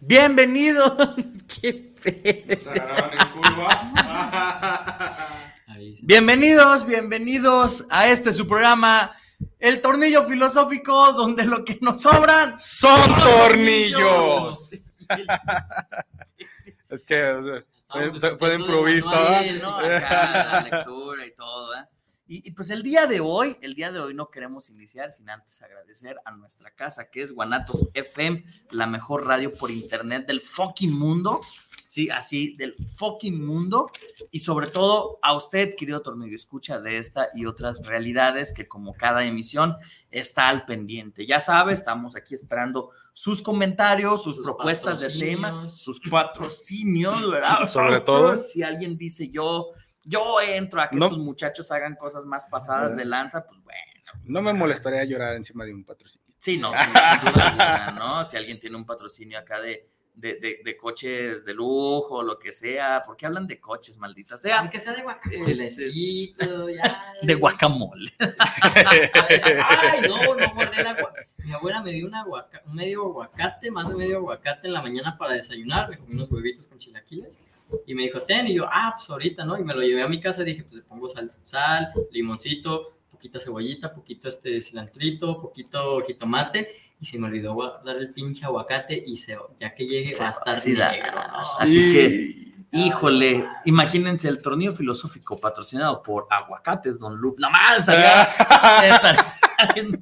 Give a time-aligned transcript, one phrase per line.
[0.00, 1.14] Bienvenido.
[1.60, 1.92] Qué
[6.02, 9.14] Bienvenidos, bienvenidos a este su programa,
[9.58, 14.84] El Tornillo Filosófico, donde lo que nos sobran son tornillos.
[16.88, 17.62] es que
[18.38, 19.44] puede improvisar.
[19.44, 21.84] la lectura y todo, ¿eh?
[22.32, 25.60] Y, pues el día de hoy, el día de hoy no queremos iniciar sin antes
[25.62, 30.96] agradecer a nuestra casa, que es Guanatos FM, la mejor radio por internet del fucking
[30.96, 31.40] mundo.
[31.88, 33.90] Sí, así del fucking mundo.
[34.30, 38.94] Y sobre todo a usted, querido Tornillo, escucha de esta y otras realidades que como
[38.94, 39.74] cada emisión
[40.12, 41.26] está al pendiente.
[41.26, 47.66] Ya sabe, estamos aquí esperando sus comentarios, sus, propuestas de tema, sus patrocinios, ¿verdad?
[47.66, 48.36] Sobre todo.
[48.36, 49.72] Si alguien dice yo
[50.04, 53.78] yo entro a que estos muchachos hagan cosas más pasadas de lanza, pues bueno.
[54.24, 56.34] No me molestaría llorar encima de un patrocinio.
[56.38, 56.72] Sí, no,
[57.22, 58.24] sin duda ¿no?
[58.24, 63.02] Si alguien tiene un patrocinio acá de, de, de, coches de lujo, lo que sea,
[63.04, 64.68] ¿por qué hablan de coches, maldita sea?
[64.70, 65.52] Que sea de guacamole.
[65.52, 67.14] Este, ya.
[67.22, 68.12] De guacamole.
[68.38, 70.96] Ay, no, no guardé la
[71.44, 75.16] Mi abuela me dio una un medio aguacate, más de medio aguacate en la mañana
[75.18, 77.40] para desayunar, me comí unos huevitos con chilaquiles
[77.86, 79.58] y me dijo, ten, y yo, ah, pues ahorita, ¿no?
[79.58, 83.38] Y me lo llevé a mi casa, dije, pues le pongo sal, sal limoncito, poquita
[83.38, 86.68] cebollita, poquito este cilantrito, poquito jitomate,
[87.00, 90.30] y se me olvidó dar el pinche aguacate, y se, ya que llegue va a
[90.30, 91.58] estar negro, ¿no?
[91.58, 92.49] Así que...
[92.72, 97.40] Híjole, imagínense el tornillo filosófico patrocinado por Aguacates, Don Luke.
[97.40, 98.28] Nada más estaría,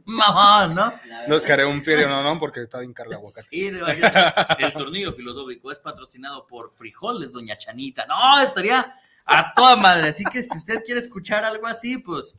[0.05, 0.93] mamón, ¿no?
[1.29, 3.49] Nos haré un fierio, no, no, porque está bien carla aguacate.
[3.49, 3.69] Sí,
[4.59, 8.05] el tornillo filosófico es patrocinado por Frijoles, Doña Chanita.
[8.07, 8.93] No, estaría
[9.25, 10.09] a toda madre.
[10.09, 12.39] Así que si usted quiere escuchar algo así, pues.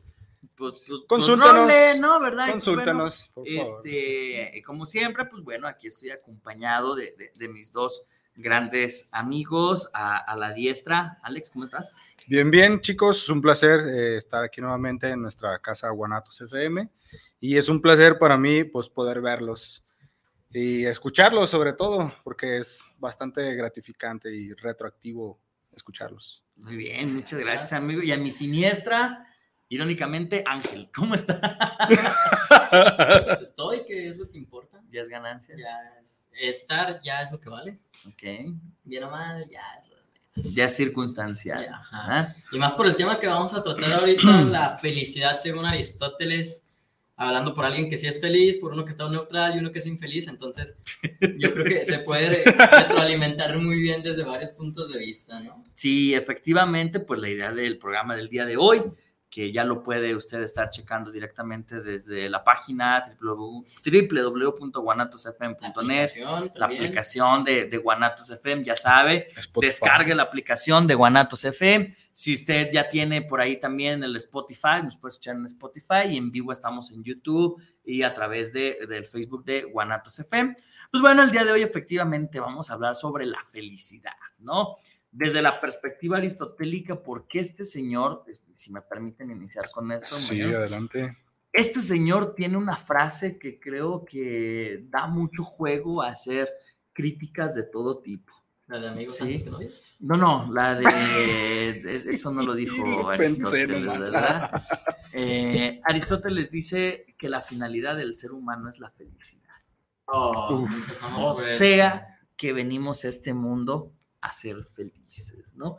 [0.56, 1.28] Pues, pues, pues
[1.98, 2.20] ¿no?
[2.20, 2.50] ¿Verdad?
[2.50, 3.86] Consúltanos, por favor.
[3.86, 10.18] Este, como siempre, pues bueno, aquí estoy acompañado de, de, mis dos grandes amigos a,
[10.18, 11.18] a, la diestra.
[11.22, 11.96] Alex, ¿cómo estás?
[12.26, 16.88] Bien, bien, chicos, es un placer eh, estar aquí nuevamente en nuestra casa Guanatos FM
[17.40, 19.84] y es un placer para mí pues poder verlos
[20.50, 25.40] y escucharlos sobre todo porque es bastante gratificante y retroactivo
[25.74, 26.44] escucharlos.
[26.56, 29.26] Muy bien, muchas gracias amigo y a mi siniestra
[29.72, 31.40] Irónicamente, Ángel, ¿cómo está?
[33.26, 34.69] Pues estoy, que es lo que importa.
[34.90, 35.54] Ya es ganancia.
[35.56, 37.78] Ya es, estar ya es lo que vale.
[38.06, 38.22] Ok.
[38.84, 41.68] Bien o mal, ya es Ya es circunstancial.
[41.68, 42.34] Ajá.
[42.52, 46.64] Y más por el tema que vamos a tratar ahorita, la felicidad según Aristóteles
[47.20, 49.80] hablando por alguien que sí es feliz, por uno que está neutral y uno que
[49.80, 50.78] es infeliz, entonces
[51.38, 55.62] yo creo que se puede retroalimentar muy bien desde varios puntos de vista, ¿no?
[55.74, 58.82] Sí, efectivamente, pues la idea del programa del día de hoy,
[59.30, 66.10] que ya lo puede usted estar checando directamente desde la página www.guanatosfm.net,
[66.54, 69.28] la, aplicación de, de Guanatos FM, ya sabe,
[69.60, 74.82] descargue la aplicación de Guanatos FM si usted ya tiene por ahí también el Spotify,
[74.82, 78.76] nos puede escuchar en Spotify y en vivo estamos en YouTube y a través de,
[78.86, 80.54] del Facebook de Guanatos FM.
[80.90, 84.76] Pues bueno, el día de hoy efectivamente vamos a hablar sobre la felicidad, ¿no?
[85.12, 90.14] Desde la perspectiva aristotélica, ¿por qué este señor, si me permiten iniciar con esto?
[90.14, 91.16] Sí, adelante.
[91.52, 96.48] Este señor tiene una frase que creo que da mucho juego a hacer
[96.92, 98.32] críticas de todo tipo.
[98.68, 99.42] ¿La de amigos ¿Sí?
[99.42, 99.50] que
[99.98, 101.82] No, no, la de.
[101.84, 102.76] Eso no lo dijo
[103.10, 104.64] Aristóteles, ¿verdad?
[105.12, 109.40] Eh, Aristóteles dice que la finalidad del ser humano es la felicidad.
[110.06, 110.68] Oh,
[111.18, 115.78] o sea, que venimos a este mundo a ser felices, ¿no?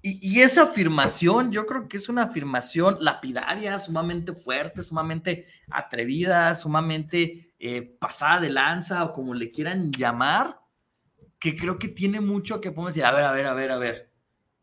[0.00, 7.54] Y, esa afirmación, yo creo que es una afirmación lapidaria, sumamente fuerte, sumamente atrevida, sumamente
[7.58, 10.60] eh, pasada de lanza o como le quieran llamar,
[11.38, 13.78] que creo que tiene mucho que podemos decir, a ver, a ver, a ver, a
[13.78, 14.12] ver,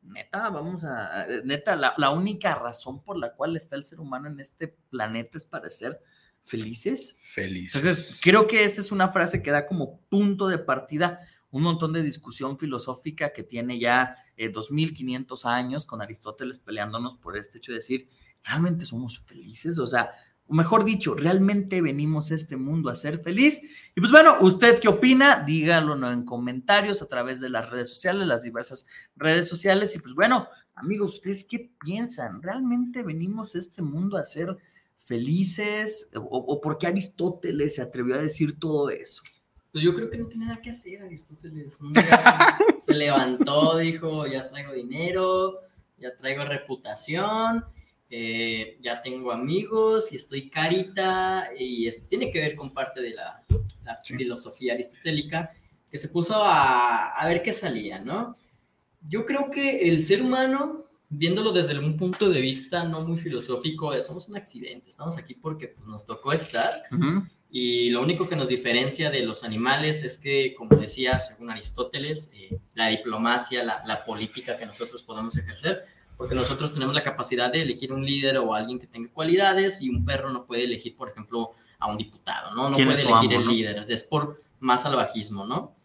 [0.02, 4.30] neta, vamos a, neta, la, la, única razón por la cual está el ser humano
[4.30, 6.02] en este planeta es para ser
[6.44, 7.18] felices.
[7.22, 7.76] Felices.
[7.76, 11.22] Entonces, creo que esa es una frase que da como punto de partida
[11.56, 17.38] un montón de discusión filosófica que tiene ya eh, 2500 años con Aristóteles peleándonos por
[17.38, 18.08] este hecho de decir,
[18.44, 19.80] ¿realmente somos felices?
[19.80, 20.10] O sea,
[20.48, 23.62] o mejor dicho, ¿realmente venimos a este mundo a ser feliz?
[23.96, 25.46] Y pues bueno, ¿usted qué opina?
[25.46, 28.86] Dígalo en comentarios a través de las redes sociales, las diversas
[29.16, 29.96] redes sociales.
[29.96, 32.42] Y pues bueno, amigos, ¿ustedes qué piensan?
[32.42, 34.58] ¿Realmente venimos a este mundo a ser
[35.06, 36.10] felices?
[36.16, 39.24] ¿O, o por qué Aristóteles se atrevió a decir todo eso?
[39.76, 41.78] Pues yo creo que no tenía nada que hacer Aristóteles.
[42.80, 45.64] Se levantó, dijo, ya traigo dinero,
[45.98, 47.66] ya traigo reputación,
[48.10, 53.16] eh, ya tengo amigos y estoy carita, y esto tiene que ver con parte de
[53.16, 53.44] la,
[53.84, 54.16] la sí.
[54.16, 55.52] filosofía aristotélica,
[55.92, 58.34] que se puso a, a, ver qué salía, ¿no?
[59.10, 64.02] Yo creo que el ser humano, viéndolo desde un punto de vista no muy filosófico,
[64.02, 66.72] somos un accidente, estamos aquí porque pues, nos tocó estar.
[66.94, 67.30] Uh -huh.
[67.50, 72.30] Y lo único que nos diferencia de los animales es que, como decía, según Aristóteles,
[72.34, 75.82] eh, la diplomacia, la, la, política que nosotros podemos ejercer,
[76.18, 79.90] porque nosotros tenemos la capacidad de elegir un líder o alguien que tenga cualidades y
[79.90, 82.70] un perro no puede elegir, por ejemplo, a un diputado, ¿no?
[82.70, 83.52] No puede elegir amo, el ¿no?
[83.52, 85.76] líder, es por más salvajismo, ¿no?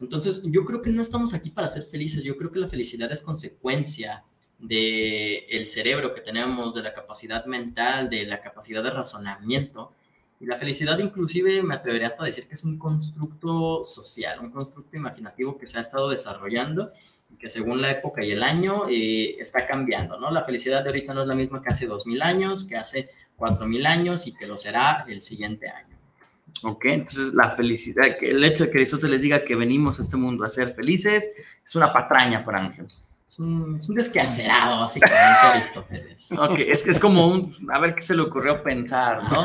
[0.00, 3.10] Entonces, yo creo que no estamos aquí para ser felices, yo creo que la felicidad
[3.10, 4.24] es consecuencia
[4.58, 9.92] del el cerebro que tenemos, de la capacidad mental, de la capacidad de razonamiento,
[10.40, 14.50] y la felicidad inclusive me atrevería hasta a decir que es un constructo social, un
[14.50, 16.92] constructo imaginativo que se ha estado desarrollando
[17.30, 20.30] y que según la época y el año eh, está cambiando, ¿no?
[20.30, 23.86] La felicidad de ahorita no es la misma que hace 2000 años, que hace 4000
[23.86, 25.96] años y que lo será el siguiente año.
[26.62, 30.44] Ok, entonces la felicidad, el hecho de que Aristóteles diga que venimos a este mundo
[30.44, 31.30] a ser felices,
[31.64, 32.86] es una patraña para Ángel.
[33.28, 36.32] Es un, es un desquacerado, básicamente, Aristóteles.
[36.32, 39.44] Ok, es que es como un, a ver qué se le ocurrió pensar, ¿no?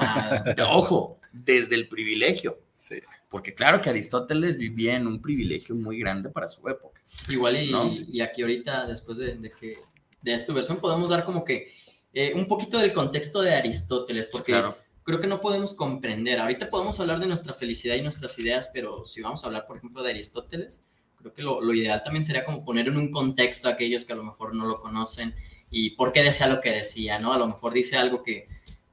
[0.71, 2.61] Ojo, desde el privilegio.
[2.75, 2.99] Sí.
[3.29, 7.01] Porque claro que Aristóteles vivía en un privilegio muy grande para su época.
[7.27, 7.83] Igual y, ¿no?
[8.07, 9.79] y aquí ahorita, después de, de, que
[10.21, 11.73] de esta versión, podemos dar como que
[12.13, 14.77] eh, un poquito del contexto de Aristóteles, porque claro.
[15.03, 16.39] creo que no podemos comprender.
[16.39, 19.75] Ahorita podemos hablar de nuestra felicidad y nuestras ideas, pero si vamos a hablar, por
[19.75, 20.85] ejemplo, de Aristóteles,
[21.23, 24.13] creo que lo, lo, ideal también sería como poner en un contexto a aquellos que
[24.13, 25.33] a lo mejor no lo conocen
[25.71, 27.33] y por qué decía lo que decía, ¿no?
[27.33, 28.47] A lo mejor dice algo que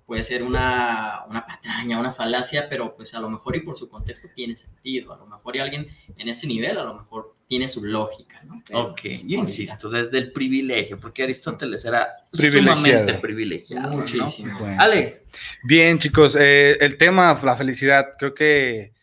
[0.06, 3.88] puede ser una, una patraña, una falacia, pero pues a lo mejor y por su
[3.88, 5.86] contexto tiene sentido, a lo mejor y alguien
[6.16, 8.62] en ese nivel a lo mejor tiene su lógica, ¿no?
[8.66, 13.88] Pero, ok, pues, yo insisto, desde el privilegio, porque Aristóteles era sumamente privilegiado.
[13.88, 14.52] Muchísimo.
[14.52, 14.58] ¿no?
[14.58, 14.76] Bueno.
[14.80, 15.22] Alex.
[15.64, 18.94] Bien, chicos, eh, el tema, la felicidad, creo que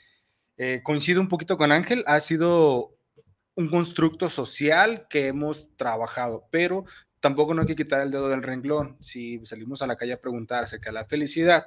[0.57, 2.96] eh, coincido un poquito con Ángel, ha sido
[3.57, 6.85] un constructo social que hemos trabajado, pero
[7.19, 8.97] tampoco no hay que quitar el dedo del renglón.
[9.01, 11.65] Si salimos a la calle a preguntar acerca de la felicidad,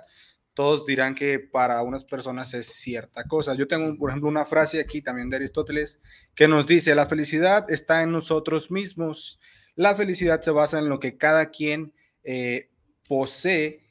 [0.55, 3.55] todos dirán que para unas personas es cierta cosa.
[3.55, 6.01] Yo tengo, por ejemplo, una frase aquí también de Aristóteles
[6.37, 9.41] que nos dice, la felicidad está en nosotros mismos.
[9.75, 11.93] La felicidad se basa en lo que cada quien
[12.23, 12.69] eh,
[13.09, 13.91] posee,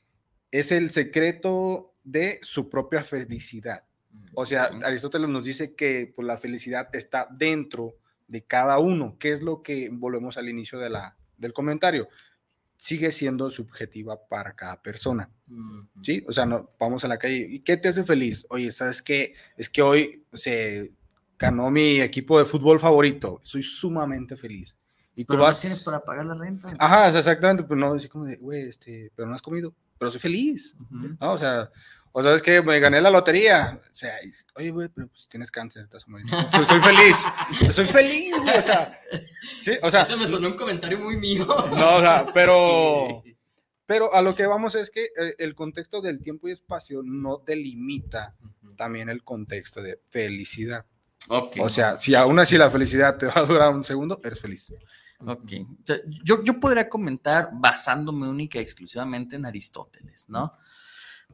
[0.51, 3.88] es el secreto de su propia felicidad.
[4.33, 7.95] O sea, Aristóteles nos dice que pues, la felicidad está dentro
[8.27, 12.07] de cada uno, que es lo que volvemos al inicio de la, del comentario.
[12.77, 15.29] Sigue siendo subjetiva para cada persona.
[16.01, 16.23] ¿Sí?
[16.27, 17.45] O sea, no, vamos a la calle.
[17.49, 18.45] ¿Y qué te hace feliz?
[18.49, 19.33] Oye, ¿sabes qué?
[19.57, 20.93] Es que hoy se
[21.37, 23.39] ganó mi equipo de fútbol favorito.
[23.43, 24.77] Soy sumamente feliz.
[25.15, 25.57] Y tú pero vas...
[25.57, 26.73] no tienes para pagar la renta.
[26.77, 27.63] Ajá, exactamente.
[27.63, 29.73] Pero no, así como de, güey, este, pero no has comido.
[29.97, 30.77] Pero soy feliz.
[30.79, 31.17] Uh -huh.
[31.19, 31.33] ¿no?
[31.33, 31.69] O sea,
[32.11, 33.79] o sabes que me gané la lotería.
[33.83, 34.15] O sea,
[34.55, 37.17] oye, güey, pero pues tienes cáncer, estás soy, soy feliz.
[37.73, 38.57] soy feliz, güey.
[38.57, 38.99] O sea,
[39.61, 40.01] sí, o sea.
[40.01, 41.45] Eso me sonó un comentario muy mío.
[41.45, 43.23] No, o sea, pero.
[43.29, 43.35] Sí.
[43.89, 47.41] Pero a lo que vamos es que eh, el contexto del tiempo y espacio no
[47.43, 48.75] delimita uh -huh.
[48.75, 50.85] también el contexto de felicidad.
[51.27, 51.59] Okay.
[51.59, 54.75] O sea, si aún así la felicidad te va a durar un segundo, eres feliz.
[55.21, 55.51] Ok.
[56.23, 60.53] Yo, yo podría comentar basándome única y exclusivamente en Aristóteles, ¿no?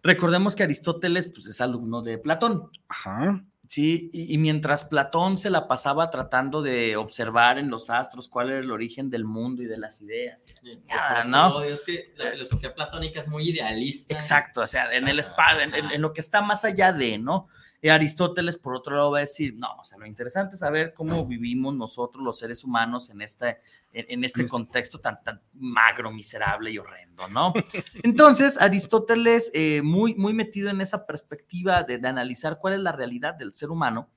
[0.05, 2.69] Recordemos que Aristóteles pues, es alumno de Platón.
[2.87, 3.43] Ajá.
[3.67, 8.51] Sí, y, y, mientras Platón se la pasaba tratando de observar en los astros cuál
[8.51, 10.45] era el origen del mundo y de las ideas.
[10.61, 11.63] Sí, nada, ¿no?
[11.63, 14.13] Es que la filosofía platónica es muy idealista.
[14.13, 17.17] Exacto, o sea, en el espacio, en, en, en, lo que está más allá de,
[17.17, 17.47] ¿no?
[17.81, 20.93] Y Aristóteles, por otro lado, va a decir, no, o sea, lo interesante es saber
[20.93, 23.59] cómo vivimos nosotros los seres humanos en este,
[23.95, 27.53] en, en este contexto tan, tan magro, miserable y horrendo, ¿no?
[28.03, 32.91] Entonces, Aristóteles, eh, muy, muy metido en esa perspectiva de, de, analizar cuál es la
[32.91, 34.09] realidad del ser humano,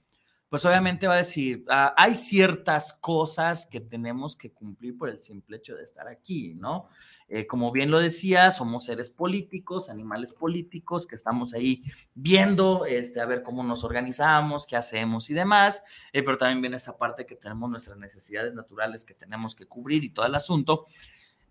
[0.49, 5.21] pues obviamente va a decir, ah, hay ciertas cosas que tenemos que cumplir por el
[5.21, 6.89] simple hecho de estar aquí, ¿no?
[7.29, 11.83] Eh, como bien lo decía, somos seres políticos, animales políticos, que estamos ahí
[12.15, 16.77] viendo, este, a ver cómo nos organizamos, qué hacemos y demás, eh, pero también viene
[16.77, 20.87] esta parte que tenemos nuestras necesidades naturales que tenemos que cubrir y todo el asunto,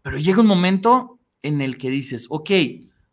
[0.01, 2.50] pero llega un momento en el que dices, ok,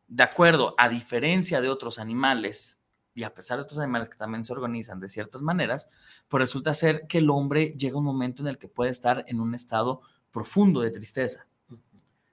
[0.09, 2.81] de acuerdo, a diferencia de otros animales,
[3.14, 5.88] y a pesar de otros animales que también se organizan de ciertas maneras,
[6.28, 9.40] pues resulta ser que el hombre llega un momento en el que puede estar en
[9.40, 10.02] un estado
[10.33, 11.47] profundo de tristeza.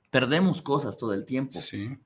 [0.09, 1.59] Perdemos cosas todo el tiempo.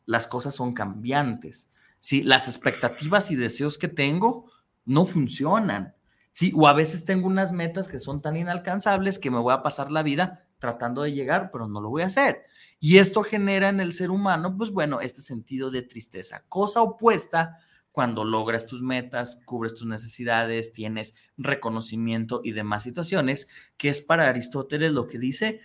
[0.05, 1.72] Las cosas son cambiantes.
[2.00, 4.51] Sí, las expectativas y deseos que tengo
[4.84, 5.96] no funcionan.
[6.32, 9.63] Sí, o a veces tengo unas metas que son tan inalcanzables que me voy a
[9.63, 12.44] pasar la vida tratando de llegar, pero no lo voy a hacer.
[12.79, 17.58] Y esto genera en el ser humano, pues bueno, este sentido de tristeza, cosa opuesta
[17.96, 23.48] cuando logras tus metas, cubres tus necesidades, tienes reconocimiento y demás situaciones,
[23.78, 25.62] que es para Aristóteles lo que dice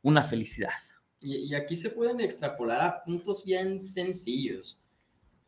[0.00, 0.70] una felicidad.
[1.20, 4.80] Y, aquí se pueden extrapolar a puntos bien sencillos.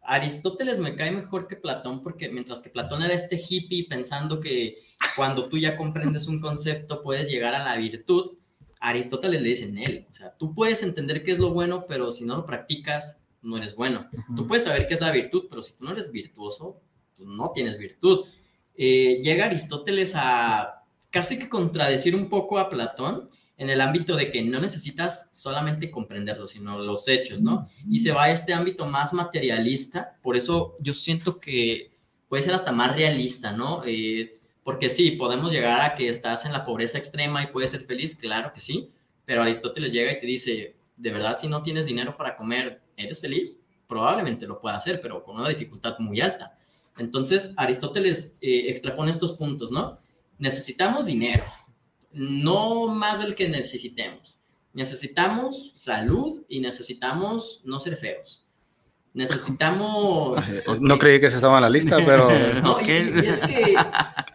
[0.02, 4.78] Aristóteles me cae mejor que Platón porque mientras que Platón era este hippie pensando que
[5.14, 8.33] cuando tú ya comprendes un concepto puedes llegar a la virtud,
[8.80, 12.11] Aristóteles le dice en él, o sea, tú puedes entender qué es lo bueno, pero
[12.11, 14.08] si no lo practicas, no eres bueno.
[14.34, 16.80] Tú puedes saber qué es la virtud, pero si tú no eres virtuoso,
[17.14, 18.24] tú no tienes virtud.
[18.74, 24.30] Eh, llega Aristóteles a casi que contradecir un poco a Platón en el ámbito de
[24.30, 27.66] que no necesitas solamente comprenderlo, sino los hechos, ¿no?
[27.88, 31.96] Y se va a este ámbito más materialista, por eso yo siento que
[32.28, 33.82] puede ser hasta más realista, ¿no?
[33.86, 34.30] Eh,
[34.62, 38.14] porque sí, podemos llegar a que estás en la pobreza extrema y puedes ser feliz,
[38.16, 38.88] claro que sí,
[39.24, 43.20] pero Aristóteles llega y te dice, de verdad, si no tienes dinero para comer, ¿eres
[43.20, 43.58] feliz?
[43.86, 46.56] Probablemente lo pueda hacer, pero con una dificultad muy alta.
[46.98, 49.98] Entonces, Aristóteles eh, extrapone estos puntos, ¿no?
[50.38, 51.44] Necesitamos dinero,
[52.12, 54.38] no más del que necesitemos.
[54.72, 58.46] Necesitamos salud y necesitamos no ser feos.
[59.14, 60.38] Necesitamos.
[60.80, 62.28] No creí que se estaba en la lista, pero.
[62.62, 63.74] no, y, es que.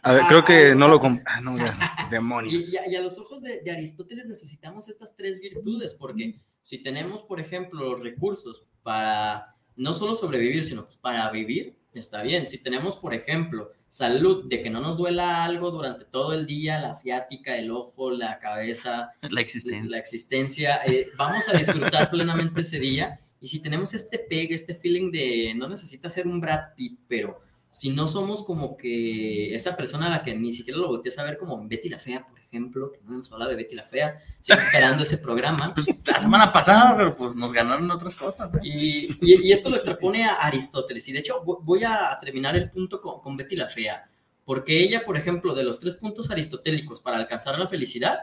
[0.02, 1.00] A ver, creo que no lo.
[1.28, 1.78] Ah, no, ya,
[2.10, 2.74] demonios.
[2.74, 7.40] Y, a, los ojos de, de Aristóteles necesitamos estas tres virtudes, porque si tenemos, por
[7.40, 12.46] ejemplo, recursos para no solo sobrevivir, sino pues para vivir, está bien.
[12.48, 16.80] Si tenemos, por ejemplo, salud, de que no nos duela algo durante todo el día,
[16.80, 22.62] la asiática, el ojo, la cabeza, la existencia, la existencia eh, vamos a disfrutar plenamente
[22.62, 23.18] ese día.
[23.40, 27.42] Y si tenemos este peg, este feeling de no necesita ser un Brad Pitt, pero
[27.72, 31.24] si no somos como que esa persona a la que ni siquiera lo volteas a
[31.24, 34.18] ver como Betty la Fea, por ejemplo, que no hemos hablado de Betty la Fea,
[34.42, 35.74] sigo esperando ese programa.
[35.74, 38.50] Pues, la semana pasada, pero pues nos ganaron otras cosas.
[38.62, 43.02] Y, y, esto lo extrapone a Aristóteles, y de hecho voy a terminar el punto
[43.02, 44.04] con, con Betty la Fea,
[44.44, 48.20] porque ella, por ejemplo, de los tres puntos aristotélicos para alcanzar la felicidad,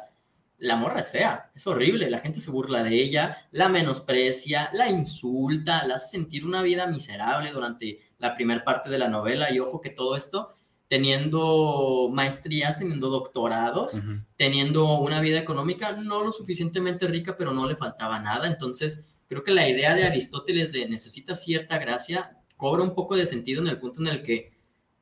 [0.58, 4.90] la morra es fea, es horrible, la gente se burla de ella, la menosprecia, la
[4.90, 9.60] insulta, la hace sentir una vida miserable durante la primera parte de la novela y
[9.60, 10.48] ojo que todo esto
[10.88, 14.00] teniendo maestrías, teniendo doctorados,
[14.36, 18.46] teniendo una vida económica no lo suficientemente rica, pero no le faltaba nada.
[18.46, 23.26] Entonces, creo que la idea de Aristóteles de necesita cierta gracia cobra un poco de
[23.26, 24.52] sentido en el punto en el que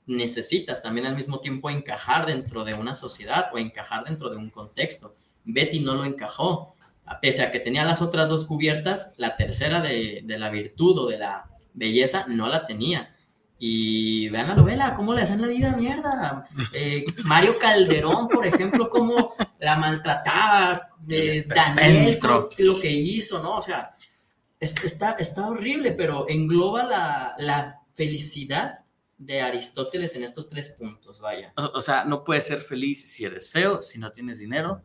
[0.07, 4.51] necesitas también al mismo tiempo encajar dentro de una sociedad o encajar dentro de un
[4.51, 5.17] contexto.
[5.45, 6.75] Betty no lo encajó.
[7.23, 11.19] Pese a que tenía las otras dos cubiertas, la tercera de, la virtud o de
[11.19, 13.16] la belleza no la tenía.
[13.59, 16.47] Y vean la novela, cómo le hacen la vida mierda.
[16.75, 20.91] Eh, Mario Calderón, por ejemplo, cómo la maltrataba.
[21.09, 23.57] Eh, Daniel, lo que hizo, ¿no?
[23.57, 23.89] O sea,
[24.61, 28.81] está, está horrible, pero engloba la, la, felicidad
[29.17, 31.55] de Aristóteles en estos tres puntos, vaya.
[31.57, 34.83] o sea, no puedes ser feliz si eres feo, si no tienes dinero,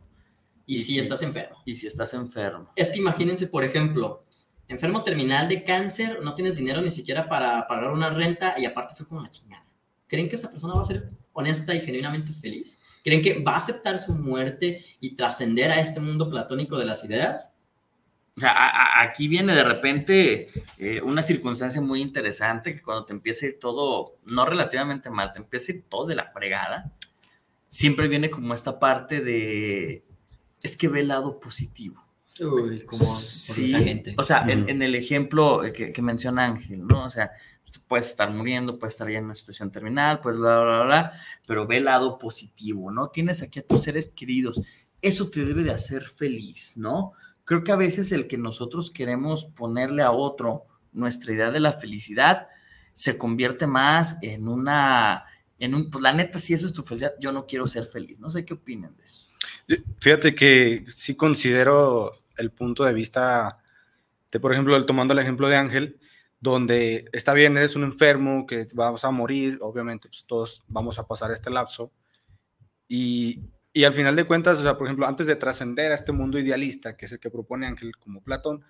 [0.64, 1.58] y, si, estás enfermo.
[1.66, 2.72] Y si estás enfermo.
[2.74, 4.24] Es que imagínense, por ejemplo,
[4.68, 8.94] enfermo terminal de cáncer, no tienes dinero ni siquiera para pagar una renta y aparte
[8.94, 9.66] fue como la chingada.
[10.06, 12.78] ¿Creen que esa persona va a ser honesta y genuinamente feliz?
[13.02, 17.04] ¿Creen que va a aceptar su muerte y trascender a este mundo platónico de las
[17.04, 17.54] ideas?
[18.36, 18.54] O sea,
[19.02, 20.46] aquí viene de repente
[20.78, 25.32] eh, una circunstancia muy interesante que cuando te empieza a ir todo, no relativamente mal,
[25.32, 26.92] te empieza a ir todo de la fregada,
[27.68, 30.04] siempre viene como esta parte de
[30.62, 32.02] es que ve el lado positivo.
[32.40, 34.14] Uy, como sí, esa gente.
[34.16, 37.04] O sea, en, el ejemplo que, menciona Ángel, ¿no?
[37.04, 37.32] O sea,
[37.86, 41.12] puedes estar muriendo, puedes estar ya en una situación terminal, pues bla, bla, bla,
[41.46, 43.08] pero ve el lado positivo, ¿no?
[43.08, 44.62] Tienes aquí a tus seres queridos.
[45.00, 47.12] Eso te debe de hacer feliz, ¿no?
[47.44, 51.72] Creo que a veces el que nosotros queremos ponerle a otro nuestra idea de la
[51.72, 52.48] felicidad
[52.94, 55.24] se convierte más en una
[55.58, 58.18] en un, pues la neta, si eso es tu felicidad, yo no quiero ser feliz.
[58.18, 59.28] No sé qué opinan de eso.
[59.98, 63.62] Fíjate que sí considero el punto de vista
[64.32, 66.00] de, por ejemplo, tomando el ejemplo de Ángel,
[66.40, 71.06] donde está bien, eres un enfermo, que vamos a morir, obviamente, pues todos vamos a
[71.06, 71.92] pasar este lapso.
[72.88, 73.40] Y,
[73.72, 76.38] y al final de cuentas, o sea, por ejemplo, antes de trascender a este mundo
[76.38, 78.64] idealista, que es el que propone Ángel como Platón,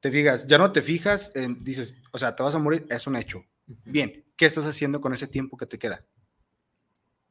[0.00, 3.06] te fijas, ya no te fijas, en, dices, o sea, te vas a morir, es
[3.06, 3.44] un hecho.
[3.66, 6.04] Bien, ¿qué estás haciendo con ese tiempo que te queda?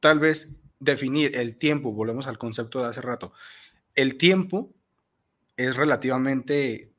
[0.00, 0.50] Tal vez
[0.80, 3.32] definir el tiempo, volvemos al concepto de hace rato,
[3.94, 4.74] el tiempo
[5.56, 6.92] es relativamente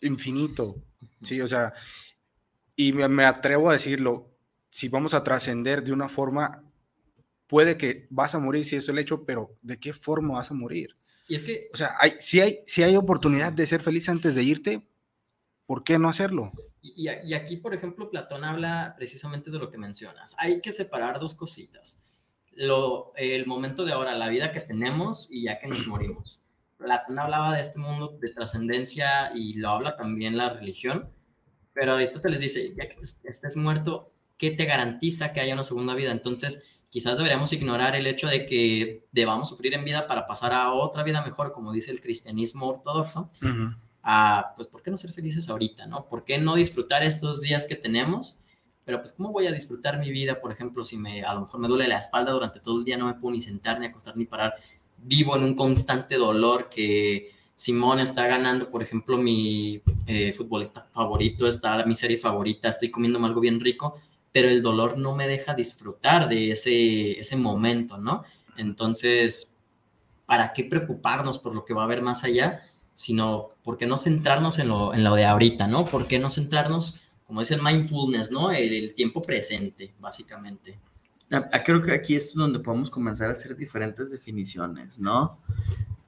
[0.00, 0.76] infinito,
[1.22, 1.40] ¿sí?
[1.40, 1.72] O sea,
[2.76, 4.30] y me, me atrevo a decirlo,
[4.70, 6.62] si vamos a trascender de una forma,
[7.46, 10.54] puede que vas a morir si es el hecho, pero ¿de qué forma vas a
[10.54, 10.96] morir?
[11.26, 11.68] Y es que...
[11.72, 14.86] O sea, hay, si, hay, si hay oportunidad de ser feliz antes de irte,
[15.66, 16.52] ¿por qué no hacerlo?
[16.80, 20.36] Y, y, aquí, por ejemplo, Platón habla precisamente de lo que mencionas.
[20.38, 21.98] Hay que separar dos cositas.
[22.52, 26.42] Lo, el momento de ahora, la vida que tenemos y ya que nos morimos.
[26.78, 31.10] Platón hablaba de este mundo de trascendencia y lo habla también la religión,
[31.74, 36.12] pero Aristóteles dice, ya que estés muerto, ¿qué te garantiza que haya una segunda vida?
[36.12, 40.72] Entonces, quizás deberíamos ignorar el hecho de que debamos sufrir en vida para pasar a
[40.72, 43.28] otra vida mejor, como dice el cristianismo ortodoxo.
[43.42, 43.76] Uh -huh.
[44.02, 46.08] a, pues, ¿por qué no ser felices ahorita, no?
[46.08, 48.38] ¿Por qué no disfrutar estos días que tenemos?
[48.86, 51.60] Pero, pues, ¿cómo voy a disfrutar mi vida, por ejemplo, si me, a lo mejor
[51.60, 54.16] me duele la espalda durante todo el día, no me puedo ni sentar, ni acostar,
[54.16, 54.54] ni parar,
[55.02, 61.48] vivo en un constante dolor que Simón está ganando, por ejemplo, mi eh, futbolista favorito,
[61.48, 63.96] está mi serie favorita, estoy comiendo algo bien rico,
[64.32, 68.22] pero el dolor no me deja disfrutar de ese, ese momento, ¿no?
[68.56, 69.56] Entonces,
[70.24, 72.62] ¿para qué preocuparnos por lo que va a haber más allá?
[72.94, 75.84] Sino, ¿por qué no centrarnos en lo, en lo de ahorita, ¿no?
[75.84, 78.52] ¿Por qué no centrarnos, como es el mindfulness, ¿no?
[78.52, 80.78] El, el tiempo presente, básicamente.
[81.64, 85.38] Creo que aquí es donde podemos comenzar a hacer diferentes definiciones, ¿no?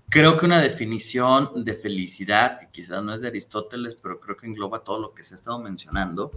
[0.08, 4.46] Creo que una definición de felicidad, que quizás no es de Aristóteles, pero creo que
[4.46, 6.32] engloba todo lo que se ha estado mencionando,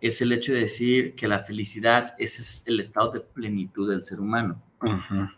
[0.00, 4.20] es el hecho de decir que la felicidad es el estado de plenitud del ser
[4.20, 4.60] humano.
[4.80, 5.34] Uh -huh.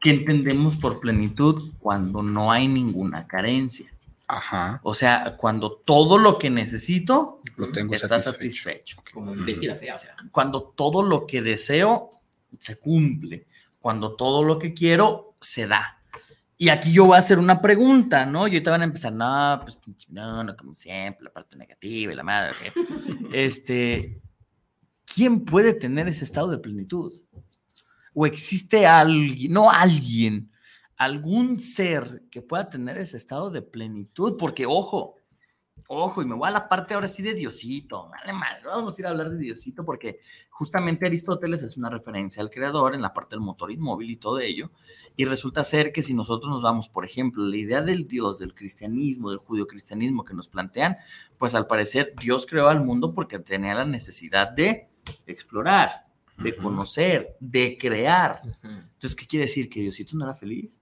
[0.00, 1.72] ¿Qué entendemos por plenitud?
[1.80, 3.93] Cuando no hay ninguna carencia.
[4.26, 4.80] Ajá.
[4.82, 8.96] O sea, cuando todo lo que necesito lo tengo está satisfecho.
[8.96, 9.02] satisfecho.
[9.12, 9.66] Como uh -huh.
[9.66, 10.16] la fea, o sea.
[10.30, 12.10] Cuando todo lo que deseo
[12.58, 13.46] se cumple.
[13.80, 16.00] Cuando todo lo que quiero se da.
[16.56, 18.46] Y aquí yo voy a hacer una pregunta, ¿no?
[18.46, 19.76] Y te van a empezar, no, pues
[20.08, 22.52] no, no, como siempre, la parte negativa y la madre.
[22.52, 22.72] ¿okay?
[23.32, 24.20] este,
[25.04, 27.12] ¿quién puede tener ese estado de plenitud?
[28.14, 30.50] ¿O existe alguien, no alguien,
[30.96, 34.36] algún ser que pueda tener ese estado de plenitud?
[34.38, 35.16] Porque, ojo,
[35.88, 39.02] ojo, y me voy a la parte ahora sí de Diosito, vale madre, vamos a
[39.02, 43.12] ir a hablar de Diosito porque justamente Aristóteles es una referencia al creador en la
[43.12, 44.70] parte del motor inmóvil y todo ello,
[45.16, 48.54] y resulta ser que si nosotros nos vamos, por ejemplo, la idea del Dios, del
[48.54, 50.96] cristianismo, del judio-cristianismo que nos plantean,
[51.38, 54.88] pues al parecer Dios creó al mundo porque tenía la necesidad de
[55.26, 56.06] explorar,
[56.38, 56.62] de uh -huh.
[56.62, 58.40] conocer, de crear.
[58.42, 58.82] Uh -huh.
[58.94, 59.68] Entonces, ¿qué quiere decir?
[59.68, 60.80] ¿Que Diosito no era feliz?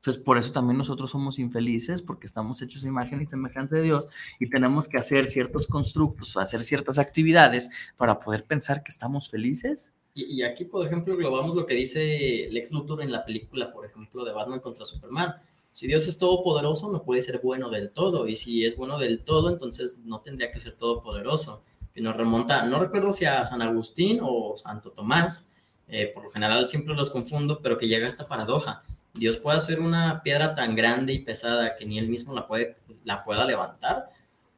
[0.00, 4.06] Entonces, por eso también nosotros somos infelices, porque estamos hechos imagen y semejanza de Dios
[4.38, 9.94] y tenemos que hacer ciertos constructos, hacer ciertas actividades para poder pensar que estamos felices.
[10.14, 14.24] Y, aquí, por ejemplo, globamos lo que dice Lex Luthor en la película, por ejemplo,
[14.24, 15.34] de Batman contra Superman.
[15.70, 18.26] Si Dios es todopoderoso, no puede ser bueno del todo.
[18.26, 21.62] Y si es bueno del todo, entonces no tendría que ser todopoderoso.
[21.92, 25.46] Que nos remonta, no recuerdo si a San Agustín o Santo Tomás,
[25.88, 28.82] eh, por lo general siempre los confundo, pero que llega esta paradoja
[29.14, 32.76] Dios puede hacer una piedra tan grande y pesada que ni él mismo la, puede,
[33.04, 34.08] la pueda levantar.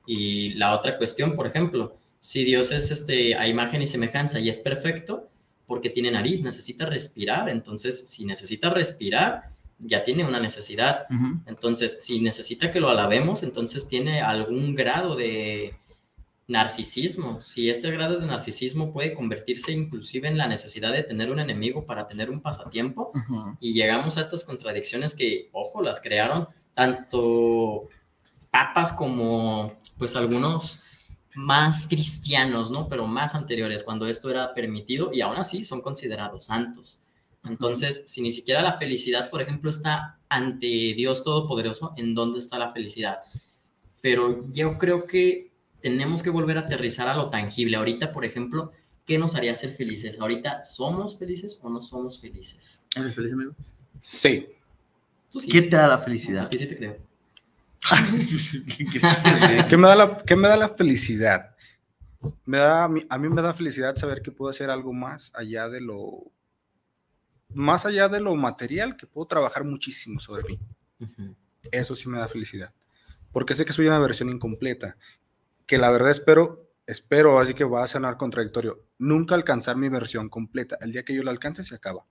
[0.07, 4.49] Y la otra cuestión, por ejemplo, si Dios es este, a imagen y semejanza y
[4.49, 5.29] es perfecto,
[5.67, 7.49] porque tiene nariz, necesita respirar.
[7.49, 11.07] Entonces, si necesita respirar, ya tiene una necesidad.
[11.11, 11.43] Uh -huh.
[11.47, 15.75] Entonces, si necesita que lo alabemos, entonces tiene algún grado de
[16.48, 17.40] narcisismo.
[17.40, 21.87] Si este grado de narcisismo puede convertirse inclusive en la necesidad de tener un enemigo
[21.87, 23.57] para tener un pasatiempo, uh -huh.
[23.61, 27.88] y llegamos a estas contradicciones que, ojo, las crearon tanto
[28.50, 30.83] papas como pues algunos
[31.35, 32.88] más cristianos, ¿no?
[32.88, 37.00] Pero más anteriores, cuando esto era permitido y aún así son considerados santos.
[37.44, 42.59] Entonces, si ni siquiera la felicidad, por ejemplo, está ante Dios Todopoderoso, ¿en dónde está
[42.59, 43.20] la felicidad?
[44.00, 45.52] Pero yo creo que
[45.83, 47.77] tenemos que volver a aterrizar a lo tangible.
[47.77, 48.73] Ahorita, por ejemplo,
[49.07, 50.21] ¿qué nos haría ser felices?
[50.21, 52.85] Ahorita, ¿somos felices o no somos felices?
[52.95, 53.55] ¿Eres feliz, amigo?
[54.01, 54.49] Sí.
[55.29, 55.49] sí.
[55.49, 56.47] ¿Qué te da la felicidad?
[56.47, 56.97] Aquí sí te creo.
[59.68, 61.53] ¿Qué, me da la, ¿Qué me da la felicidad?
[62.45, 65.33] me da, a mí, a mí me da felicidad saber que puedo hacer algo más
[65.35, 66.31] allá de lo,
[67.55, 70.59] más allá de lo material, que puedo trabajar muchísimo sobre mí.
[71.71, 72.73] Eso sí me da felicidad.
[73.33, 74.97] Porque sé que soy una versión incompleta.
[75.72, 80.28] Que la verdad espero, espero, así que va a sonar contradictorio, nunca alcanzar mi versión
[80.28, 80.76] completa.
[80.82, 82.04] El día que yo la alcance se acaba.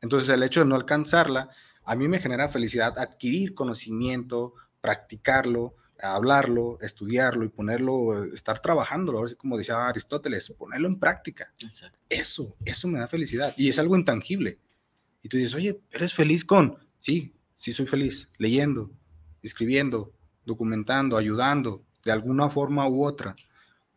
[0.00, 1.50] Entonces el hecho de no alcanzarla,
[1.84, 9.36] a mí me genera felicidad adquirir conocimiento, practicarlo, hablarlo, estudiarlo y ponerlo, estar trabajándolo, así
[9.36, 11.52] como decía Aristóteles, ponerlo en práctica.
[11.62, 12.00] Exacto.
[12.08, 14.58] Eso, eso me da felicidad y es algo intangible.
[15.22, 16.80] Y tú dices, oye, ¿eres feliz con?
[16.98, 18.90] Sí, sí soy feliz, leyendo,
[19.40, 20.12] escribiendo,
[20.44, 23.34] documentando, ayudando, de alguna forma u otra.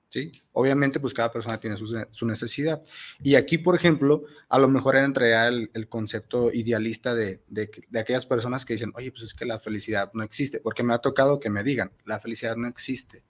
[0.10, 0.32] ¿Sí?
[0.54, 2.82] Obviamente, pues cada persona tiene su, su necesidad.
[3.22, 8.00] Y aquí, por ejemplo, a lo mejor entra el, el concepto idealista de, de, de,
[8.00, 11.00] aquellas personas que dicen, oye, pues es que la felicidad no existe, porque me ha
[11.00, 13.24] tocado que me digan, la felicidad no existe,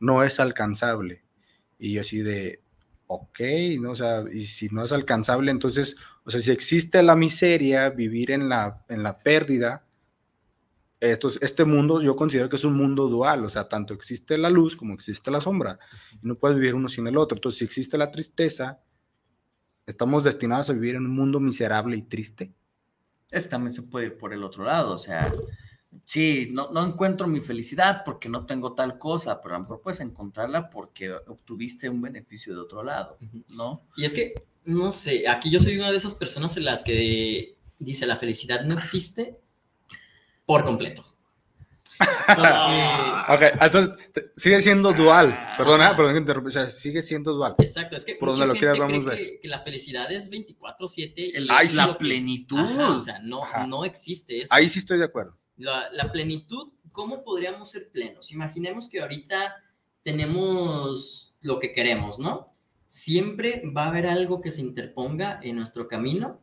[0.00, 1.22] no es alcanzable.
[1.78, 2.62] Y yo así de,
[3.06, 3.40] ok,
[3.80, 3.92] ¿no?
[3.92, 8.30] O sea, y si no es alcanzable, entonces, o sea, si existe la miseria, vivir
[8.30, 9.87] en la, en la pérdida,
[11.00, 14.50] entonces, este mundo yo considero que es un mundo dual, o sea, tanto existe la
[14.50, 15.78] luz como existe la sombra,
[16.20, 17.36] y no puedes vivir uno sin el otro.
[17.36, 18.80] Entonces, si existe la tristeza,
[19.86, 22.52] estamos destinados a vivir en un mundo miserable y triste.
[23.30, 25.32] Es, también se puede ir por el otro lado, o sea,
[26.04, 29.82] sí, no, no encuentro mi felicidad porque no tengo tal cosa, pero a lo mejor
[29.82, 33.16] puedes encontrarla porque obtuviste un beneficio de otro lado,
[33.50, 33.86] ¿no?
[33.96, 34.34] Y es que,
[34.64, 38.64] no sé, aquí yo soy una de esas personas en las que dice la felicidad
[38.64, 39.38] no existe
[40.48, 41.04] por completo.
[43.30, 43.94] Ok, entonces
[44.36, 45.36] sigue siendo dual.
[45.56, 47.54] Perdona, perdón que interrumpa, o sea, sigue siendo dual.
[47.58, 49.18] exacto, es que Por mucha donde lo gente quieras, cree vamos a ver.
[49.34, 51.12] que, que la felicidad es 24/7.
[51.34, 52.58] El- y Ay, la lo que- plenitud.
[52.58, 53.66] Ajá, o sea, no, Ajá.
[53.66, 54.54] no existe eso.
[54.54, 55.36] Ahí sí estoy de acuerdo.
[55.56, 58.30] La, la plenitud, ¿cómo podríamos ser plenos?
[58.30, 59.56] Imaginemos que ahorita
[60.02, 62.52] tenemos lo que queremos, ¿no?
[62.86, 66.40] Siempre va a haber algo que se interponga en nuestro camino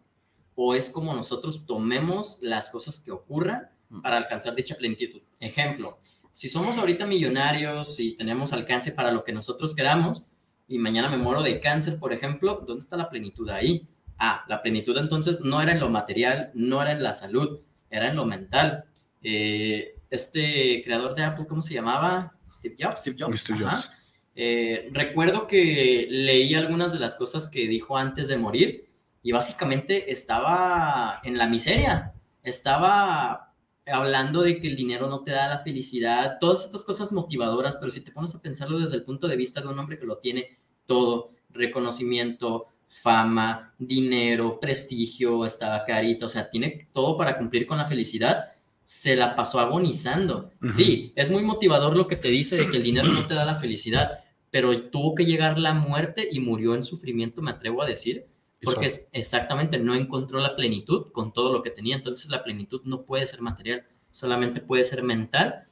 [0.55, 3.69] o es como nosotros tomemos las cosas que ocurran
[4.01, 5.21] para alcanzar dicha plenitud.
[5.39, 5.99] Ejemplo,
[6.31, 10.23] si somos ahorita millonarios y tenemos alcance para lo que nosotros queramos
[10.67, 13.87] y mañana me muero de cáncer, por ejemplo, ¿dónde está la plenitud ahí?
[14.17, 18.09] Ah, la plenitud entonces no era en lo material, no era en la salud, era
[18.09, 18.85] en lo mental.
[19.21, 22.35] Eh, este creador de Apple, ¿cómo se llamaba?
[22.49, 23.01] Steve Jobs.
[23.01, 23.49] Steve Jobs.
[23.49, 23.53] Mr.
[23.53, 23.71] Ajá.
[23.71, 23.91] Jobs.
[24.35, 28.89] Eh, recuerdo que leí algunas de las cosas que dijo antes de morir
[29.23, 33.44] y básicamente estaba en la miseria, estaba
[33.85, 37.91] hablando de que el dinero no te da la felicidad, todas estas cosas motivadoras, pero
[37.91, 40.17] si te pones a pensarlo desde el punto de vista de un hombre que lo
[40.17, 40.49] tiene
[40.85, 47.85] todo, reconocimiento, fama, dinero, prestigio, estaba carito, o sea, tiene todo para cumplir con la
[47.85, 48.45] felicidad,
[48.83, 50.51] se la pasó agonizando.
[50.67, 53.43] Sí, es muy motivador lo que te dice de que el dinero no te da
[53.43, 54.19] la felicidad,
[54.51, 58.25] pero tuvo que llegar la muerte y murió en sufrimiento, me atrevo a decir,
[58.65, 61.95] porque es- exactamente no encontró la plenitud con todo lo que tenía.
[61.95, 65.63] Entonces la plenitud no puede ser material, solamente puede ser mental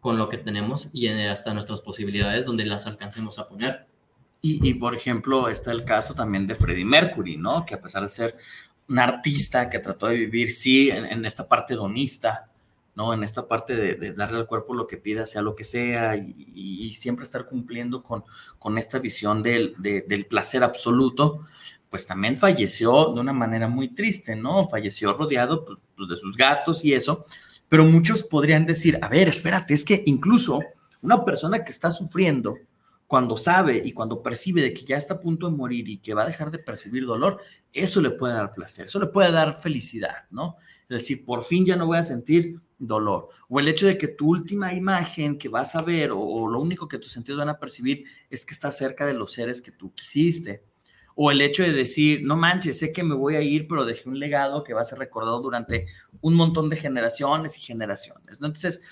[0.00, 3.86] con lo que tenemos y eh, hasta nuestras posibilidades donde las alcancemos a poner.
[4.40, 7.64] Y, y, por ejemplo, está el caso también de Freddie Mercury, ¿no?
[7.64, 8.36] Que a pesar de ser
[8.88, 12.48] un artista que trató de vivir, sí, en, en esta parte hedonista,
[12.96, 13.14] ¿no?
[13.14, 16.16] En esta parte de, de darle al cuerpo lo que pida, sea lo que sea,
[16.16, 18.24] y, y- y siempre estar cumpliendo con,
[18.58, 21.46] con esta visión del, de- del placer absoluto,
[21.92, 24.66] pues también falleció de una manera muy triste, ¿no?
[24.66, 27.26] Falleció rodeado pues, pues, de sus gatos y eso,
[27.68, 30.62] pero muchos podrían decir, a ver, espérate, es que incluso
[31.02, 32.56] una persona que está sufriendo,
[33.06, 36.14] cuando sabe y cuando percibe de que ya está a punto de morir y que
[36.14, 37.42] va a dejar de percibir dolor,
[37.74, 40.56] eso le puede dar placer, eso le puede dar felicidad, ¿no?
[40.88, 43.28] Es decir, por fin ya no voy a sentir dolor.
[43.50, 46.58] O el hecho de que tu última imagen que vas a ver o, o lo
[46.58, 49.72] único que tus sentidos van a percibir es que estás cerca de los seres que
[49.72, 50.71] tú quisiste.
[51.14, 54.08] O el hecho de decir, no manches, sé que me voy a ir, pero dejé
[54.08, 55.86] un legado que va a ser recordado durante
[56.20, 58.40] un montón de generaciones y generaciones.
[58.40, 58.46] ¿no?
[58.46, 58.82] Entonces,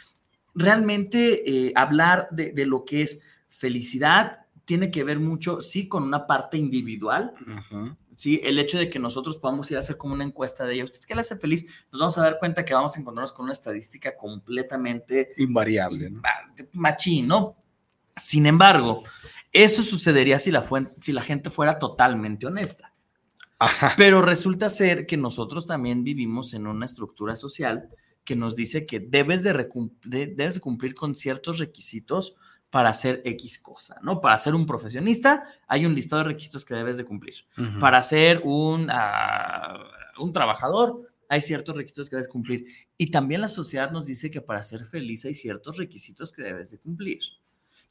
[0.54, 6.04] realmente eh, hablar de, de lo que es felicidad tiene que ver mucho, sí, con
[6.04, 7.34] una parte individual,
[8.14, 10.84] sí, el hecho de que nosotros podamos ir a hacer como una encuesta de ella,
[10.84, 11.66] ¿usted qué le hace feliz?
[11.90, 16.22] Nos vamos a dar cuenta que vamos a encontrarnos con una estadística completamente Invariable, ¿no?
[16.74, 17.56] machín, ¿no?
[18.16, 19.02] Sin embargo,
[19.52, 22.92] eso sucedería si la, fuen- si la gente fuera totalmente honesta.
[23.58, 23.94] Ajá.
[23.96, 27.88] Pero resulta ser que nosotros también vivimos en una estructura social
[28.24, 32.36] que nos dice que debes de, recum- de- debes de cumplir con ciertos requisitos
[32.70, 34.20] para hacer X cosa, ¿no?
[34.20, 37.34] Para ser un profesionista hay un listado de requisitos que debes de cumplir.
[37.80, 39.76] Para ser un, ah,
[40.20, 42.66] un trabajador hay ciertos requisitos que debes cumplir.
[42.96, 46.70] Y también la sociedad nos dice que para ser feliz hay ciertos requisitos que debes
[46.70, 47.20] de cumplir.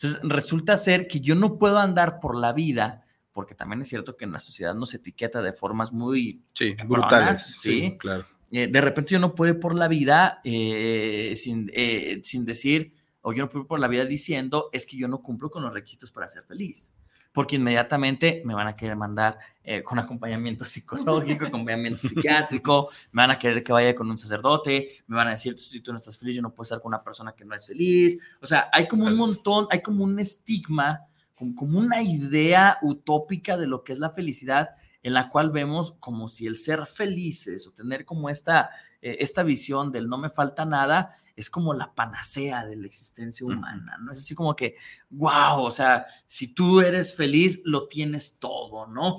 [0.01, 4.15] Entonces, resulta ser que yo no puedo andar por la vida, porque también es cierto
[4.15, 7.39] que en la sociedad nos etiqueta de formas muy Sí, brutales.
[7.59, 7.81] sí.
[7.81, 8.23] Sí, claro.
[8.51, 12.93] eh, de repente yo no puedo ir por la vida eh, sin, eh, sin decir,
[13.21, 15.63] o yo no puedo ir por la vida diciendo, es que yo no cumplo con
[15.63, 16.93] los requisitos para ser feliz.
[17.31, 23.31] Porque inmediatamente me van a querer mandar eh, con acompañamiento psicológico, acompañamiento psiquiátrico, me van
[23.31, 26.17] a querer que vaya con un sacerdote, me van a decir, si tú no estás
[26.17, 28.19] feliz, yo no puedo estar con una persona que no es feliz.
[28.41, 33.57] O sea, hay como un montón, hay como un estigma, como, como una idea utópica
[33.57, 34.69] de lo que es la felicidad
[35.03, 38.69] en la cual vemos como si el ser felices o tener como esta,
[39.01, 43.45] eh, esta visión del no me falta nada es como la panacea de la existencia
[43.45, 44.11] humana, ¿no?
[44.11, 44.75] Es así como que,
[45.09, 49.17] wow, o sea, si tú eres feliz, lo tienes todo, ¿no?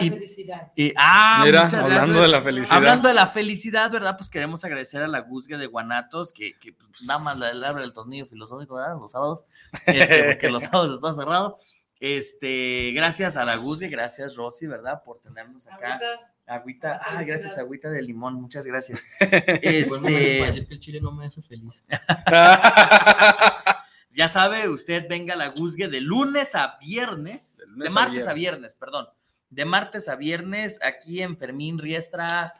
[0.00, 0.72] Y- felicidad.
[0.76, 2.22] Y, ah, Mira, muchas hablando gracias.
[2.22, 2.76] de la felicidad.
[2.76, 4.16] Hablando de la felicidad, ¿verdad?
[4.16, 7.82] Pues queremos agradecer a la Guzga de Guanatos, que, que, pues, nada más le abre
[7.82, 8.96] el tornillo filosófico, ¿verdad?
[8.98, 9.44] Los sábados,
[9.86, 11.58] este, porque los sábados está cerrado.
[12.00, 15.02] Este, gracias a la Guzga, gracias Rosy, ¿verdad?
[15.04, 16.00] Por tenernos acá.
[16.46, 17.26] Agüita, ah, felicidad.
[17.26, 19.04] gracias, agüita de limón, muchas gracias.
[19.20, 21.84] Este, decir que el chile no me hace feliz.
[24.12, 27.92] ya sabe, usted venga a la Guzgue de lunes a viernes, De de, lunes a
[27.92, 29.08] martes a viernes, perdón,
[29.50, 32.54] de martes a viernes aquí en Fermín Riestra,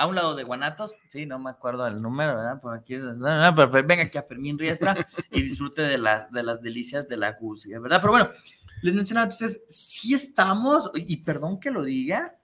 [0.00, 2.58] a un lado de Guanatos, sí, no me acuerdo el número, ¿verdad?
[2.58, 4.96] Por aquí, pero venga aquí a Fermín Riestra
[5.30, 7.98] y disfrute de las, de las delicias de la Guzgue, ¿verdad?
[8.00, 8.30] Pero bueno,
[8.80, 12.34] les mencionaba, entonces, sí estamos, y perdón que lo diga,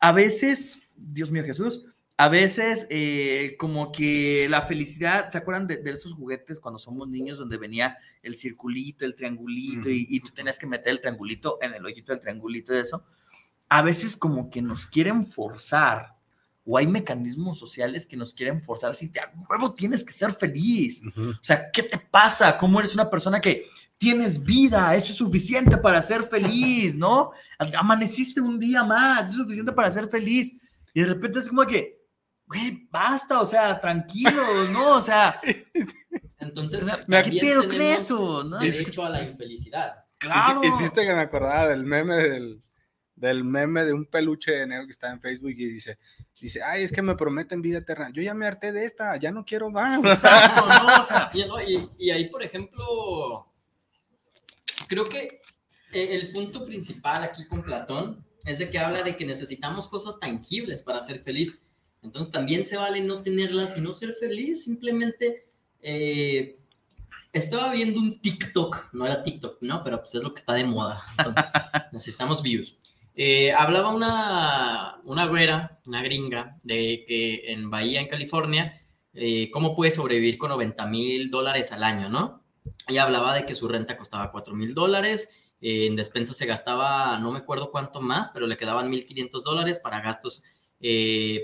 [0.00, 1.84] a veces, Dios mío Jesús,
[2.16, 7.06] a veces eh, como que la felicidad, ¿se acuerdan de, de esos juguetes cuando somos
[7.06, 11.58] niños donde venía el circulito, el triangulito y, y tú tenías que meter el triangulito
[11.60, 13.04] en el hoyito del triangulito y eso?
[13.68, 16.21] A veces como que nos quieren forzar
[16.64, 20.32] o hay mecanismos sociales que nos quieren forzar así, de a huevo tienes que ser
[20.32, 21.02] feliz.
[21.06, 21.30] Ujú.
[21.30, 22.56] O sea, ¿qué te pasa?
[22.56, 23.66] ¿Cómo eres una persona que
[23.98, 24.94] tienes vida?
[24.94, 27.32] Eso es suficiente para ser feliz, ¿no?
[27.78, 30.56] Amaneciste un día más, es suficiente para ser feliz.
[30.94, 32.00] Y de repente es como que,
[32.46, 34.96] güey, basta, o sea, tranquilo, ¿no?
[34.96, 35.40] O sea,
[36.38, 38.44] Entonces, ¿qué pedo con eso?
[38.44, 38.58] ¿no?
[38.58, 40.04] derecho a la infelicidad.
[40.18, 40.60] Claro.
[40.62, 42.62] Hici- Hiciste que me acordaba del meme del,
[43.16, 45.98] del meme de un peluche de negro que está en Facebook y dice,
[46.40, 48.10] dice, ay, es que me prometen vida eterna.
[48.12, 50.02] Yo ya me harté de esta, ya no quiero más.
[50.04, 51.00] Exacto, ¿no?
[51.00, 51.30] O sea,
[51.68, 53.46] Y, y- ahí, por ejemplo,
[54.88, 55.40] creo que
[55.92, 60.18] eh, el punto principal aquí con Platón es de que habla de que necesitamos cosas
[60.18, 61.62] tangibles para ser feliz.
[62.02, 65.46] Entonces también se vale no tenerlas y no ser feliz, simplemente...
[65.80, 66.58] eh,
[67.32, 69.82] estaba viendo un TikTok, no era TikTok, ¿no?
[69.82, 71.00] Pero pues es lo que está de moda.
[71.16, 71.44] Entonces,
[71.92, 72.78] necesitamos views.
[73.14, 78.80] Eh, hablaba una, una güera, una gringa, de que en Bahía, en California,
[79.12, 82.42] eh, cómo puede sobrevivir con 90 mil dólares al año, ¿no?
[82.88, 85.28] Ella hablaba de que su renta costaba 4 mil dólares,
[85.60, 89.78] eh, en despensa se gastaba, no me acuerdo cuánto más, pero le quedaban 1.500 dólares
[89.78, 90.44] para gastos,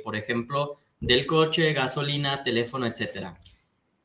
[0.03, 3.39] por ejemplo, del coche, gasolina, teléfono, etcétera.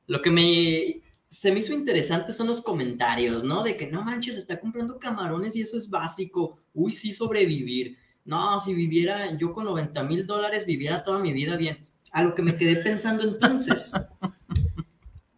[0.06, 1.03] Lo que me
[1.34, 3.64] se me hizo interesante son los comentarios, ¿no?
[3.64, 6.60] De que no manches, está comprando camarones y eso es básico.
[6.74, 7.98] Uy, sí, sobrevivir.
[8.24, 11.88] No, si viviera yo con 90 mil dólares, viviera toda mi vida bien.
[12.12, 13.92] A lo que me quedé pensando entonces.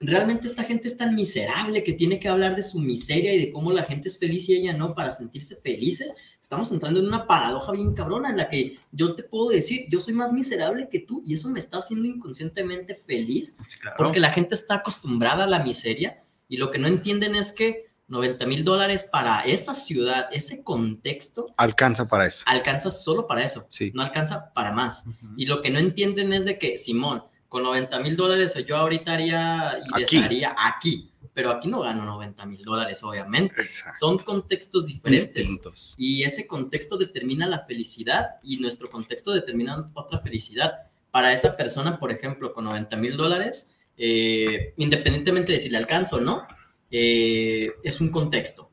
[0.08, 3.52] Realmente esta gente es tan miserable que tiene que hablar de su miseria y de
[3.52, 6.14] cómo la gente es feliz y ella no para sentirse felices.
[6.42, 10.00] Estamos entrando en una paradoja bien cabrona en la que yo te puedo decir, yo
[10.00, 13.96] soy más miserable que tú y eso me está haciendo inconscientemente feliz Sí, claro.
[13.98, 17.86] porque la gente está acostumbrada a la miseria y lo que no entienden es que
[18.08, 22.44] 90 mil dólares para esa ciudad, ese contexto, Alcanza para eso.
[22.46, 23.92] alcanza solo para eso, Sí.
[23.96, 25.06] no alcanza para más.
[25.38, 27.24] Y lo que no entienden es de que, Simón,
[27.56, 30.44] con 90 mil dólares yo ahorita haría y Aquí.
[30.58, 33.62] aquí, pero aquí no gano 90 mil dólares, obviamente.
[33.62, 33.98] Exacto.
[33.98, 35.34] Son contextos diferentes.
[35.34, 35.96] Distintos.
[35.98, 40.74] Y ese contexto determina la felicidad y nuestro contexto determina otra felicidad.
[41.12, 46.18] Para esa persona, por ejemplo, con 90 mil dólares, eh, independientemente de si le alcanza
[46.18, 46.46] o no,
[46.92, 48.70] eh, es un contexto.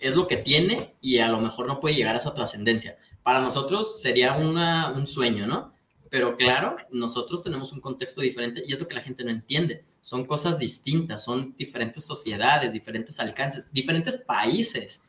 [0.00, 2.98] Es lo que tiene y a lo mejor no puede llegar a esa trascendencia.
[3.22, 5.75] Para nosotros sería una, un sueño, ¿no?
[6.16, 9.84] Pero claro, nosotros tenemos un contexto diferente y es lo que la gente no entiende.
[10.00, 15.02] Son cosas distintas, son diferentes sociedades, diferentes alcances, diferentes países.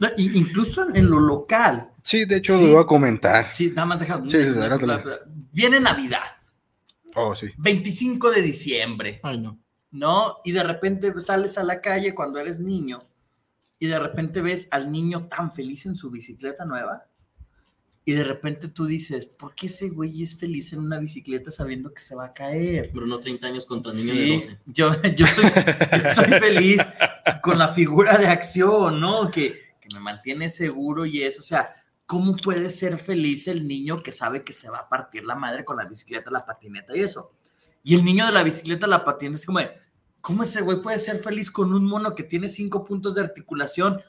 [0.00, 1.92] No, incluso en, lo local.
[2.02, 2.64] Sí, de hecho Sí.
[2.64, 3.48] lo iba a comentar.
[3.48, 4.20] Sí, nada más deja.
[4.24, 5.08] Sí, sí, adelante.
[5.52, 6.24] Viene Navidad,
[7.14, 7.46] Oh, sí.
[7.58, 9.20] 25 de diciembre.
[9.22, 9.56] Ay, no.
[9.92, 10.38] ¿no?
[10.44, 12.98] Y de repente sales a la calle cuando eres niño
[13.78, 17.06] y de repente ves al niño tan feliz en su bicicleta nueva
[18.04, 21.92] y de repente tú dices, ¿por qué ese güey es feliz en una bicicleta sabiendo
[21.92, 22.90] que se va a caer?
[22.92, 24.58] Bruno, 30 años contra niño Sí, de 12.
[24.66, 26.80] Yo, yo, soy, yo soy feliz
[27.42, 29.30] con la figura de acción, ¿no?
[29.30, 31.74] Que, que me mantiene seguro y eso, o sea,
[32.06, 35.64] ¿cómo puede ser feliz el niño que sabe que se va a partir la madre
[35.64, 37.32] con la bicicleta, la patineta y eso?
[37.82, 39.70] Y el niño de la bicicleta, la patineta, es como, de,
[40.20, 44.00] ¿cómo ese güey puede ser feliz con un mono que tiene cinco puntos de articulación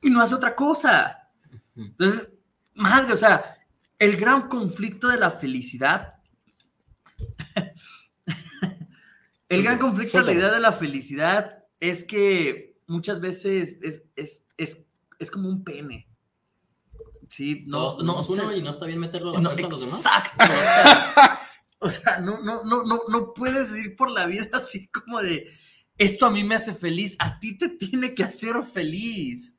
[0.00, 1.30] y no hace otra cosa?
[1.76, 2.33] Entonces,
[2.74, 3.56] madre, o sea,
[3.98, 6.14] el gran conflicto de la felicidad,
[9.48, 14.46] el gran conflicto de la idea de la felicidad es que muchas veces es, es,
[14.56, 14.86] es,
[15.18, 16.08] es como un pene.
[17.28, 19.70] Sí, no, Todos no, uno y no está bien meterlo a la No, fuerza a
[19.70, 20.00] los demás.
[20.00, 20.44] Exacto.
[20.44, 21.40] O sea,
[21.78, 25.48] o sea, no, no, no, no, no puedes ir por la vida así como de
[25.96, 29.53] esto a mí me hace feliz, a ti te tiene que hacer feliz.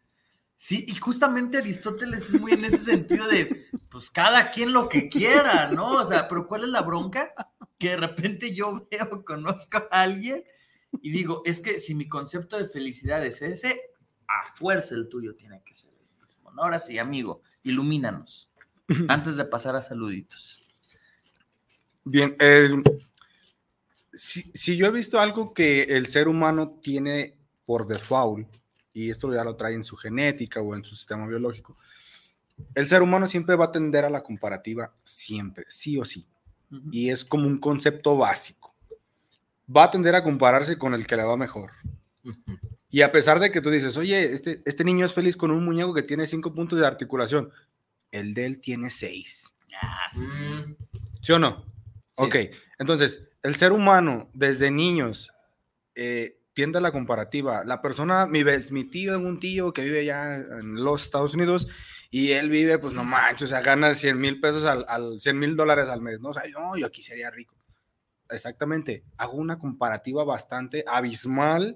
[0.57, 5.09] Sí, y justamente Aristóteles es muy en ese sentido de, pues cada quien lo que
[5.09, 5.97] quiera, ¿no?
[5.99, 7.33] O sea, pero ¿cuál es la bronca?
[7.77, 10.43] Que de repente yo veo, conozco a alguien
[11.01, 13.81] y digo, es que si mi concepto de felicidad es ese,
[14.27, 16.51] a fuerza el tuyo tiene que ser el mismo.
[16.51, 16.63] ¿no?
[16.63, 18.49] Ahora sí, amigo, ilumínanos
[19.09, 20.73] antes de pasar a saluditos.
[22.05, 22.69] Bien, eh,
[24.13, 28.47] si, si yo he visto algo que el ser humano tiene por default,
[28.95, 31.75] y esto ya lo trae en su genética o en su sistema biológico,
[32.73, 36.25] el ser humano siempre va a tender a la comparativa, siempre, sí o sí.
[36.91, 38.73] Y es como un concepto básico.
[39.73, 41.71] Va a tender a compararse con el que le va mejor.
[42.89, 45.65] Y a pesar de que tú dices, oye, este, este niño es feliz con un
[45.65, 47.51] muñeco que tiene cinco puntos de articulación,
[48.11, 49.53] el de él tiene seis.
[50.09, 50.21] Sí.
[50.21, 50.75] Mm,
[51.21, 51.65] ¿Sí o no?
[52.13, 52.23] Sí.
[52.23, 52.35] Ok,
[52.79, 55.33] entonces, el ser humano desde niños
[55.95, 57.63] eh, tiende a la comparativa.
[57.65, 61.67] La persona, mi, mi tío, un tío que vive ya en los Estados Unidos
[62.09, 65.37] y él vive, pues no manches, o sea, gana 100 mil pesos al, al 100
[65.37, 66.29] mil dólares al mes, ¿no?
[66.29, 67.55] O sea, no, yo aquí sería rico.
[68.29, 71.75] Exactamente, hago una comparativa bastante abismal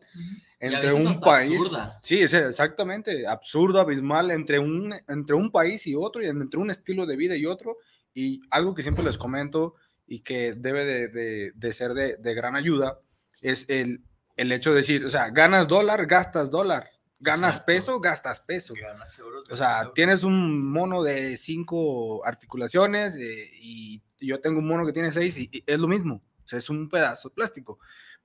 [0.60, 1.60] Y a entre un país.
[1.60, 2.00] absurda.
[2.02, 6.72] Sí, es exactamente, absurdo, abismal entre un, entre un país y otro, y entre un
[6.72, 7.78] estilo de vida y otro.
[8.16, 9.76] Y algo que siempre les comento
[10.08, 12.98] y que debe de, de- de ser de, de gran ayuda
[13.42, 14.02] es el,
[14.40, 17.66] el hecho de decir, o sea, ganas dólar, gastas dólar, ganas Exacto.
[17.66, 18.74] peso, gastas peso.
[18.80, 19.94] Ganas euros, O sea, euros.
[19.94, 25.38] tienes un mono de cinco articulaciones eh, y yo tengo un mono que tiene seis
[25.38, 26.22] y, y es lo mismo.
[26.46, 27.80] O sea, es un pedazo de plástico.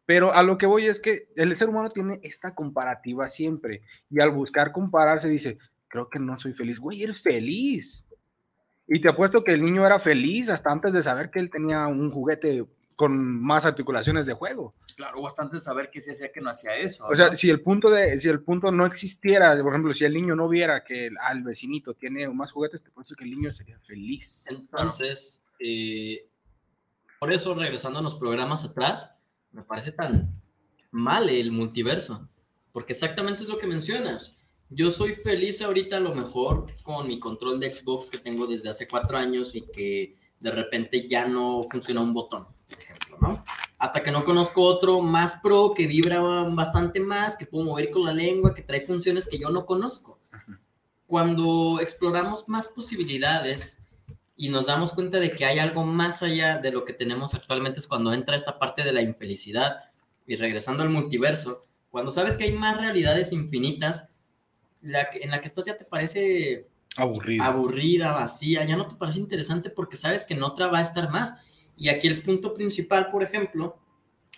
[0.07, 4.20] Pero a lo que voy es que el ser humano tiene esta comparativa siempre y
[4.20, 6.79] al buscar compararse dice, creo que no soy feliz.
[6.79, 8.07] Güey, eres feliz.
[8.87, 11.87] Y te apuesto que el niño era feliz hasta antes de saber que él tenía
[11.87, 14.74] un juguete con más articulaciones de juego.
[14.96, 17.07] Claro, bastante saber que se hacía que no hacía eso.
[17.07, 20.14] O sea, si el punto de, si el punto no existiera, por ejemplo, si el
[20.14, 23.52] niño no viera que el, al vecinito tiene más juguetes, te puesto que el niño
[23.52, 24.46] sería feliz.
[24.48, 26.28] Entonces, eh,
[27.18, 29.14] por eso, regresando a los programas atrás,
[29.50, 30.40] me parece tan
[30.90, 32.28] mal el multiverso,
[32.72, 34.40] porque exactamente es lo que mencionas.
[34.70, 38.68] Yo soy feliz ahorita a lo mejor con mi control de Xbox que tengo desde
[38.68, 43.44] hace cuatro años y que de repente ya no funciona un botón, por ejemplo, ¿no?
[43.78, 48.04] Hasta que no conozco otro más pro que vibra bastante más, que puedo mover con
[48.04, 50.18] la lengua, que trae funciones que yo no conozco.
[51.06, 53.87] Cuando exploramos más posibilidades
[54.37, 57.78] y nos damos cuenta de que hay algo más allá de lo que tenemos actualmente
[57.78, 59.76] es cuando entra esta parte de la infelicidad
[60.26, 61.60] y regresando al multiverso,
[61.90, 64.08] cuando sabes que hay más realidades infinitas,
[64.80, 67.44] la que- en la que estás ya te parece Aburrido.
[67.44, 71.10] aburrida, vacía, ya no te parece interesante porque sabes que en otra va a estar
[71.10, 71.34] más.
[71.76, 73.76] Y aquí el punto principal, por ejemplo,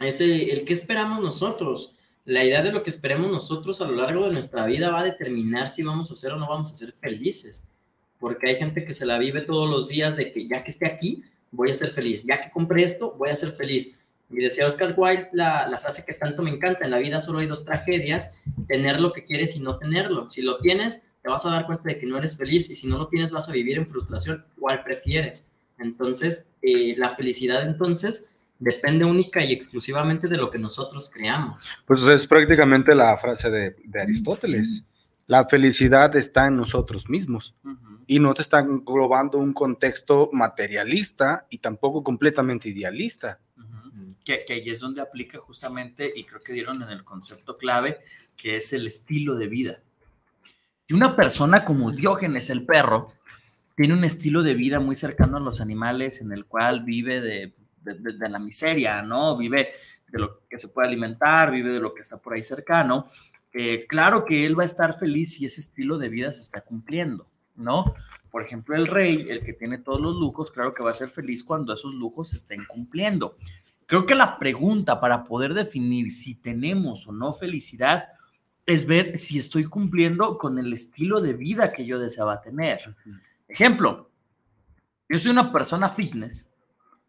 [0.01, 1.95] es el, que esperamos nosotros.
[2.25, 5.05] La idea de lo que esperemos nosotros a lo largo de nuestra vida va a
[5.05, 7.65] determinar si vamos a ser o no vamos a ser felices.
[8.19, 10.87] Porque hay gente que se la vive todos los días de que ya que esté
[10.87, 12.25] aquí, voy a ser feliz.
[12.25, 13.93] Ya que compré esto, voy a ser feliz.
[14.31, 17.39] Y decía Oscar Wilde la, la frase que tanto me encanta, en la vida solo
[17.39, 18.35] hay dos tragedias,
[18.67, 20.29] tener lo que quieres y no tenerlo.
[20.29, 22.89] Si lo tienes, te vas a dar cuenta de que no eres feliz y si
[22.89, 24.45] no lo tienes vas a vivir en frustración.
[24.59, 25.51] ¿Cuál prefieres?
[25.79, 31.69] Entonces, eh, la felicidad entonces depende única y exclusivamente de lo que nosotros creamos.
[31.87, 34.85] Pues es prácticamente la frase de, de Aristóteles.
[35.27, 37.55] La felicidad está en nosotros mismos
[38.07, 43.41] y no te está englobando un contexto materialista y tampoco completamente idealista.
[44.25, 47.99] Que, que ahí es donde aplica justamente, y creo que dieron en el concepto clave,
[48.37, 49.81] que es el estilo de vida.
[50.89, 53.13] Y una persona como Diógenes el perro
[53.77, 57.55] tiene un estilo de vida muy cercano a los animales en el cual vive de,
[57.83, 59.37] de- de- de la miseria, ¿no?
[59.37, 59.69] Vive
[60.09, 63.07] de lo que se puede alimentar, vive de lo que está por ahí cercano.
[63.53, 66.63] Eh, claro que él va a estar feliz si ese estilo de vida se está
[66.63, 67.95] cumpliendo, ¿no?
[68.31, 71.09] Por ejemplo, el rey, el que tiene todos los lujos, claro que va a ser
[71.09, 73.37] feliz cuando esos lujos se estén cumpliendo.
[73.87, 78.09] Creo que la pregunta para poder definir si tenemos o no felicidad
[78.67, 82.81] es ver si estoy cumpliendo con el estilo de vida que yo deseaba tener.
[83.49, 84.11] Ejemplo,
[85.09, 86.53] yo soy una persona fitness.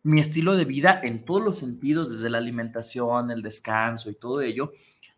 [0.04, 4.42] Mi estilo de vida en todos los sentidos, desde la alimentación, el descanso y todo
[4.42, 4.72] ello,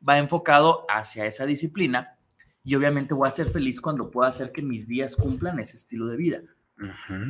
[0.08, 2.18] va enfocado hacia esa disciplina
[2.64, 6.08] y obviamente voy a ser feliz cuando pueda hacer que mis días cumplan ese estilo
[6.08, 6.42] de vida.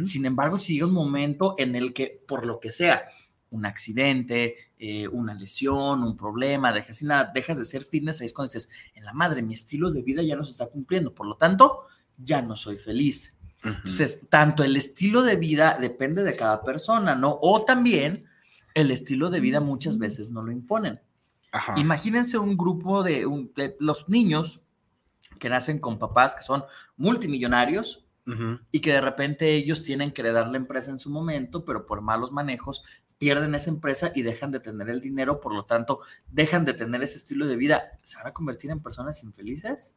[0.04, 3.10] Sin embargo, sigue un momento en el que, por lo que sea,
[3.50, 8.54] un accidente, eh, una lesión, un problema, dejas, dejas de ser fitness, ahí es cuando
[8.54, 11.36] dices, en la madre, mi estilo de vida ya no se está cumpliendo, por lo
[11.36, 11.86] tanto,
[12.16, 13.39] ya no soy feliz.
[13.64, 17.38] Entonces, tanto el estilo de vida depende de cada persona, ¿no?
[17.42, 18.26] O también
[18.74, 21.00] el estilo de vida muchas veces no lo imponen.
[21.76, 24.64] Imagínense un grupo de, de, los niños
[25.40, 26.64] que nacen con papás que son
[26.96, 28.06] multimillonarios,
[28.72, 32.02] y que de repente ellos tienen que heredar la empresa en su momento, pero por
[32.02, 32.84] malos manejos
[33.18, 37.02] pierden esa empresa y dejan de tener el dinero, por lo tanto, dejan de tener
[37.04, 38.00] ese estilo de vida.
[38.04, 39.96] ¿Se van a convertir en personas infelices?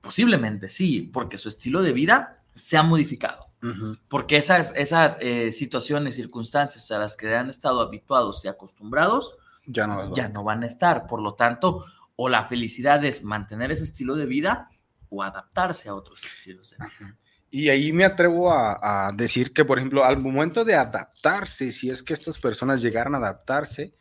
[0.00, 3.46] Posiblemente sí, porque su estilo de vida se ha modificado.
[4.08, 9.86] Porque esas, esas eh, situaciones, circunstancias a las que han estado habituados y acostumbrados, ya
[9.86, 11.06] no, ya no van a estar.
[11.06, 11.82] Por lo tanto,
[12.14, 14.68] o la felicidad es mantener ese estilo de vida
[15.08, 17.16] o adaptarse a otros estilos de vida.
[17.50, 22.02] Y ahí me atrevo a, decir que, por ejemplo, al momento de adaptarse, si es
[22.02, 23.94] que estas personas llegaran a adaptarse,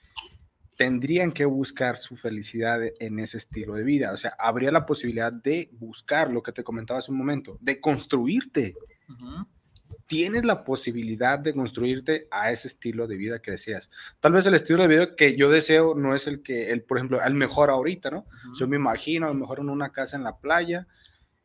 [0.78, 4.12] tendrían que buscar su felicidad en ese estilo de vida.
[4.12, 7.80] O sea, habría la posibilidad de buscar lo que te comentaba hace un momento, de
[7.80, 8.76] construirte.
[10.08, 13.90] Tienes la posibilidad de construirte a ese estilo de vida que deseas.
[14.20, 16.98] Tal vez el estilo de vida que yo deseo no es el que, el, por
[16.98, 18.26] ejemplo, el mejor ahorita, ¿no?
[18.60, 20.88] Yo me imagino a lo mejor en una casa en la playa,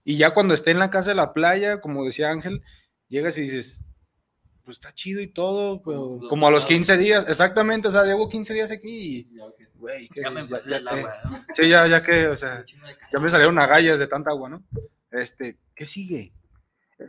[0.05, 2.62] y ya cuando esté en la casa de la playa, como decía Ángel,
[3.09, 3.85] llegas y dices,
[4.68, 8.28] pues está chido y todo, pero como a los 15 días, exactamente, o sea, llevo
[8.28, 9.38] 15 días aquí y,
[9.76, 11.14] güey, ya me ya, agua,
[11.54, 12.66] Sí, ya, ya que, o sea,
[13.10, 14.62] ya me salieron agallas de tanta agua, ¿no?
[15.10, 16.34] Este, ¿qué sigue?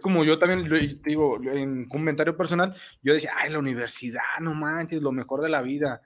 [0.01, 0.69] Como yo también
[1.03, 5.61] digo, en comentario personal, yo decía, ay, la universidad, no manches, lo mejor de la
[5.61, 6.01] vida.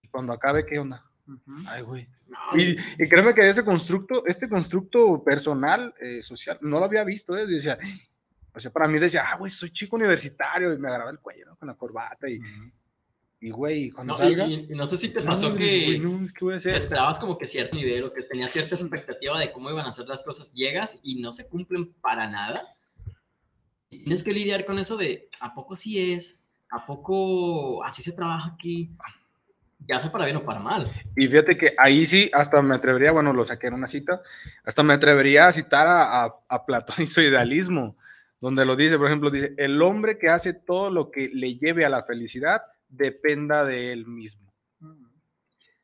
[0.00, 1.04] Y cuando acabe, ¿qué onda?
[1.66, 2.08] Ay, güey.
[2.54, 7.46] Y, créeme que ese constructo, este constructo personal, eh, social, no lo había visto, ¿eh?
[7.46, 7.78] Decía,
[8.54, 11.46] o sea, para mí decía, ah, güey, soy chico universitario, y me agarraba el cuello,
[11.46, 11.56] ¿no?
[11.56, 12.40] Con la corbata y...
[13.40, 14.46] Y, güey, cuando no, salga...
[14.46, 16.00] Y, no sé si te pasó que
[16.66, 20.06] esperabas como que cierto nivel o que tenías cierta expectativa de cómo iban a ser
[20.06, 20.52] las cosas.
[20.52, 22.62] Llegas y no se cumplen para nada.
[23.90, 26.38] Y tienes que lidiar con eso de, ¿a poco así es?
[26.70, 28.92] ¿A poco así se trabaja aquí?
[29.88, 30.90] ya sea para bien o para mal.
[31.16, 34.22] Y fíjate que ahí sí, hasta me atrevería, bueno, lo saqué en una cita,
[34.64, 37.96] hasta me atrevería a citar a, a, Platón y su idealismo,
[38.42, 41.84] donde lo dice, por ejemplo, dice, el hombre que hace todo lo que le lleve
[41.84, 44.52] a la felicidad dependa de él mismo.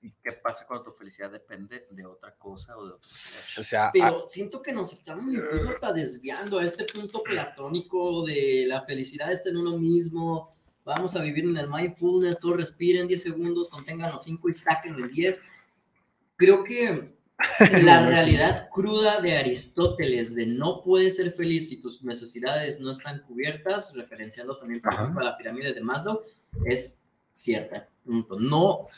[0.02, 3.60] ¿Y qué pasa cuando tu felicidad depende de otra cosa o de otra cosa?
[3.60, 8.64] O sea, Pero siento que nos estamos incluso hasta desviando a este punto platónico de
[8.66, 13.22] la felicidad está en uno mismo, vamos a vivir en el mindfulness, todos respiren 10
[13.22, 15.40] segundos, contengan los 5 y saquen el 10.
[16.34, 17.17] Creo que
[17.82, 23.22] la realidad cruda de Aristóteles de no puedes ser feliz si tus necesidades no están
[23.22, 26.22] cubiertas, referenciando también por ejemplo a la pirámide de Maslow,
[26.64, 26.98] es
[27.32, 27.88] cierta.
[28.04, 28.88] No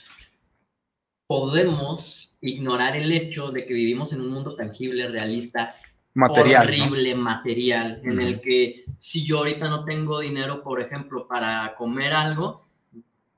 [1.27, 5.75] podemos ignorar el hecho de que vivimos en un mundo tangible, realista,
[6.15, 11.75] material, horrible, material, en el que si yo ahorita no tengo dinero, por ejemplo, para
[11.77, 12.67] comer algo,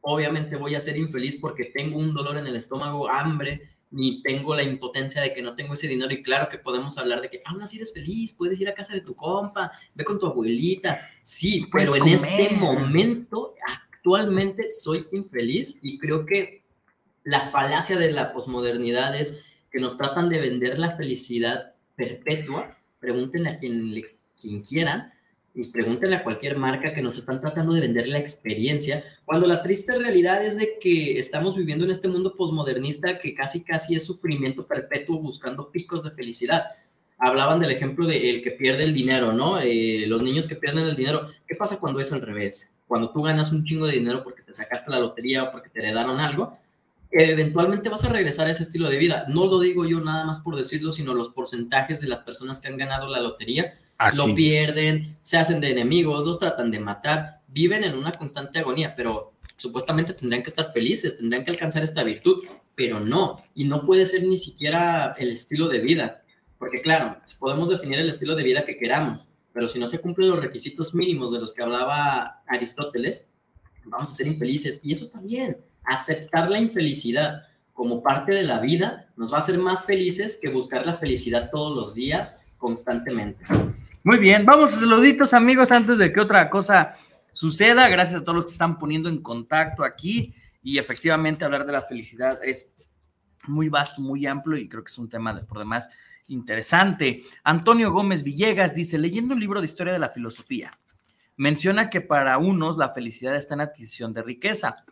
[0.01, 4.55] obviamente voy a ser infeliz porque tengo un dolor en el estómago, hambre, ni tengo
[4.55, 6.13] la impotencia de que no tengo ese dinero.
[6.13, 8.95] Y claro que podemos hablar de que aún así eres feliz, puedes ir a casa
[8.95, 11.09] de tu compa, ve con tu abuelita.
[11.23, 16.65] Sí, pero en este momento, actualmente soy infeliz y creo que
[17.25, 23.51] la falacia de la posmodernidad es que nos tratan de vender la felicidad perpetua, pregúntenle
[23.51, 24.03] a quien,
[24.41, 25.12] quien quiera
[25.55, 29.63] y pregúntenle a cualquier marca que nos están tratando de vender la experiencia, cuando la
[29.63, 34.07] triste realidad es de que estamos viviendo en este mundo posmodernista que casi casi es
[34.07, 36.63] sufrimiento perpetuo buscando picos de felicidad.
[37.19, 39.61] Hablaban del ejemplo de el que pierde el dinero, ¿no?
[39.61, 41.29] Eh, los niños que pierden el dinero.
[41.47, 42.71] ¿Qué pasa cuando es al revés?
[42.89, 45.81] Cuando tú ganas un chingo de dinero porque te sacaste la lotería o porque te
[45.81, 46.59] heredaron algo,
[47.11, 49.27] eventualmente vas a regresar a ese estilo de vida.
[49.29, 52.69] No lo digo yo nada más por decirlo, sino los porcentajes de las personas que
[52.69, 53.75] han ganado la lotería
[54.15, 58.95] lo pierden, se hacen de enemigos, los tratan de matar, viven en una constante agonía,
[58.95, 62.45] pero supuestamente tendrían que estar felices, tendrían que alcanzar esta virtud,
[62.75, 66.23] pero no, y no puede ser ni siquiera el estilo de vida,
[66.59, 70.31] porque claro, podemos definir el estilo de vida que queramos, pero si no se cumplen
[70.31, 73.29] los requisitos mínimos de los que hablaba Aristóteles,
[73.85, 77.43] vamos a ser infelices, y eso bien aceptar la infelicidad
[77.73, 81.51] como parte de la vida nos va a hacer más felices que buscar la felicidad
[81.51, 83.45] todos los días constantemente.
[84.05, 86.97] Muy bien, vamos a saluditos amigos antes de que otra cosa
[87.33, 87.89] suceda.
[87.89, 91.83] Gracias a todos los que están poniendo en contacto aquí y efectivamente hablar de la
[91.83, 92.69] felicidad es
[93.47, 95.89] muy vasto, muy amplio y creo que es un tema de, por demás
[96.27, 97.23] interesante.
[97.45, 100.77] Antonio Gómez Villegas dice, leyendo un libro de historia de la filosofía,
[101.37, 104.85] menciona que para unos la felicidad está en adquisición de riqueza.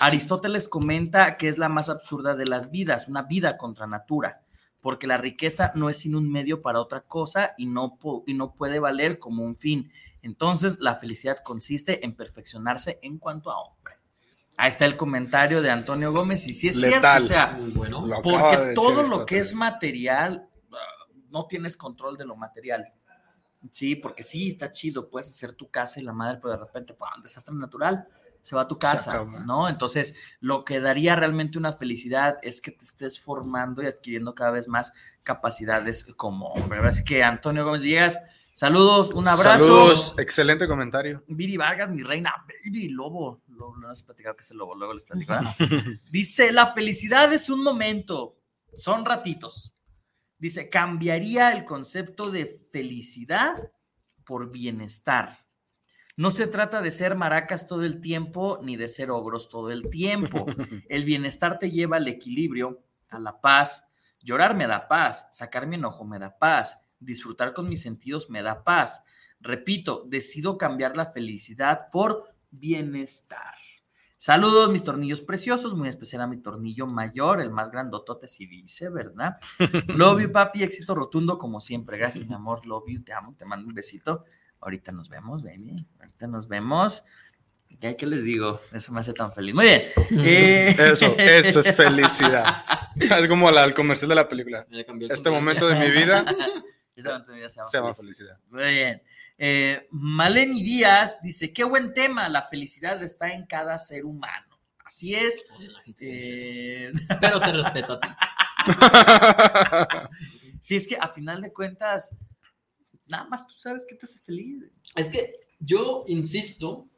[0.00, 4.42] Aristóteles comenta que es la más absurda de las vidas, una vida contra natura,
[4.80, 8.54] porque la riqueza no es sino un medio para otra cosa y no, y no
[8.54, 9.90] puede valer como un fin.
[10.22, 13.94] Entonces, la felicidad consiste en perfeccionarse en cuanto a hombre.
[14.56, 18.72] Ahí está el comentario de Antonio Gómez y si es cierto, o sea, bueno, porque
[18.74, 22.92] todo lo que es material, ah, no tienes control de lo material.
[23.70, 26.94] Sí, porque sí, está chido, puedes hacer tu casa y la madre, pero de repente,
[26.94, 28.08] pues, un desastre natural,
[28.48, 29.68] se va a tu casa, ¿no?
[29.68, 34.52] Entonces, lo que daría realmente una felicidad es que te estés formando y adquiriendo cada
[34.52, 36.80] vez más capacidades como hombre.
[36.80, 38.18] Así que, Antonio Gómez Villegas,
[38.52, 39.66] saludos, un abrazo.
[39.66, 41.22] Saludos, excelente comentario.
[41.28, 42.32] Viri Vargas, mi reina,
[42.64, 45.34] Viri Lobo, Lobo, no has platicado que es el lobo, luego les platico.
[46.10, 48.38] Dice, la felicidad es un momento,
[48.78, 49.74] son ratitos.
[50.38, 53.72] Dice, cambiaría el concepto de felicidad
[54.24, 55.47] por bienestar.
[56.18, 59.88] No se trata de ser maracas todo el tiempo ni de ser ogros todo el
[59.88, 60.46] tiempo.
[60.88, 63.92] El bienestar te lleva al equilibrio, a la paz.
[64.20, 68.42] Llorar me da paz, sacar mi enojo me da paz, disfrutar con mis sentidos me
[68.42, 69.04] da paz.
[69.38, 73.54] Repito, decido cambiar la felicidad por bienestar.
[74.16, 78.88] Saludos, mis tornillos preciosos, muy especial a mi tornillo mayor, el más grandotote, si dice,
[78.88, 79.38] ¿verdad?
[79.86, 81.96] Love you, papi, éxito rotundo como siempre.
[81.96, 84.24] Gracias, mi amor, love you, te amo, te mando un besito.
[84.60, 85.86] Ahorita nos vemos, baby.
[86.00, 87.04] Ahorita nos vemos.
[87.80, 88.60] ¿Qué, ¿Qué les digo?
[88.72, 89.54] Eso me hace tan feliz.
[89.54, 89.82] Muy bien.
[90.10, 92.64] Eh, Eso, eso es felicidad.
[92.96, 94.66] Es como la, el comercial de la película.
[94.70, 96.24] Ya cambió el Este momento de mi vida
[96.96, 98.38] Esa oportunidad se llama se llama felicidad.
[98.48, 99.02] Muy bien.
[99.40, 104.58] Eh, Maleni Díaz dice, qué buen tema, la felicidad está en cada ser humano.
[104.84, 105.46] Así es.
[105.56, 106.36] Oye, la gente dice
[106.86, 106.98] eso.
[106.98, 108.08] Eh, Pero te respeto a ti.
[110.60, 112.10] si es que a final de cuentas,
[113.08, 114.64] nada más tú sabes qué te hace feliz.
[114.96, 116.88] Es que yo insisto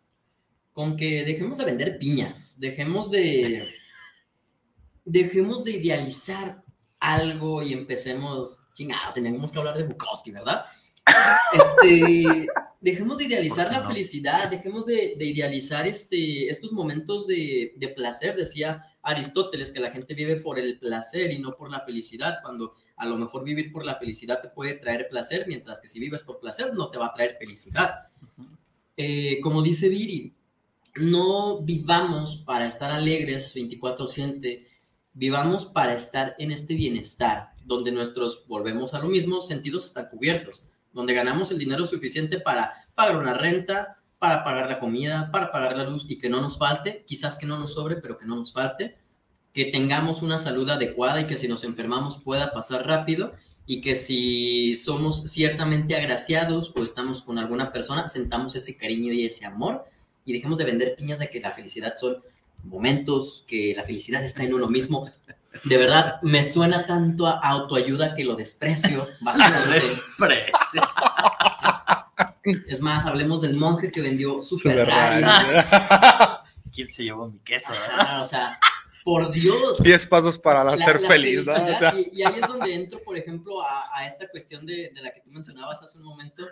[0.72, 3.68] con que dejemos de vender piñas, dejemos de
[5.04, 6.62] dejemos de idealizar
[7.00, 10.64] algo y empecemos, chingado, tenemos que hablar de Bukowski, ¿verdad?
[11.52, 12.46] Este,
[12.80, 13.90] dejemos de idealizar ¿Por qué la no?
[13.90, 18.36] felicidad, dejemos de, de idealizar este, estos momentos de, de placer.
[18.36, 22.74] Decía Aristóteles que la gente vive por el placer y no por la felicidad, cuando
[23.00, 26.22] a lo mejor vivir por la felicidad te puede traer placer, mientras que si vives
[26.22, 28.02] por placer no te va a traer felicidad.
[28.94, 30.34] Eh, como dice Viri,
[30.96, 34.66] no vivamos para estar alegres 24/7,
[35.14, 40.62] vivamos para estar en este bienestar, donde nuestros, volvemos a lo mismo, sentidos están cubiertos,
[40.92, 45.74] donde ganamos el dinero suficiente para pagar una renta, para pagar la comida, para pagar
[45.74, 48.36] la luz y que no nos falte, quizás que no nos sobre, pero que no
[48.36, 48.98] nos falte,
[49.52, 53.32] que tengamos una salud adecuada y que si nos enfermamos pueda pasar rápido
[53.66, 59.26] y que si somos ciertamente agraciados o estamos con alguna persona, sentamos ese cariño y
[59.26, 59.84] ese amor
[60.24, 62.18] y dejemos de vender piñas de que la felicidad son
[62.64, 65.10] momentos, que la felicidad está en uno mismo.
[65.64, 69.74] De verdad, me suena tanto a autoayuda que lo desprecio bastante.
[69.74, 70.82] Desprecio.
[72.68, 75.24] Es más, hablemos del monje que vendió su Ferrari.
[76.72, 77.72] ¿Quién se llevó mi queso?
[77.90, 78.58] Ah, o sea,
[79.04, 79.82] por Dios.
[79.82, 81.52] 10 pasos para La- ser la feliz, ¿no?
[81.52, 84.90] O sea, y, y ahí es donde entro, por ejemplo, a, a esta cuestión de,
[84.94, 86.46] de la que tú mencionabas hace un momento.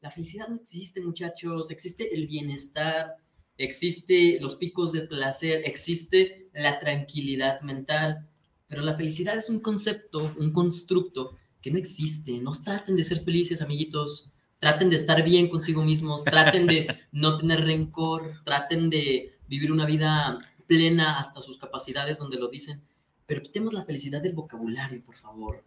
[0.00, 1.70] La felicidad no existe, muchachos.
[1.70, 3.14] Existe el bienestar,
[3.56, 8.28] existe los picos de placer, existe la tranquilidad mental.
[8.68, 12.38] Pero la felicidad es un concepto, un constructo que no existe.
[12.40, 14.30] No traten de ser felices, amiguitos.
[14.58, 16.24] Traten de estar bien consigo mismos.
[16.24, 18.32] Traten de no tener rencor.
[18.44, 22.82] Traten de vivir una vida plena hasta sus capacidades donde lo dicen.
[23.26, 25.64] Pero quitemos la felicidad del vocabulario, por favor.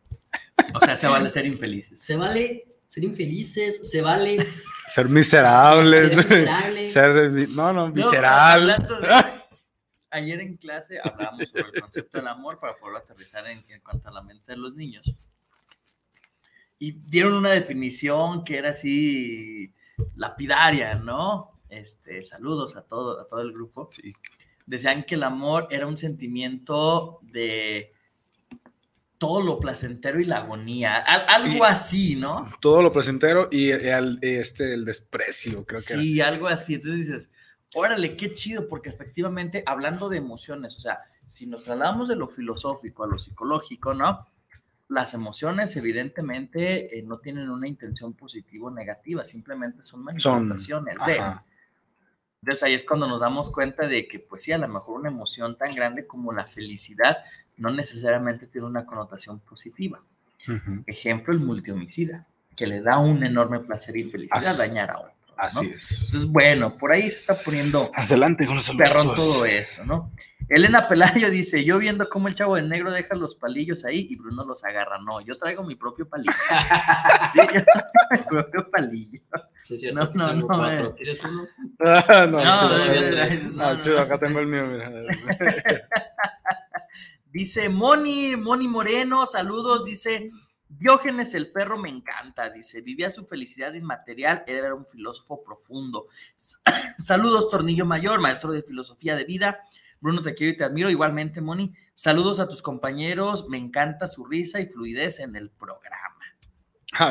[0.75, 2.01] O sea, se vale ser infelices.
[2.01, 4.37] Se vale ser infelices, se vale
[4.87, 6.09] ser miserables.
[6.11, 6.85] ser miserable.
[6.87, 8.03] Ser, no, no, de-
[10.11, 14.09] Ayer en clase hablábamos sobre el concepto del amor para poderlo aterrizar en, en cuanto
[14.09, 15.13] a la mente de los niños.
[16.79, 19.71] Y dieron una definición que era así
[20.15, 21.59] lapidaria, ¿no?
[21.69, 23.89] Este, saludos a todo, a todo el grupo.
[23.91, 24.13] Sí.
[24.69, 27.91] Decían que el amor era un sentimiento de
[29.17, 32.49] todo lo placentero y la agonía, al- algo Y- así, ¿no?
[32.61, 36.01] Todo lo placentero y el, este, el desprecio, creo que era.
[36.03, 36.75] Sí, algo así.
[36.75, 37.31] Entonces dices,
[37.73, 42.27] órale, qué chido, porque efectivamente, hablando de emociones, o sea, si nos trasladamos de lo
[42.29, 44.25] filosófico a lo psicológico, ¿no?
[44.87, 51.17] Las emociones evidentemente eh, no tienen una intención positiva o negativa, simplemente son manifestaciones de...
[52.41, 55.09] Entonces ahí es cuando nos damos cuenta de que, pues sí, a lo mejor una
[55.09, 57.17] emoción tan grande como la felicidad
[57.57, 60.01] no necesariamente tiene una connotación positiva.
[60.87, 62.25] Ejemplo, el multihomicida,
[62.55, 65.13] que le da un enorme placer y felicidad dañar a otro.
[65.35, 65.91] Así es.
[65.91, 70.11] Entonces, bueno, por ahí se está poniendo adelante con los perrón todo eso, ¿no?
[70.49, 74.15] Elena Pelayo dice, yo viendo cómo el chavo de negro deja los palillos ahí y
[74.15, 74.97] Bruno los agarra.
[74.99, 76.31] No, yo traigo mi propio palillo.
[77.31, 79.21] sí, yo traigo mi propio palillo.
[79.61, 80.95] Sí, no, no, no, cuatro.
[80.95, 81.47] ¿Quieres uno?
[81.81, 84.91] Ah, no, no, no, acá tengo el mío, mira.
[87.31, 90.29] dice Moni, Moni Moreno, saludos, dice...
[90.71, 96.09] Diógenes el perro me encanta, dice, vivía su felicidad inmaterial, era un filósofo profundo.
[97.03, 99.63] Saludos, Tornillo Mayor, maestro de filosofía de vida.
[100.01, 100.89] Bruno, te quiero y te admiro.
[100.89, 105.97] Igualmente, Moni, saludos a tus compañeros, me encanta su risa y fluidez en el programa.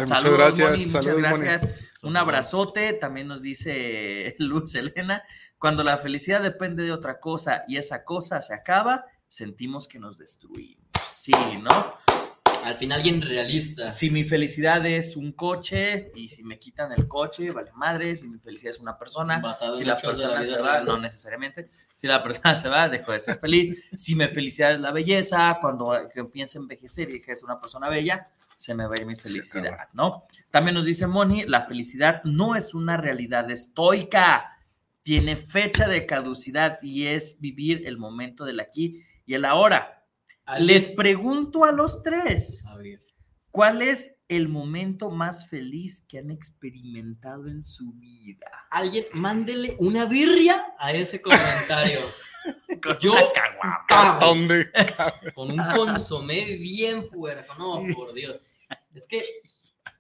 [0.01, 0.71] muchas gracias.
[0.71, 1.93] Moni, muchas gracias.
[2.03, 5.23] Un abrazote, también nos dice Luz Elena,
[5.59, 10.19] cuando la felicidad depende de otra cosa y esa cosa se acaba, sentimos que nos
[10.19, 10.87] destruimos.
[11.13, 12.08] Sí, ¿no?
[12.65, 13.91] Al final alguien realista.
[13.91, 18.15] Si mi felicidad es un coche y si me quitan el coche, vale madre.
[18.15, 21.71] Si mi felicidad es una persona, si la persona se va, no necesariamente.
[21.97, 23.77] Si la persona se va, dejo de ser feliz.
[23.97, 27.89] si mi felicidad es la belleza, cuando empiece a envejecer y que es una persona
[27.89, 30.25] bella, se me va a ir mi felicidad, ¿no?
[30.51, 34.59] También nos dice Moni, la felicidad no es una realidad estoica,
[35.05, 39.98] tiene fecha de caducidad y es vivir el momento del aquí y el ahora.
[40.57, 42.65] Les pregunto a los tres,
[43.51, 48.47] ¿cuál es el momento más feliz que han experimentado en su vida?
[48.71, 52.01] Alguien, mándele una birria a ese comentario.
[52.83, 53.15] con Yo,
[54.21, 54.71] ¿Dónde?
[55.35, 57.47] Con un consomé bien fuerte.
[57.59, 58.41] No, por Dios.
[58.95, 59.23] Es que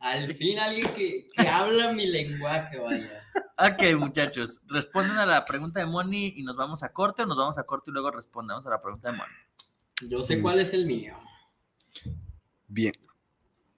[0.00, 3.22] al fin alguien que, que habla mi lenguaje, vaya.
[3.58, 7.36] Ok, muchachos, responden a la pregunta de Moni y nos vamos a corte o nos
[7.36, 9.32] vamos a corte y luego respondemos a la pregunta de Moni.
[10.02, 11.16] Yo sé cuál es el mío.
[12.68, 12.92] Bien.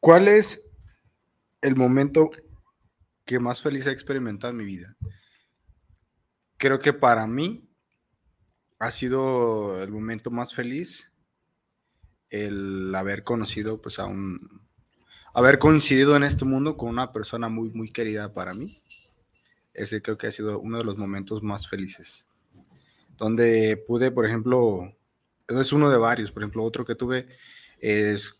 [0.00, 0.70] ¿Cuál es
[1.62, 2.30] el momento
[3.24, 4.96] que más feliz he experimentado en mi vida?
[6.56, 7.68] Creo que para mí
[8.78, 11.12] ha sido el momento más feliz
[12.30, 14.62] el haber conocido, pues a un,
[15.34, 18.76] haber coincidido en este mundo con una persona muy, muy querida para mí.
[19.74, 22.26] Ese creo que ha sido uno de los momentos más felices.
[23.16, 24.94] Donde pude, por ejemplo,
[25.58, 26.30] es uno de varios.
[26.30, 27.26] Por ejemplo, otro que tuve
[27.80, 28.34] es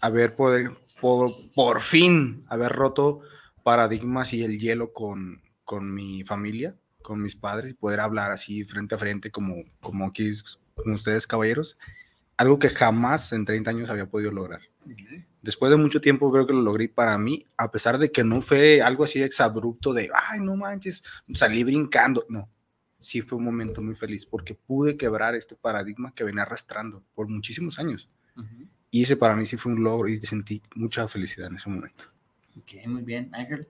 [0.00, 3.20] haber poder, por, por fin haber roto
[3.62, 8.64] paradigmas y el hielo con, con mi familia, con mis padres, y poder hablar así
[8.64, 10.32] frente a frente como, como aquí
[10.74, 11.78] con ustedes, caballeros.
[12.36, 14.60] Algo que jamás en 30 años había podido lograr.
[15.42, 18.40] Después de mucho tiempo creo que lo logré para mí, a pesar de que no
[18.40, 21.04] fue algo así exabrupto de, ay, no manches,
[21.34, 22.24] salí brincando.
[22.28, 22.48] No,
[22.98, 27.28] sí fue un momento muy feliz porque pude quebrar este paradigma que venía arrastrando por
[27.28, 28.08] muchísimos años.
[28.90, 32.04] Y ese para mí sí fue un logro y sentí mucha felicidad en ese momento.
[32.56, 33.30] Ok, muy bien.
[33.34, 33.68] Ángel.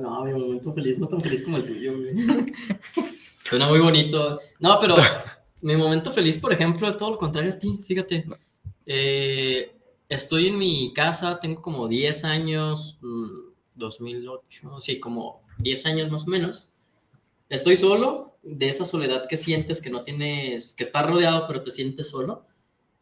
[0.00, 1.92] No, mi momento feliz no es tan feliz como el tuyo,
[3.42, 4.40] Suena muy bonito.
[4.60, 4.96] No, pero
[5.62, 8.26] mi momento feliz, por ejemplo, es todo lo contrario a ti, fíjate.
[8.84, 9.74] Eh,
[10.08, 12.98] estoy en mi casa, tengo como 10 años,
[13.74, 16.70] 2008, mm, sí, como 10 años más o menos.
[17.48, 21.70] Estoy solo, de esa soledad que sientes que no tienes, que estás rodeado pero te
[21.70, 22.44] sientes solo.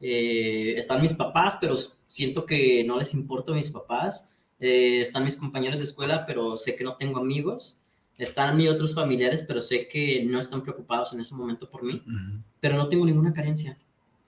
[0.01, 1.77] Eh, están mis papás, pero
[2.07, 4.29] siento que no les importa a mis papás.
[4.61, 7.79] Eh, están mis compañeros de escuela, pero sé que no tengo amigos.
[8.19, 12.03] Están mis otros familiares, pero sé que no están preocupados en ese momento por mí.
[12.61, 13.79] Pero no tengo ninguna carencia.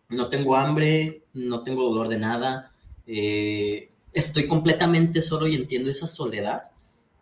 [0.08, 2.72] No tengo hambre, no tengo dolor de nada.
[3.06, 6.62] Eh, estoy completamente solo y entiendo esa soledad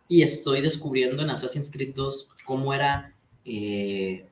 [0.07, 4.25] y estoy descubriendo en Assassin's Creed 2 cómo era eh,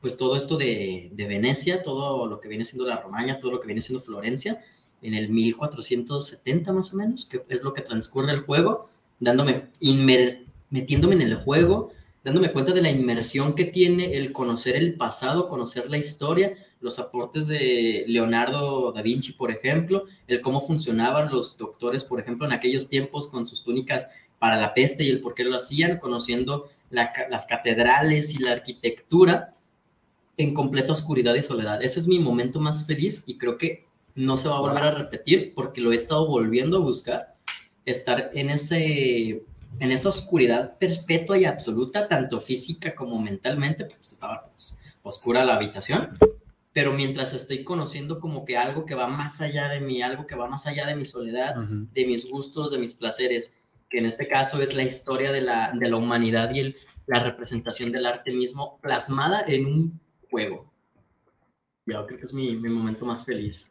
[0.00, 3.60] pues todo esto de, de, Venecia, todo lo que viene siendo la Romaña, todo lo
[3.60, 4.60] que viene siendo Florencia,
[5.00, 8.88] en el 1470 más o menos, que es lo que transcurre el juego,
[9.20, 9.68] dándome,
[10.70, 11.92] metiéndome en el juego,
[12.24, 16.98] dándome cuenta de la inmersión que tiene el conocer el pasado, conocer la historia, los
[16.98, 22.52] aportes de Leonardo da Vinci, por ejemplo, el cómo funcionaban los doctores, por ejemplo, en
[22.52, 26.68] aquellos tiempos con sus túnicas para la peste y el por qué lo hacían, conociendo
[26.94, 29.54] las catedrales y la arquitectura
[30.36, 31.82] en completa oscuridad y soledad.
[31.82, 34.90] Ese es mi momento más feliz y creo que no se va a volver a
[34.90, 37.36] repetir porque lo he estado volviendo a buscar,
[37.84, 39.44] estar en, ese,
[39.80, 45.56] en esa oscuridad perpetua y absoluta, tanto física como mentalmente, pues estaba pues, oscura la
[45.56, 46.10] habitación,
[46.72, 50.34] pero mientras estoy conociendo como que algo que va más allá de mí, algo que
[50.34, 53.54] va más allá de mi soledad, de mis gustos, de mis placeres,
[53.94, 56.76] que en este caso es la historia de la, de la humanidad y el,
[57.06, 60.68] la representación del arte mismo plasmada en un juego.
[61.86, 63.70] Yo creo que es mi, mi momento más feliz.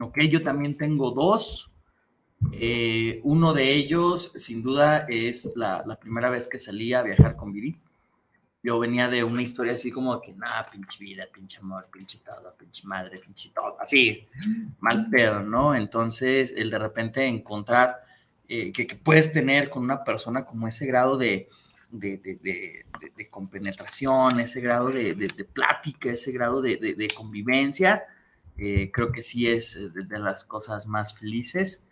[0.00, 1.70] Ok, yo también tengo dos.
[2.52, 7.36] Eh, uno de ellos, sin duda, es la, la primera vez que salí a viajar
[7.36, 7.78] con Viri.
[8.62, 12.54] Yo venía de una historia así como que, nada, pinche vida, pinche amor, pinche todo,
[12.56, 14.26] pinche madre, pinche todo, así,
[14.80, 15.74] mal pedo, ¿no?
[15.74, 18.03] Entonces, el de repente encontrar
[18.48, 21.48] eh, que, que puedes tener con una persona como ese grado de,
[21.90, 22.84] de, de,
[23.16, 28.04] de- compenetración, ese grado de, plática, ese grado de, convivencia,
[28.56, 31.86] eh, creo que sí es eh, de las cosas más felices.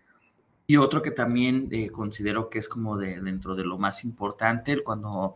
[0.66, 4.82] Y otro que también eh, considero que es como de dentro de lo más importante,
[4.82, 5.34] cuando,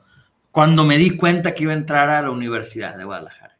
[0.50, 3.56] cuando me di cuenta que iba a entrar a la Universidad de Guadalajara.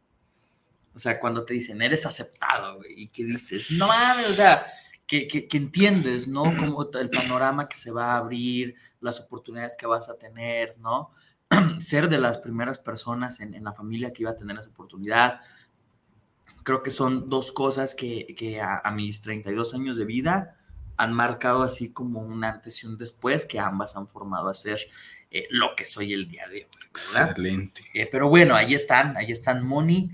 [0.95, 4.65] O sea, cuando te dicen, eres aceptado, güey, y que dices, no mames, o sea,
[5.07, 6.45] que, que, que entiendes, ¿no?
[6.45, 11.11] Como el panorama que se va a abrir, las oportunidades que vas a tener, ¿no?
[11.81, 15.41] Ser de las primeras personas en, en la familia que iba a tener esa oportunidad.
[16.65, 20.57] Creo que son dos cosas que, que a, a mis 32 años de vida
[20.97, 24.81] han marcado así como un antes y un después, que ambas han formado a ser
[25.31, 26.67] eh, lo que soy el día de hoy.
[26.73, 27.31] ¿verdad?
[27.31, 27.83] Excelente.
[27.93, 30.11] Eh, pero bueno, ahí están, ahí están Moni.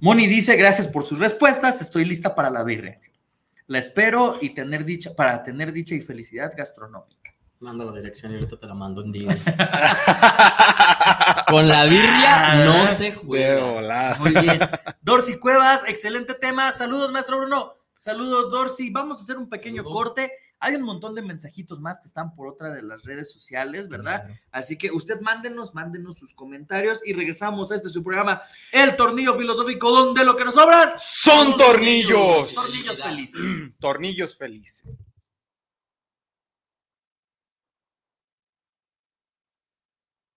[0.00, 3.00] Moni dice, gracias por sus respuestas, estoy lista para la birria.
[3.68, 7.32] La espero y tener dicha, para tener dicha y felicidad gastronómica.
[7.60, 9.28] Manda la dirección y ahorita te la mando en día.
[11.48, 14.16] Con la birria no se De juega.
[14.18, 14.60] Muy bien.
[15.00, 16.70] Dorcy Cuevas, excelente tema.
[16.72, 17.74] Saludos, maestro Bruno.
[17.94, 18.90] Saludos, Dorcy.
[18.90, 19.94] Vamos a hacer un pequeño Saludos.
[19.94, 20.32] corte.
[20.58, 24.28] Hay un montón de mensajitos más que están por otra de las redes sociales, ¿verdad?
[24.50, 28.42] Así que usted mándenos, mándenos sus comentarios y regresamos a este su programa,
[28.72, 32.54] El Tornillo Filosófico, donde lo que nos sobran Son tornillos.
[32.54, 33.40] Tornillos felices.
[33.78, 34.84] Tornillos felices.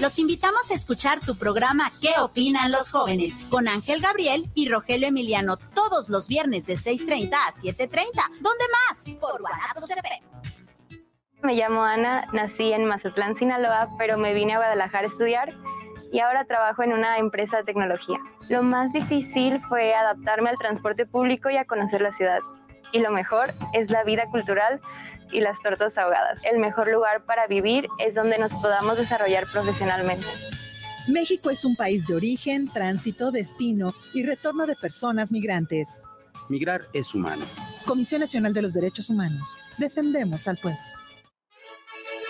[0.00, 3.34] Los invitamos a escuchar tu programa ¿Qué opinan los jóvenes?
[3.50, 8.06] con Ángel Gabriel y Rogelio Emiliano todos los viernes de 6.30 a 7.30.
[8.40, 9.04] ¿Dónde más?
[9.18, 10.20] Por Guanatos FM.
[11.42, 15.54] Me llamo Ana, nací en Mazatlán, Sinaloa, pero me vine a Guadalajara a estudiar
[16.12, 18.18] y ahora trabajo en una empresa de tecnología.
[18.48, 22.40] Lo más difícil fue adaptarme al transporte público y a conocer la ciudad.
[22.92, 24.80] Y lo mejor es la vida cultural
[25.32, 26.44] y las tortas ahogadas.
[26.44, 30.26] El mejor lugar para vivir es donde nos podamos desarrollar profesionalmente.
[31.08, 35.98] México es un país de origen, tránsito, destino y retorno de personas migrantes.
[36.48, 37.46] Migrar es humano.
[37.86, 39.56] Comisión Nacional de los Derechos Humanos.
[39.78, 40.78] Defendemos al pueblo.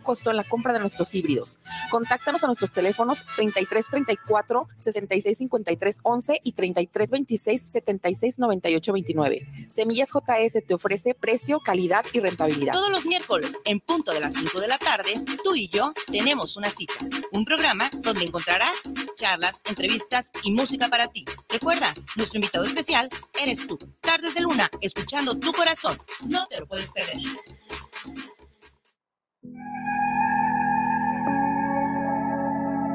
[0.00, 1.58] costo en la compra de nuestros híbridos.
[1.90, 9.48] Contáctanos a nuestros teléfonos 33 34 66 53 11 y 33 26 76 98 29.
[9.68, 12.72] Semillas JS te ofrece precio, calidad y rentabilidad.
[12.72, 16.56] Todos los miércoles, en punto de las 5 de la tarde, tú y yo tenemos
[16.56, 16.94] una cita.
[17.32, 18.74] Un programa donde encontrarás
[19.14, 21.24] charlas, entrevistas y música para ti.
[21.48, 23.08] Recuerda, nuestro invitado especial
[23.40, 23.78] eres tú.
[24.00, 25.98] Tardes de Luna, escuchando tu corazón.
[26.26, 27.18] No te lo puedes perder.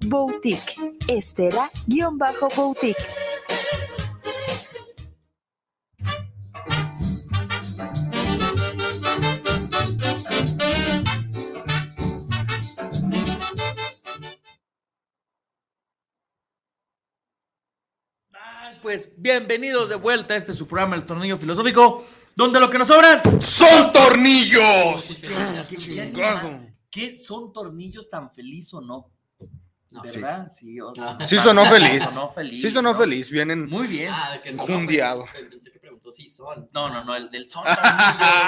[0.00, 0.76] S-T-E-L-L-A-Boutique.
[1.08, 2.96] Estela-Boutique.
[18.82, 22.04] Pues bienvenidos de vuelta a este su programa El Tornillo Filosófico,
[22.36, 25.20] donde lo que nos sobran ¡Son tornillos!
[25.20, 25.28] ¿Qué,
[25.76, 26.72] qué?
[26.88, 29.15] ¿Qué son tornillos tan feliz o no?
[29.90, 30.48] ¿Verdad?
[30.52, 30.92] Sí, o-
[31.26, 32.02] Sí sonó feliz.
[32.04, 32.98] Sonó feliz, Sí sonó ¿no?
[32.98, 33.30] feliz.
[33.30, 34.10] Vienen Muy bien.
[34.12, 34.50] Ah, que.
[35.48, 36.68] Pensé que preguntó si son.
[36.72, 37.64] No, no, no, el del son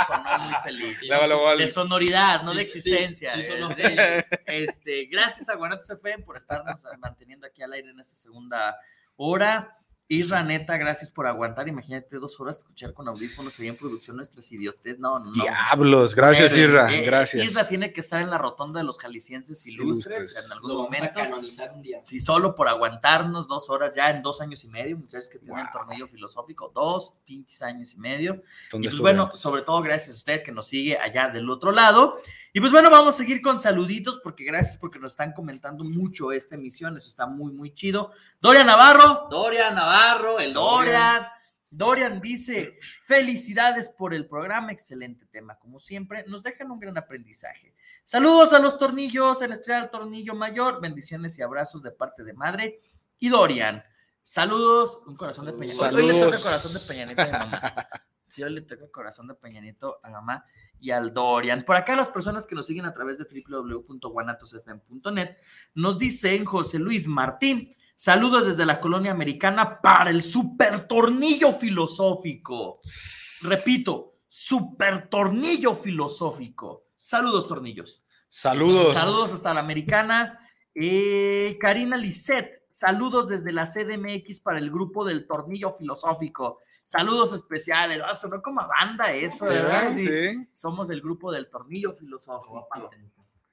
[0.07, 1.01] sonó muy feliz.
[1.09, 3.35] Luego, luego, de sonoridad, no Sí, de sí, existencia.
[3.35, 4.25] sí, son los de- de ellos.
[4.47, 8.77] este, gracias a Guanatos FM por estarnos manteniendo aquí al aire en esta segunda
[9.17, 9.75] hora.
[10.11, 11.69] Isra, neta, gracias por aguantar.
[11.69, 14.99] Imagínate dos horas escuchar con audífonos ahí en producción nuestras idiotes.
[14.99, 15.31] No, no.
[15.33, 17.45] Diablos, gracias, Pero, Isra, eh, gracias.
[17.45, 20.47] Isra tiene que estar en la rotonda de los jaliscienses ilustres, Ilustres.
[20.47, 21.21] en algún Lo vamos a momento.
[21.21, 22.01] canonizar un día.
[22.03, 25.59] Sí, solo por aguantarnos dos horas ya en dos años y medio, muchachos que tienen
[25.59, 28.43] el tornillo filosófico, dos pinches años y medio.
[28.69, 31.71] Y ¿Dónde pues bueno, sobre todo gracias a usted que nos sigue allá del otro
[31.71, 32.19] lado.
[32.53, 36.33] Y pues bueno, vamos a seguir con saluditos porque gracias porque nos están comentando mucho
[36.33, 38.13] esta emisión, eso está muy, muy chido.
[38.41, 41.27] Dorian Navarro, Dorian Navarro, el Dorian.
[41.71, 47.75] Dorian dice, felicidades por el programa, excelente tema, como siempre, nos dejan un gran aprendizaje.
[48.05, 52.33] Saludos a los tornillos, en especial al tornillo mayor, bendiciones y abrazos de parte de
[52.33, 52.81] madre
[53.19, 53.85] y Dorian.
[54.23, 55.97] Saludos, un corazón de Peña Nieto.
[55.97, 57.89] Hoy le toca corazón de a mi mamá.
[58.29, 60.45] Sí, hoy le toca corazón de Peña Nieto a mamá
[60.81, 61.63] y al Dorian.
[61.63, 65.37] Por acá las personas que nos siguen a través de www.guanatosfm.net
[65.75, 72.81] nos dicen José Luis Martín, saludos desde la colonia americana para el super tornillo filosófico.
[73.49, 76.85] Repito, super tornillo filosófico.
[76.97, 78.05] Saludos, tornillos.
[78.29, 78.95] Saludos.
[78.95, 80.41] Saludos hasta la americana.
[80.75, 86.61] Eh, Karina Lisset, saludos desde la CDMX para el grupo del tornillo filosófico.
[86.89, 88.01] Saludos especiales.
[88.03, 89.93] Ah, sonó como a banda eso, Sí, ¿verdad?
[89.93, 90.49] sí.
[90.53, 92.67] Somos del grupo del tornillo filosófico.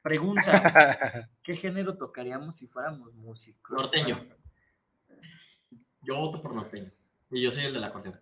[0.01, 3.75] Pregunta: ¿Qué género tocaríamos si fuéramos músicos?
[3.81, 4.25] Norteño.
[6.03, 6.89] Yo voto por norteño.
[7.29, 8.17] Y yo soy el de la acordeón.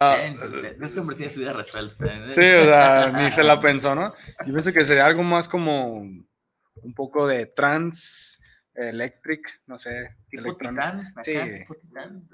[0.00, 0.36] Ah, Bien,
[0.82, 2.04] este hombre tiene su vida resuelta.
[2.06, 2.34] ¿eh?
[2.34, 4.12] Sí, o sea, ni se la pensó, ¿no?
[4.44, 8.40] Yo pienso que sería algo más como un poco de trans,
[8.74, 10.16] electric, no sé.
[10.28, 10.82] Tipo electrónico.
[10.84, 11.38] Titán, acá, Sí.
[11.60, 12.28] tipo Titán.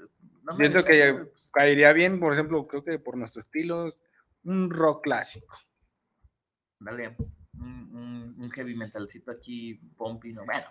[0.47, 3.89] No me deseo, que caería bien, por ejemplo, creo que por nuestro estilo,
[4.43, 5.55] un rock clásico.
[6.79, 7.15] Dale,
[7.53, 10.63] un, un- un heavy metalcito aquí, pompi, no, bueno.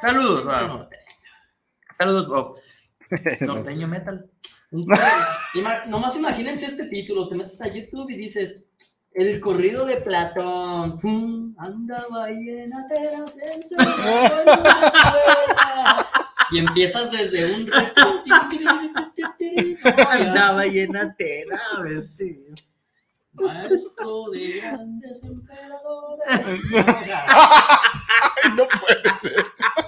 [0.00, 0.88] Saludos, Bob.
[1.90, 2.58] Saludos, Bob.
[3.42, 4.28] Norteño metal.
[5.86, 8.64] Nomás imagínense este título, te metes a YouTube y dices,
[9.12, 16.05] el corrido de Platón, pum, andaba ahí en Atenas, encerrado en una escuela.
[16.50, 18.22] Y empiezas desde un reto.
[20.08, 22.40] Andaba Atenas, este.
[23.32, 26.46] Maestro de grandes emperadores.
[28.56, 29.44] no puede ser.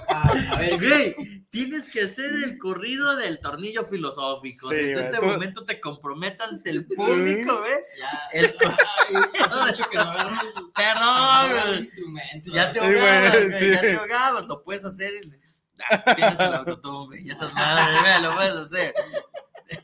[0.07, 1.15] A ver, Güey,
[1.49, 4.69] tienes que hacer el corrido del tornillo filosófico.
[4.69, 8.01] Sí, Desde este momento te comprometo ante el público, ¿ves?
[8.01, 8.39] Ya.
[8.39, 8.53] El
[9.65, 12.51] mucho que no el- Perdón, el instrumento.
[12.51, 13.71] Ya te ahogabas, sí.
[13.71, 15.13] ya te ahogabas, lo puedes hacer.
[15.23, 15.48] en-
[16.15, 18.93] Tienes el autotune, güey, y esas madres, güey, lo puedes hacer.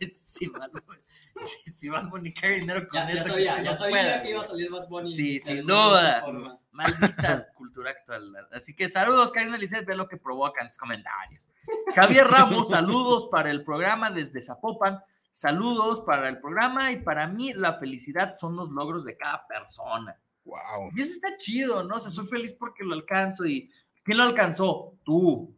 [0.10, 1.02] Si Bad Bunny-
[1.42, 3.30] si- si Bad Bunny cae dinero con Ya, ya eso.
[3.30, 5.12] sabía, que ya no sabía pueda, que iba a salir Bad Bunny.
[5.12, 6.26] Sí, sin duda.
[6.72, 8.34] Maldita cultura actual.
[8.52, 11.48] Así que saludos, Karina Lisset, ve lo que provoca en tus comentarios.
[11.94, 15.00] Javier Ramos, saludos para el programa desde Zapopan.
[15.30, 20.18] Saludos para el programa y para mí la felicidad son los logros de cada persona.
[20.46, 20.90] Wow.
[20.96, 21.98] Y eso está chido, ¿no?
[21.98, 23.70] O sea, soy feliz porque lo alcanzo y
[24.04, 24.94] ¿quién lo alcanzó?
[25.04, 25.55] Tú.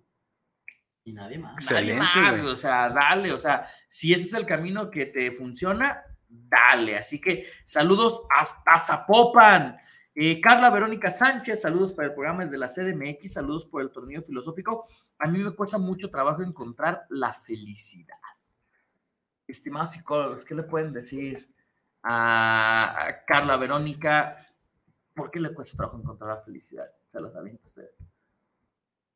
[1.07, 1.53] Y nadie más.
[1.53, 2.51] Nadie Excelente, más, güey.
[2.51, 6.97] o sea, dale, o sea, si ese es el camino que te funciona, dale.
[6.97, 9.77] Así que saludos hasta Zapopan.
[10.13, 14.21] Eh, Carla Verónica Sánchez, saludos para el programa desde la CDMX, saludos por el tornillo
[14.21, 14.85] filosófico.
[15.17, 18.17] A mí me cuesta mucho trabajo encontrar la felicidad.
[19.47, 21.49] Estimados psicólogos, ¿qué le pueden decir
[22.03, 24.45] a, a Carla Verónica?
[25.15, 26.91] ¿Por qué le cuesta trabajo encontrar la felicidad?
[27.05, 27.89] Se los aviento a usted.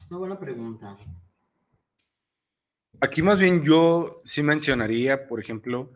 [0.10, 0.98] Una buena pregunta.
[3.00, 5.92] Aquí más bien yo sí mencionaría, por ejemplo,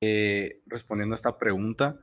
[0.00, 1.98] eh, respondiendo a esta pregunta,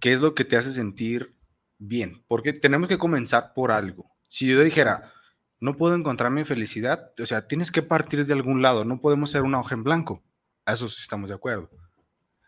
[0.00, 1.34] ¿qué es lo que te hace sentir
[1.78, 2.24] bien?
[2.26, 4.10] Porque tenemos que comenzar por algo.
[4.28, 5.12] Si yo dijera,
[5.60, 9.30] no puedo encontrar mi felicidad, o sea, tienes que partir de algún lado, no podemos
[9.30, 10.24] ser una hoja en blanco.
[10.64, 11.70] A eso sí estamos de acuerdo.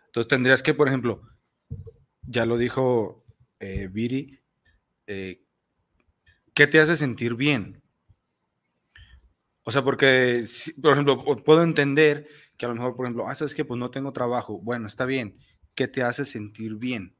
[0.06, 1.22] Entonces tendrías que, por ejemplo,
[2.22, 3.24] ya lo dijo
[3.60, 4.40] eh, Viri,
[5.06, 5.44] eh,
[6.54, 7.83] ¿qué te hace sentir bien?
[9.64, 10.44] O sea, porque,
[10.82, 13.78] por ejemplo, pu- puedo entender que a lo mejor, por ejemplo, ah, sabes que pues
[13.78, 14.58] no tengo trabajo.
[14.60, 15.36] Bueno, está bien.
[15.74, 17.14] ¿Qué te hace sentir bien?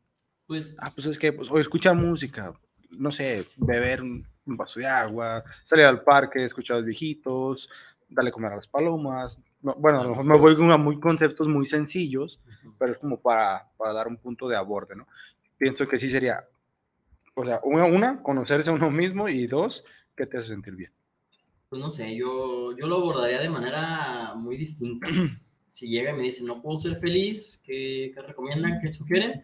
[0.47, 2.53] Pues, Ah, pues es que, pues, o escuchar música,
[2.91, 7.71] no sé, beber un, un vaso de agua, salir al parque, escuchar a los viejitos,
[8.09, 9.41] darle comer a las palomas.
[9.63, 12.41] No, bueno, a lo mejor me voy con muy conceptos muy sencillos,
[12.79, 15.09] pero es como para, para dar un punto de aborde, ¿no?
[15.57, 16.45] Pienso que sí sería,
[17.35, 19.85] o sea, una, una, conocerse a uno mismo y dos,
[20.17, 20.93] ¿qué te hace sentir bien?
[21.75, 25.09] Pues no sé, yo, yo lo abordaría de manera muy distinta.
[25.67, 28.79] Si llega y me dice, no puedo ser feliz, ¿qué, qué recomiendan?
[28.81, 29.43] ¿Qué sugieren?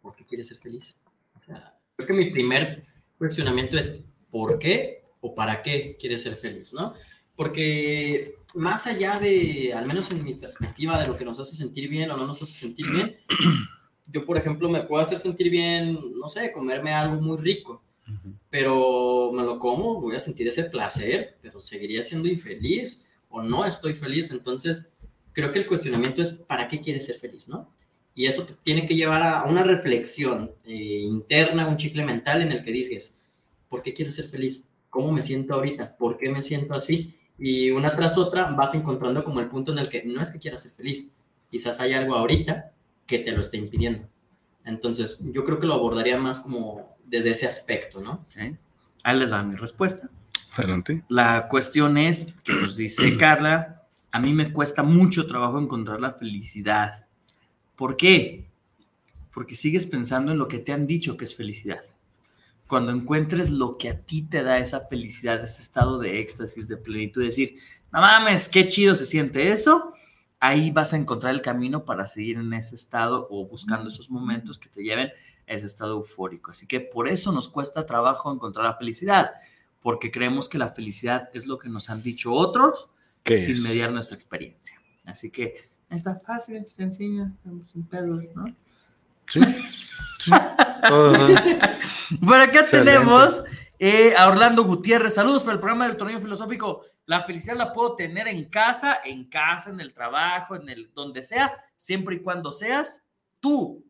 [0.00, 0.96] ¿Por qué quieres ser feliz?
[1.36, 2.82] O sea, creo que mi primer
[3.18, 4.00] cuestionamiento es
[4.30, 6.72] ¿por qué o para qué quieres ser feliz?
[6.72, 6.94] ¿no?
[7.36, 11.90] Porque más allá de, al menos en mi perspectiva, de lo que nos hace sentir
[11.90, 13.16] bien o no nos hace sentir bien,
[14.06, 17.82] yo, por ejemplo, me puedo hacer sentir bien, no sé, comerme algo muy rico,
[18.50, 23.64] pero me lo como, voy a sentir ese placer, pero seguiría siendo infeliz o no
[23.64, 24.30] estoy feliz.
[24.30, 24.92] Entonces,
[25.32, 27.68] creo que el cuestionamiento es, ¿para qué quieres ser feliz, no?
[28.14, 32.64] Y eso tiene que llevar a una reflexión eh, interna, un chicle mental en el
[32.64, 33.14] que dices,
[33.68, 34.66] ¿por qué quiero ser feliz?
[34.90, 35.96] ¿Cómo me siento ahorita?
[35.96, 37.14] ¿Por qué me siento así?
[37.38, 40.38] Y una tras otra vas encontrando como el punto en el que no es que
[40.38, 41.12] quieras ser feliz,
[41.50, 42.72] quizás hay algo ahorita
[43.06, 44.06] que te lo esté impidiendo.
[44.64, 48.24] Entonces, yo creo que lo abordaría más como desde ese aspecto, ¿no?
[49.02, 50.08] Ahí les da mi respuesta.
[50.54, 51.02] Adelante.
[51.08, 53.82] La cuestión es, que nos dice Carla,
[54.12, 57.06] a mí me cuesta mucho trabajo encontrar la felicidad.
[57.76, 58.48] ¿Por qué?
[59.32, 61.80] Porque sigues pensando en lo que te han dicho que es felicidad.
[62.66, 66.76] Cuando encuentres lo que a ti te da esa felicidad, ese estado de éxtasis, de
[66.76, 67.56] plenitud, decir,
[67.92, 69.92] no mames, qué chido se siente eso,
[70.38, 74.58] ahí vas a encontrar el camino para seguir en ese estado o buscando esos momentos
[74.58, 75.12] que te lleven a
[75.50, 76.52] ese estado eufórico.
[76.52, 79.32] Así que por eso nos cuesta trabajo encontrar la felicidad,
[79.80, 82.88] porque creemos que la felicidad es lo que nos han dicho otros
[83.24, 84.80] sin mediar nuestra experiencia.
[85.04, 87.30] Así que está fácil, sencilla,
[87.72, 88.46] sin pedos, ¿no?
[89.26, 89.40] Sí.
[92.26, 93.42] Por acá tenemos
[93.78, 95.14] eh, a Orlando Gutiérrez.
[95.14, 96.84] Saludos para el programa del torneo filosófico.
[97.06, 101.22] La felicidad la puedo tener en casa, en casa, en el trabajo, en el donde
[101.22, 103.02] sea, siempre y cuando seas
[103.40, 103.84] tú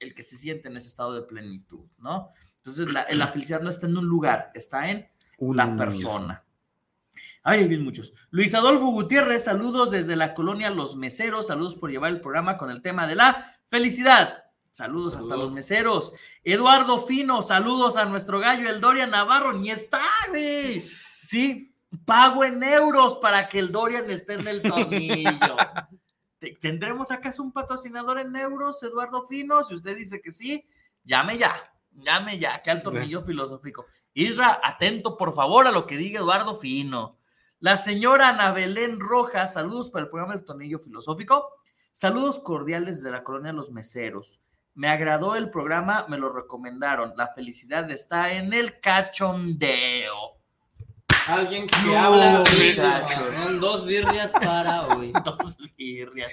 [0.00, 2.30] el que se siente en ese estado de plenitud, ¿no?
[2.58, 6.42] Entonces, la, la felicidad no está en un lugar, está en la persona.
[7.42, 8.12] Ay, bien muchos.
[8.30, 12.70] Luis Adolfo Gutiérrez, saludos desde la colonia Los Meseros, saludos por llevar el programa con
[12.70, 14.46] el tema de la felicidad.
[14.76, 16.12] Saludos hasta los meseros.
[16.44, 20.80] Eduardo Fino, saludos a nuestro gallo, el Dorian Navarro, ni está, güey.
[20.80, 21.74] Sí,
[22.04, 25.56] pago en euros para que el Dorian esté en el tornillo.
[26.60, 29.64] ¿Tendremos acaso un patrocinador en euros, Eduardo Fino?
[29.64, 30.68] Si usted dice que sí,
[31.04, 33.86] llame ya, llame ya, que al tornillo filosófico.
[34.12, 37.18] Isra, atento por favor a lo que diga Eduardo Fino.
[37.58, 41.52] La señora Ana Belén Rojas, saludos para el programa del tornillo filosófico.
[41.92, 44.42] Saludos cordiales desde la colonia Los Meseros.
[44.74, 47.14] Me agradó el programa, me lo recomendaron.
[47.16, 50.35] La felicidad está en el cachondeo.
[51.28, 55.12] Alguien que habla Son dos birrias para hoy.
[55.24, 56.32] dos birrias.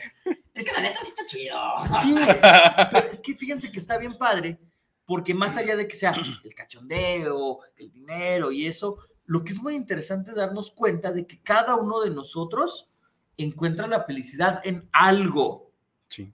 [0.54, 1.58] Es que la neta sí está chido.
[2.02, 2.16] Sí,
[2.92, 4.60] pero es que fíjense que está bien padre,
[5.06, 6.14] porque más allá de que sea
[6.44, 11.26] el cachondeo, el dinero y eso, lo que es muy interesante es darnos cuenta de
[11.26, 12.92] que cada uno de nosotros
[13.36, 15.72] encuentra la felicidad en algo.
[16.08, 16.32] Sí.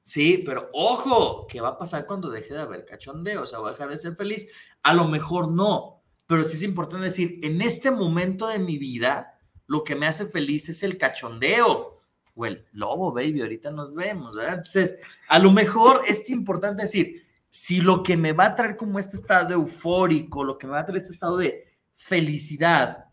[0.00, 3.42] Sí, pero ojo, ¿qué va a pasar cuando deje de haber cachondeo?
[3.42, 4.48] O sea, va a dejar de ser feliz.
[4.82, 5.99] A lo mejor no,
[6.30, 10.26] pero sí es importante decir, en este momento de mi vida, lo que me hace
[10.26, 12.00] feliz es el cachondeo
[12.36, 14.58] o el lobo, baby, ahorita nos vemos, ¿verdad?
[14.58, 19.00] Entonces, a lo mejor es importante decir, si lo que me va a traer como
[19.00, 21.64] este estado eufórico, lo que me va a traer este estado de
[21.96, 23.06] felicidad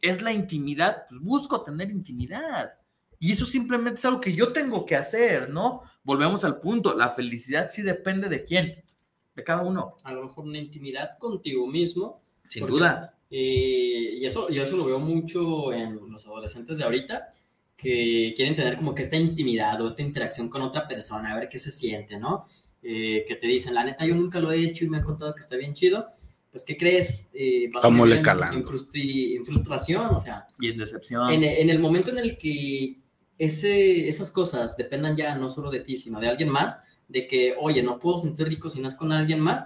[0.00, 2.74] es la intimidad, pues busco tener intimidad.
[3.18, 5.82] Y eso simplemente es algo que yo tengo que hacer, ¿no?
[6.04, 8.84] Volvemos al punto, la felicidad sí depende de quién,
[9.34, 9.96] de cada uno.
[10.04, 12.21] A lo mejor una intimidad contigo mismo.
[12.48, 13.14] Sin duda.
[13.30, 17.28] Eh, y eso, yo eso lo veo mucho en los adolescentes de ahorita,
[17.76, 21.48] que quieren tener como que esta intimidad o esta interacción con otra persona, a ver
[21.48, 22.44] qué se siente, ¿no?
[22.82, 25.34] Eh, que te dicen, la neta, yo nunca lo he hecho y me han contado
[25.34, 26.06] que está bien chido.
[26.50, 27.30] Pues, ¿qué crees?
[27.32, 28.52] Eh, vas ¿Cómo le en- calan?
[28.54, 31.30] En, frustri- en frustración, o sea, Y en decepción.
[31.32, 32.98] en, en el momento en el que
[33.38, 37.54] ese, esas cosas dependan ya no solo de ti, sino de alguien más, de que,
[37.58, 39.64] oye, no puedo sentir rico si no es con alguien más,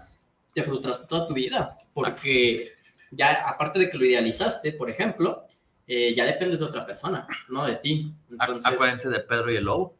[0.56, 2.72] te frustraste toda tu vida, porque
[3.10, 5.44] ya, aparte de que lo idealizaste, por ejemplo,
[5.86, 8.10] eh, ya dependes de otra persona, no de ti.
[8.30, 9.98] Entonces, Acuérdense de Pedro y el lobo.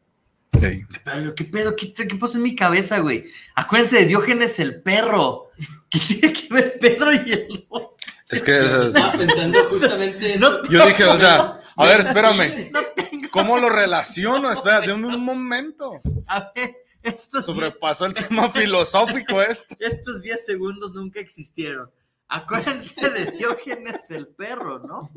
[0.53, 0.83] Sí.
[0.91, 1.35] ¿Qué pedo?
[1.35, 1.75] ¿Qué pedo?
[1.75, 3.25] ¿Qué, te- qué pasa en mi cabeza, güey?
[3.53, 5.51] Acuérdense de Diógenes el perro.
[5.91, 7.95] ¿Qué tiene que ver Pedro y el lobo?
[8.27, 10.49] Es que estaba pensando justamente eso.
[10.63, 12.71] No, yo dije, o sea, a ver, espérame.
[13.29, 14.51] ¿Cómo lo relaciono?
[14.51, 15.93] Espera, de un momento.
[16.25, 16.71] A ver,
[17.07, 19.75] estos, Sobrepasó el tema filosófico este.
[19.79, 21.91] estos 10 segundos nunca existieron.
[22.27, 25.09] Acuérdense de Diógenes el perro, ¿no?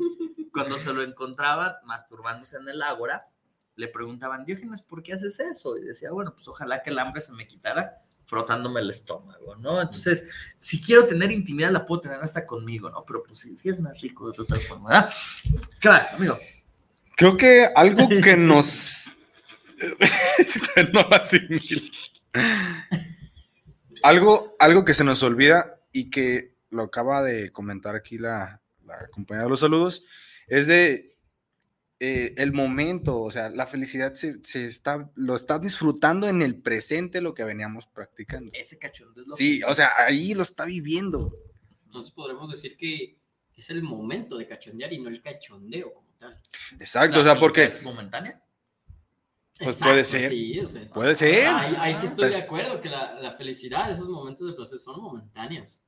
[0.53, 3.27] Cuando se lo encontraban masturbándose en el ágora,
[3.75, 5.77] le preguntaban, Diógenes, ¿por qué haces eso?
[5.77, 9.81] Y decía, bueno, pues ojalá que el hambre se me quitara frotándome el estómago, ¿no?
[9.81, 13.03] Entonces, si quiero tener intimidad, la puedo tener hasta conmigo, ¿no?
[13.03, 15.13] Pero pues sí, sí es más rico de otra forma, ¿verdad?
[15.79, 16.37] Claro, amigo.
[17.17, 19.09] Creo que algo que nos.
[20.93, 21.07] no.
[24.03, 29.07] Algo, algo que se nos olvida y que lo acaba de comentar aquí la, la
[29.09, 30.03] compañera de los saludos
[30.47, 31.15] es de
[31.99, 36.55] eh, el momento, o sea, la felicidad se, se está, lo está disfrutando en el
[36.55, 38.51] presente lo que veníamos practicando.
[38.55, 41.35] Ese cachondeo es lo Sí, que- o sea, ahí lo está viviendo.
[41.85, 43.17] Entonces podremos decir que
[43.55, 46.41] es el momento de cachondear y no el cachondeo como tal.
[46.79, 48.41] Exacto, ¿La o sea, porque momentánea?
[49.63, 50.29] Pues Exacto, puede ser.
[50.31, 51.47] sí, o sea, Puede ser.
[51.47, 54.79] Ahí, ahí sí estoy de Pues- acuerdo que la, la felicidad, esos momentos de placer
[54.79, 55.81] son momentáneos.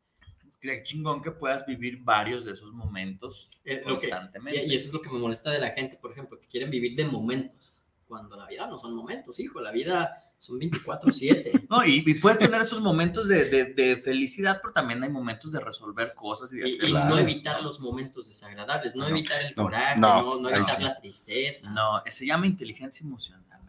[0.60, 4.66] Qué chingón que puedas vivir varios de esos momentos Eh, lo que- constantemente.
[4.66, 6.96] y, eso es lo que me molesta de la gente, por ejemplo, que quieren vivir
[6.96, 11.52] de momentos, cuando la vida no son momentos, hijo, la vida son 24/7.
[11.70, 15.52] No, y, y puedes tener esos momentos de, de- de felicidad, pero también hay momentos
[15.52, 19.08] de resolver cosas y de Y, hacer y no evitar los momentos desagradables, no, No,
[19.10, 20.84] evitar el no, coraje, no, no, evitar sí.
[20.84, 21.70] la tristeza.
[21.72, 23.60] No, se llama inteligencia emocional,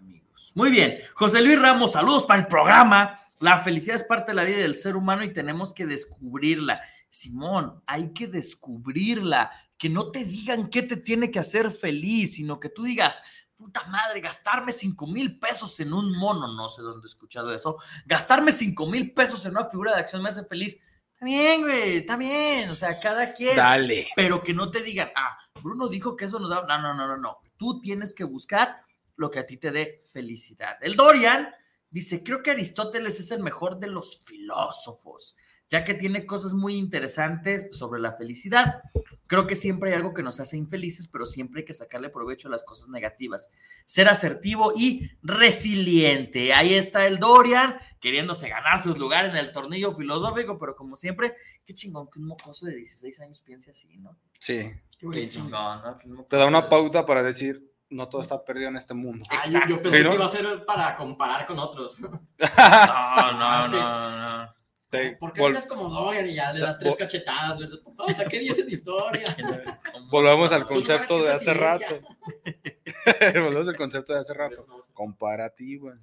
[0.54, 0.98] Muy bien.
[1.14, 3.20] José Luis Ramos, saludos para el programa.
[3.40, 6.80] La felicidad es parte de la vida del ser humano y tenemos que descubrirla.
[7.08, 9.50] Simón, hay que descubrirla.
[9.76, 13.22] Que no te digan qué te tiene que hacer feliz, sino que tú digas,
[13.56, 17.78] puta madre, gastarme 5 mil pesos en un mono, no sé dónde he escuchado eso,
[18.06, 20.78] gastarme 5 mil pesos en una figura de acción me hace feliz.
[21.12, 22.70] Está bien, güey, está bien.
[22.70, 23.56] O sea, cada quien.
[23.56, 24.08] Dale.
[24.16, 26.62] Pero que no te digan, ah, Bruno dijo que eso nos da.
[26.62, 27.38] No, no, no, no, no.
[27.56, 28.84] Tú tienes que buscar
[29.16, 30.76] lo que a ti te dé felicidad.
[30.80, 31.52] El Dorian
[31.90, 35.36] dice: Creo que Aristóteles es el mejor de los filósofos,
[35.68, 38.82] ya que tiene cosas muy interesantes sobre la felicidad.
[39.26, 42.48] Creo que siempre hay algo que nos hace infelices, pero siempre hay que sacarle provecho
[42.48, 43.50] a las cosas negativas.
[43.86, 46.52] Ser asertivo y resiliente.
[46.52, 51.34] Ahí está el Dorian, queriéndose ganar sus lugares en el tornillo filosófico, pero como siempre,
[51.64, 54.18] qué chingón que un mocoso de 16 años piense así, ¿no?
[54.38, 54.70] Sí.
[54.98, 55.80] Qué chingón,
[56.28, 59.24] Te da una pauta para decir, no todo está perdido en este mundo.
[59.30, 60.10] Ah, yo, yo pensé Sí, ¿no?
[60.10, 62.00] que iba a ser para comparar con otros.
[62.00, 64.54] No, no, Es que- no, no.
[64.90, 66.94] Te- ¿Por qué vol- no eres como Dorian y ya le O sea, das tres
[66.96, 67.58] cachetadas?
[67.58, 67.78] ¿verdad?
[67.96, 69.24] Oh, saqué 10 en historia.
[70.10, 72.00] Volvamos al no concepto qué de hace rato.
[73.34, 74.66] Volvamos al concepto de hace rato.
[74.92, 75.94] Comparativa.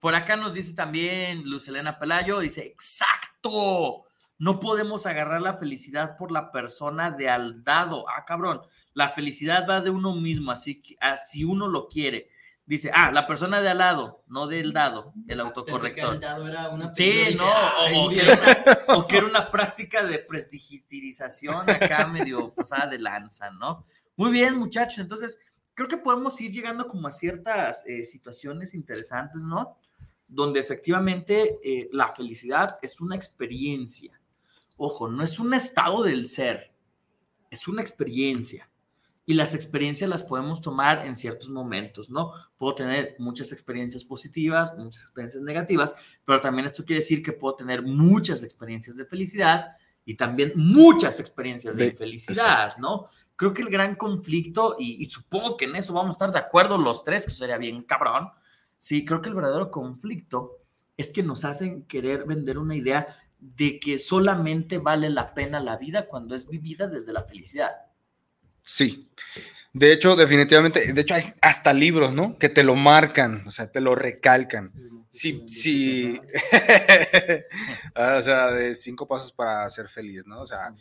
[0.00, 4.04] Por acá nos dice también Luz Elena Pelayo, dice, exacto,
[4.38, 8.08] no podemos agarrar la felicidad por la persona de al dado.
[8.08, 8.62] Ah, cabrón,
[8.96, 12.30] la felicidad va de uno mismo, así que así uno lo quiere.
[12.64, 16.16] Dice, ah, la persona de al lado, no del dado, el Pensé que autocorrector.
[16.48, 18.34] era una Sí, no, dije, o, o "Ay, que era
[18.86, 23.84] una, o que era una práctica de prestigitirización acá medio pasada de lanza, ¿no?
[24.16, 25.40] Muy bien, muchachos, entonces
[25.74, 29.76] creo que podemos ir llegando como a ciertas eh, situaciones interesantes, ¿no?
[30.26, 34.18] Donde efectivamente eh, la felicidad es una experiencia.
[34.78, 36.72] Ojo, no es un estado del ser,
[37.50, 38.68] es una experiencia.
[39.28, 42.30] Y las experiencias las podemos tomar en ciertos momentos, ¿no?
[42.56, 47.56] Puedo tener muchas experiencias positivas, muchas experiencias negativas, pero también esto quiere decir que puedo
[47.56, 53.06] tener muchas experiencias de felicidad y también muchas experiencias de De- infelicidad, ¿no?
[53.34, 56.38] Creo que el gran conflicto, y, y supongo que en eso vamos a estar de
[56.38, 58.30] acuerdo los tres, que sería bien cabrón,
[58.78, 60.58] sí, creo que el verdadero conflicto
[60.96, 63.08] es que nos hacen querer vender una idea
[63.40, 67.72] de que solamente vale la pena la vida cuando es vivida desde la felicidad.
[68.66, 69.08] Sí.
[69.72, 72.38] De hecho, definitivamente, de hecho hay hasta libros, ¿no?
[72.38, 74.72] Que te lo marcan, o sea, te lo recalcan.
[75.08, 76.20] Sí, sí.
[77.94, 80.42] Ah, o sea, de cinco pasos para ser feliz, ¿no?
[80.42, 80.74] O sea,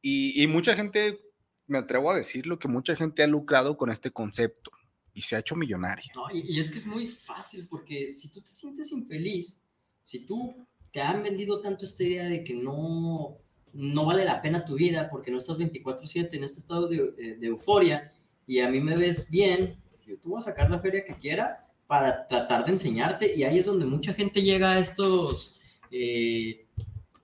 [0.00, 1.20] y, y mucha gente,
[1.66, 4.70] me atrevo a decirlo, que mucha gente ha lucrado con este concepto
[5.12, 6.12] y se ha hecho millonaria.
[6.14, 9.60] No, y, y es que es muy fácil porque si tú te sientes infeliz,
[10.02, 13.38] si tú te han vendido tanto esta idea de que no,
[13.72, 17.36] no vale la pena tu vida porque no estás 24/7 en este estado de, eh,
[17.36, 18.12] de euforia
[18.46, 19.76] y a mí me ves bien,
[20.06, 23.58] yo te voy a sacar la feria que quiera para tratar de enseñarte y ahí
[23.58, 26.66] es donde mucha gente llega a estos eh,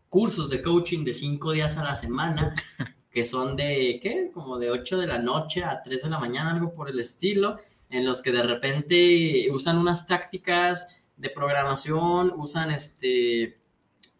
[0.08, 2.54] cursos de coaching de cinco días a la semana
[3.14, 4.28] que son de, ¿qué?
[4.34, 7.58] Como de 8 de la noche a 3 de la mañana, algo por el estilo,
[7.88, 13.60] en los que de repente usan unas tácticas de programación, usan este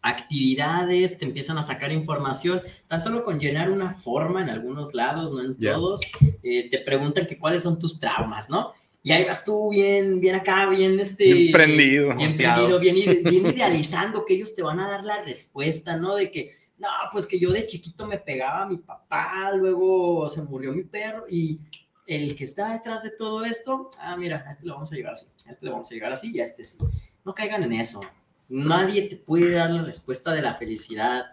[0.05, 5.31] actividades, te empiezan a sacar información, tan solo con llenar una forma en algunos lados,
[5.31, 5.73] no en Ya.
[5.73, 6.01] todos,
[6.43, 8.71] eh, te preguntan que cuáles son tus traumas, ¿no?
[9.01, 11.31] Y ahí vas tú bien, bien acá, bien este...
[11.31, 12.15] Bien prendido.
[12.15, 16.15] Bien prendido, bien, bien idealizando que ellos te van a dar la respuesta, ¿no?
[16.15, 20.41] De que, no, pues que yo de chiquito me pegaba a mi papá, luego se
[20.41, 21.59] murió mi perro y
[22.07, 25.13] el que está detrás de todo esto, ah, mira, a este le vamos a llegar
[25.13, 26.77] así, a este le vamos a llegar así y a este sí.
[27.23, 28.01] No caigan en eso.
[28.49, 31.25] Nadie te puede dar la respuesta de la felicidad.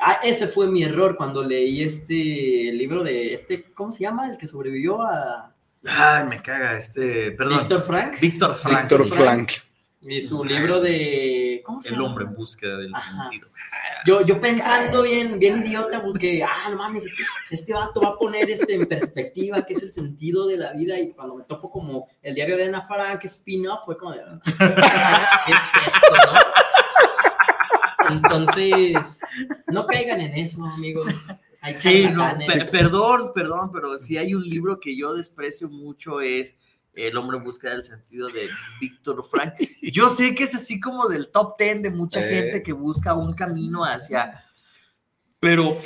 [0.00, 2.14] Ah, ese fue mi error cuando leí este
[2.72, 4.30] libro de este, ¿cómo se llama?
[4.30, 5.54] El que sobrevivió a
[5.88, 7.60] Ay, me caga este, perdón.
[7.60, 8.20] Víctor Frank.
[8.20, 8.90] Víctor Frank.
[8.90, 9.52] Víctor Frank.
[10.08, 11.62] Y su libro de.
[11.64, 12.06] ¿Cómo se El llama?
[12.06, 13.22] hombre en búsqueda del Ajá.
[13.22, 13.48] sentido.
[14.06, 18.16] Yo, yo pensando bien, bien idiota, porque, ah, no mames, este, este vato va a
[18.16, 20.98] poner este, en perspectiva qué es el sentido de la vida.
[21.00, 25.52] Y cuando me topo como el diario de Ana Frank, spin-off, fue como, de, ¿qué
[25.52, 26.06] es esto,
[28.08, 28.08] no?
[28.08, 29.20] Entonces,
[29.68, 31.12] no caigan en eso, amigos.
[31.60, 32.32] Hay Sí, no,
[32.70, 36.60] perdón, perdón, pero si hay un libro que yo desprecio mucho es
[36.96, 38.48] El hombre en busca del sentido de
[38.80, 39.54] Víctor Frank.
[39.82, 42.28] Yo sé que es así como del top ten de mucha Eh.
[42.28, 44.42] gente que busca un camino hacia...
[45.38, 45.76] Pero...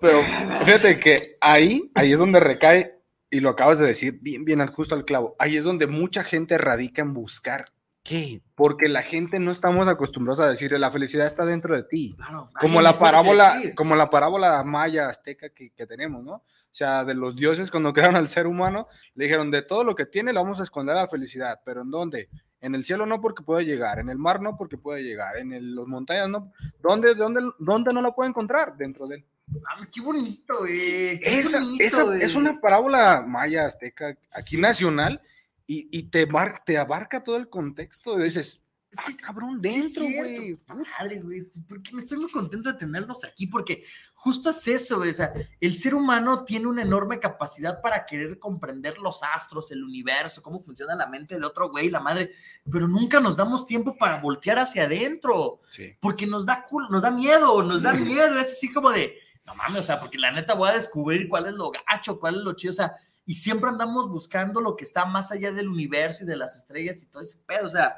[0.00, 0.22] Pero
[0.64, 2.94] fíjate que ahí, ahí es donde recae,
[3.28, 6.22] y lo acabas de decir bien, bien al justo al clavo, ahí es donde mucha
[6.22, 7.73] gente radica en buscar.
[8.04, 8.42] ¿Qué?
[8.54, 12.14] Porque la gente no estamos acostumbrados a decir, la felicidad está dentro de ti.
[12.16, 16.34] Claro, como la parábola, como la parábola maya azteca que, que tenemos, ¿no?
[16.34, 19.94] O sea, de los dioses cuando crearon al ser humano, le dijeron, de todo lo
[19.94, 22.28] que tiene le vamos a esconder la felicidad, pero ¿en dónde?
[22.60, 25.52] En el cielo no porque puede llegar, en el mar no porque puede llegar, en
[25.54, 26.52] el- las montañas no.
[26.82, 28.76] ¿Dónde, dónde, ¿Dónde no la puede encontrar?
[28.76, 29.24] Dentro de él.
[29.66, 31.20] Ah, qué bonito, güey.
[31.20, 32.22] Qué Esa, bonito, esa güey.
[32.22, 35.20] es una parábola maya azteca, aquí nacional,
[35.66, 38.18] y, y te, mar- te abarca todo el contexto.
[38.20, 38.64] y dices,
[38.96, 40.58] ah, cabrón, dentro, güey.
[40.68, 43.82] madre, güey, porque me estoy muy contento de tenerlos aquí, porque
[44.14, 48.38] justo es eso, güey, o sea, el ser humano tiene una enorme capacidad para querer
[48.38, 52.32] comprender los astros, el universo, cómo funciona la mente de otro güey, la madre,
[52.70, 55.94] pero nunca nos damos tiempo para voltear hacia adentro, Sí.
[56.00, 59.54] porque nos da culo, nos da miedo, nos da miedo, es así como de, no
[59.56, 62.42] mames, o sea, porque la neta voy a descubrir cuál es lo gacho, cuál es
[62.42, 62.92] lo chido, o sea,
[63.26, 67.02] y siempre andamos buscando lo que está más allá del universo y de las estrellas
[67.02, 67.96] y todo ese pedo, o sea,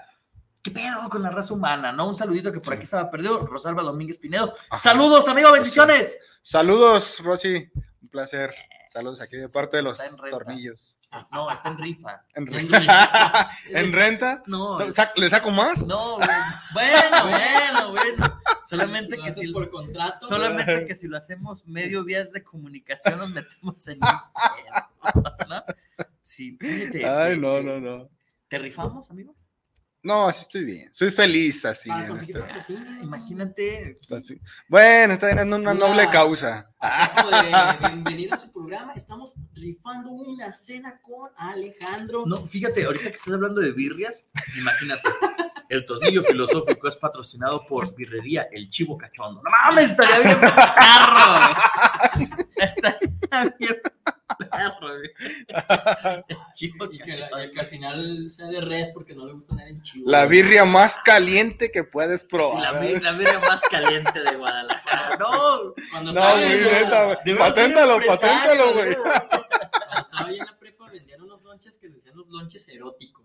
[0.67, 1.93] ¿Qué pedo con la raza humana?
[1.93, 2.09] ¿No?
[2.09, 3.39] Un saludito que por aquí estaba perdido.
[3.47, 4.53] Rosalba Domínguez Pinedo.
[4.75, 6.19] Saludos, amigo, bendiciones.
[6.43, 7.71] Saludos, Rosy.
[8.03, 8.53] Un placer.
[8.97, 9.99] Saludos aquí de parte de los
[10.31, 10.97] tornillos.
[11.31, 12.25] No, está en rifa.
[12.35, 12.79] ¿En, En renta?
[12.81, 13.51] rifa.
[13.79, 14.43] ¿En renta?
[14.47, 14.79] No.
[15.17, 15.87] ¿Le saco más?
[15.87, 16.29] No, güey.
[16.73, 18.41] Bueno, bueno, bueno.
[18.65, 20.27] Solamente Si que si por contrato.
[20.27, 25.65] solamente que si lo hacemos medio vías de comunicación nos metemos en un pedo, ¿no?
[26.23, 28.09] Sí, fíjate, Ay, te- no, te- no, no.
[28.49, 29.37] ¿Te rifamos, amigo?
[30.07, 30.95] No, así estoy bien.
[30.95, 31.89] Soy feliz así.
[31.89, 33.97] Para en conseguir este- patrocinio, imagínate.
[34.17, 34.41] así.
[34.69, 36.71] Bueno, está es una Una- noble causa.
[36.81, 38.93] De bienvenido a su programa.
[38.93, 42.23] Estamos rifando una cena con Alejandro.
[42.25, 44.25] No, fíjate, ahorita que estás hablando de birrias,
[44.57, 45.09] imagínate.
[45.69, 49.43] El tornillo filosófico es patrocinado por Birrería El Chivo Cachondo.
[49.43, 49.91] ¡No mames!
[49.91, 51.25] Estaría bien perro,
[52.17, 52.29] güey.
[52.57, 53.77] Estaría bien
[54.39, 56.25] perro, güey.
[56.29, 59.33] El Chivo Y que, la- y que al final sea de res porque no le
[59.33, 60.11] gusta nada el chivo.
[60.11, 62.75] La birria más caliente que puedes Sí, probar.
[62.75, 65.17] la, bir- la birria más caliente de Guadalajara.
[65.19, 66.75] No, Cuando No, estaba güey, güey.
[67.25, 68.95] Ser Paténtalo, paténtalo, güey.
[68.97, 73.25] Cuando estaba ahí en la prepa vendían unos lonches que decían los lonches eróticos.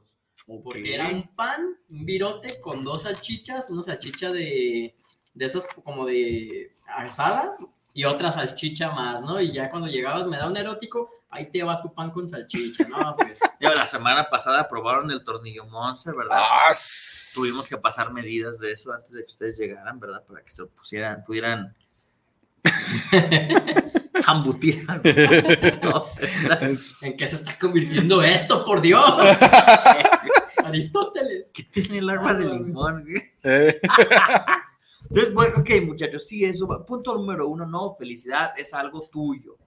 [0.64, 4.96] Porque era un pan, un virote con dos salchichas, una salchicha de,
[5.34, 7.56] de esas como de asada
[7.94, 9.40] y otra salchicha más, ¿no?
[9.40, 12.86] Y ya cuando llegabas me da un erótico, ahí te va tu pan con salchicha,
[12.88, 13.16] ¿no?
[13.18, 16.38] Pues Ya la semana pasada probaron el tornillo Monster, ¿verdad?
[16.40, 16.76] Ah,
[17.34, 20.24] Tuvimos que pasar medidas de eso antes de que ustedes llegaran, ¿verdad?
[20.26, 21.76] Para que se pusieran, pudieran
[24.22, 24.86] zambutir.
[25.82, 26.06] No.
[27.02, 29.04] ¿en qué se está convirtiendo esto, por Dios?
[30.72, 31.52] Aristóteles.
[31.54, 33.22] que tiene el arma de limón, güey.
[33.44, 33.80] Eh,
[35.10, 36.68] Entonces, bueno, ok, muchachos, sí, eso.
[36.68, 36.86] va.
[36.86, 39.58] Punto número uno, no, felicidad es algo tuyo.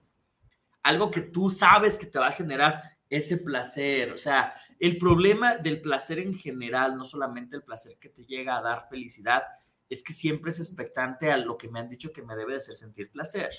[0.83, 4.11] Algo que tú sabes que te va a generar ese placer.
[4.11, 8.57] O sea, el problema del placer en general, no solamente el placer que te llega
[8.57, 9.43] a dar felicidad,
[9.89, 12.57] es que siempre es expectante a lo que me han dicho que me debe de
[12.57, 13.51] hacer sentir placer.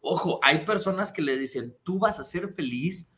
[0.00, 3.13] Ojo, hay personas que le dicen, tú vas a ser feliz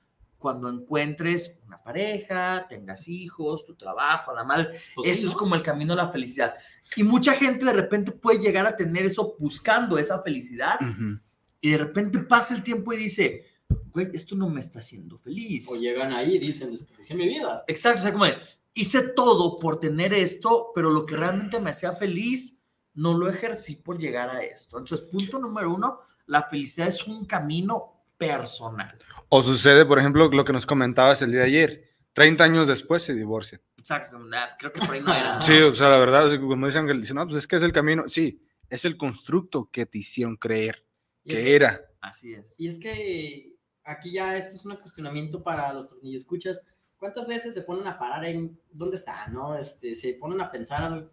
[0.47, 4.79] cuando encuentres una pareja, tengas hijos, tu trabajo, la madre.
[4.95, 5.39] Pues sí, eso es ¿no?
[5.41, 6.55] como el camino a la felicidad.
[6.95, 11.19] Y mucha gente de repente puede llegar a tener eso buscando esa felicidad ujú.
[11.61, 13.45] y de repente pasa el tiempo y dice,
[13.93, 15.67] güey, esto no me está haciendo feliz.
[15.69, 17.65] O llegan ahí y dicen, desperdicié mi vida.
[17.67, 18.37] Exacto, o sea, como de,
[18.73, 22.63] hice todo por tener esto, pero lo que realmente me hacía feliz,
[22.95, 24.79] no lo ejercí por llegar a esto.
[24.79, 28.97] Entonces, punto número uno, la felicidad es un camino personal.
[29.29, 31.85] O sucede, por ejemplo, lo que nos comentabas el día de ayer.
[32.13, 33.61] 30 años después se divorcian.
[33.77, 34.19] Exacto,
[34.59, 35.35] creo que por ahí no era.
[35.37, 35.43] ¿no?
[35.43, 37.73] Sí, o sea, la verdad, como dicen que dicen, no, pues es que es el
[37.73, 38.09] camino.
[38.09, 40.85] Sí, es el constructo que te hicieron creer
[41.25, 41.81] Y es que que- era.
[42.01, 42.55] Así es.
[42.57, 43.53] Y es que
[43.85, 46.61] aquí ya esto es un cuestionamiento para los tornillos escuchas.
[46.97, 49.29] ¿Cuántas veces se ponen a parar en dónde está?
[49.29, 49.57] ¿No?
[49.57, 51.09] Este, se ponen a pensar,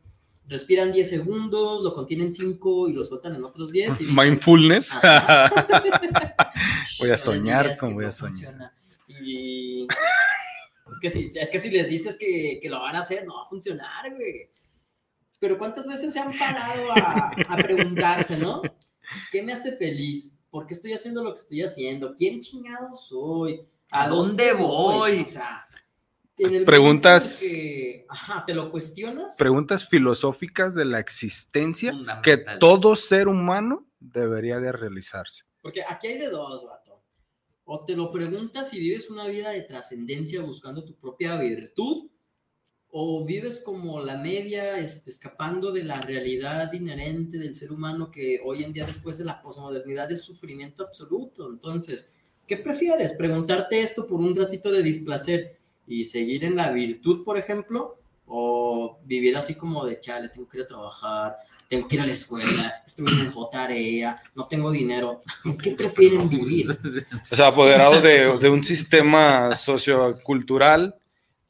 [0.47, 4.01] respiran 10 segundos, lo contienen 5 y lo sueltan en otros 10.
[4.01, 4.93] Y dicen, Mindfulness.
[4.93, 5.49] Ajá.
[6.99, 8.33] Voy a "No les soñar como voy a no soñar.
[8.33, 8.73] funciona".
[9.07, 9.83] Y
[10.91, 13.35] Es que si, es que si les dices que, que lo van a hacer, no
[13.35, 14.49] va a funcionar, güey.
[15.39, 18.61] Pero ¿cuántas veces se han parado a, a preguntarse, ¿no?
[19.31, 20.37] ¿Qué me hace feliz?
[20.49, 22.15] ¿Por qué estoy haciendo lo que estoy haciendo?
[22.15, 23.61] ¿Quién chingado soy?
[23.91, 25.21] ¿A dónde voy?
[25.21, 25.67] O sea,
[26.37, 29.35] en Preguntas- que, ajá, te lo cuestionas.
[29.37, 31.93] Preguntas filosóficas de la existencia
[32.23, 35.43] que todo ser humano debería de realizarse.
[35.61, 37.03] Porque aquí hay de dos, vato.
[37.65, 42.09] O te lo preguntas y vives una vida de trascendencia buscando tu propia virtud,
[42.95, 48.39] o vives como la media, este, escapando de la realidad inherente del ser humano que
[48.43, 51.49] hoy en día, después de la posmodernidad, es sufrimiento absoluto.
[51.49, 52.07] Entonces,
[52.45, 53.13] ¿qué prefieres?
[53.13, 55.57] ¿Preguntarte esto por un ratito de displacer
[55.87, 57.99] y seguir en la virtud, por ejemplo?
[58.25, 61.35] ¿O vivir así como de chale, tengo que ir a trabajar,
[61.67, 65.19] tengo que ir a la escuela, estoy en tarea, no tengo dinero?
[65.45, 66.77] ¿En qué prefieren vivir?
[67.31, 70.95] O sea, apoderado de, de un sistema sociocultural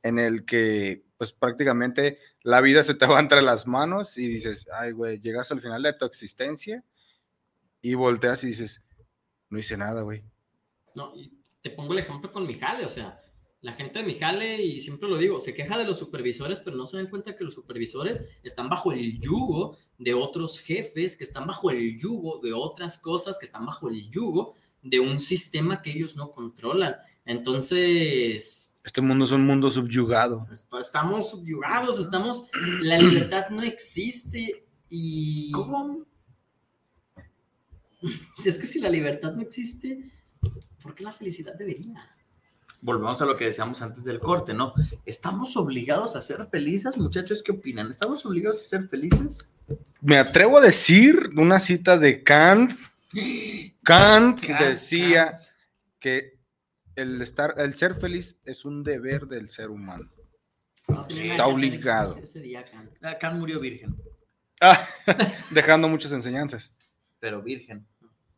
[0.02, 4.68] en el que, pues prácticamente la vida se te va entre las manos y dices,
[4.74, 6.84] ay, güey, llegas al final de tu existencia
[7.82, 8.82] y volteas y dices,
[9.50, 10.24] no hice nada, güey.
[10.96, 11.14] No,
[11.62, 13.22] te pongo el ejemplo con mi jale, o sea,
[13.64, 16.78] la gente de mi jale, y siempre lo digo, se queja de los supervisores, pero
[16.78, 21.24] no se dan cuenta que los supervisores están bajo el yugo de otros jefes, que
[21.24, 25.82] están bajo el yugo de otras cosas, que están bajo el yugo de un sistema
[25.82, 26.96] que ellos no controlan.
[27.26, 30.46] Entonces, Este mundo es un mundo subyugado.
[30.52, 32.50] est- estamos subyugados, estamos,
[32.82, 35.52] la libertad no existe y...
[35.52, 36.06] ¿Cómo?
[38.46, 40.12] Es que si la libertad no existe,
[40.82, 41.94] ¿por qué la felicidad debería?
[42.84, 44.74] Volvemos a lo que decíamos antes del corte, ¿no?
[45.06, 47.42] ¿Estamos obligados a ser felices, muchachos?
[47.42, 47.90] ¿Qué opinan?
[47.90, 49.54] ¿Estamos obligados a ser felices?
[50.02, 52.74] Me atrevo a decir una cita de Kant.
[53.84, 55.40] Kant, Kant, decía
[55.98, 56.38] que
[56.98, 60.10] el, estar, el ser feliz es un deber del ser humano.
[60.90, 62.18] No tiene Está obligado.
[62.18, 62.92] ese día, Kant.
[63.02, 63.96] Ah, Kant murió virgen,
[64.60, 64.86] Ah,
[65.52, 66.74] dejando muchas enseñanzas
[67.20, 67.88] pero virgen,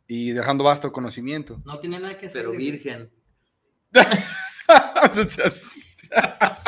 [0.07, 1.59] y dejando vasto conocimiento.
[1.65, 2.43] No tiene nada que hacer.
[2.43, 3.09] pero virgen.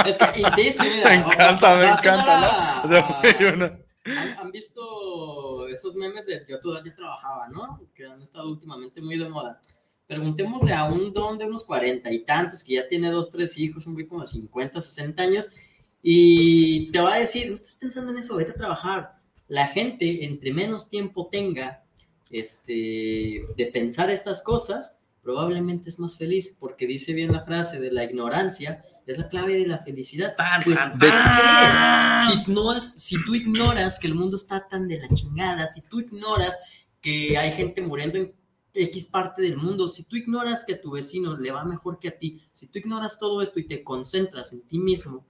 [0.05, 1.09] Es que, insisto, mira.
[1.09, 2.83] me encanta, me encanta, ¿no?
[2.83, 7.77] O sea, a- güey, una- ¿Han, han visto esos memes de yo todavía trabajaba, ¿no?
[7.93, 9.59] Que han estado últimamente muy de moda.
[10.05, 13.85] Preguntémosle a un don de unos cuarenta y tantos que ya tiene dos, tres hijos,
[13.85, 15.49] un güey como de 50, 60 años,
[16.01, 19.17] y te va a decir, no estás pensando en eso, vete a trabajar.
[19.49, 21.83] La gente, entre menos tiempo tenga
[22.29, 27.91] este, de pensar estas cosas, probablemente es más feliz, porque dice bien la frase de
[27.91, 30.35] la ignorancia es la clave de la felicidad.
[30.63, 32.45] Pues, ¿qué crees?
[32.45, 35.81] Si, no es, si tú ignoras que el mundo está tan de la chingada, si
[35.81, 36.57] tú ignoras
[37.01, 38.33] que hay gente muriendo en
[38.73, 42.09] X parte del mundo, si tú ignoras que a tu vecino le va mejor que
[42.09, 45.25] a ti, si tú ignoras todo esto y te concentras en ti mismo,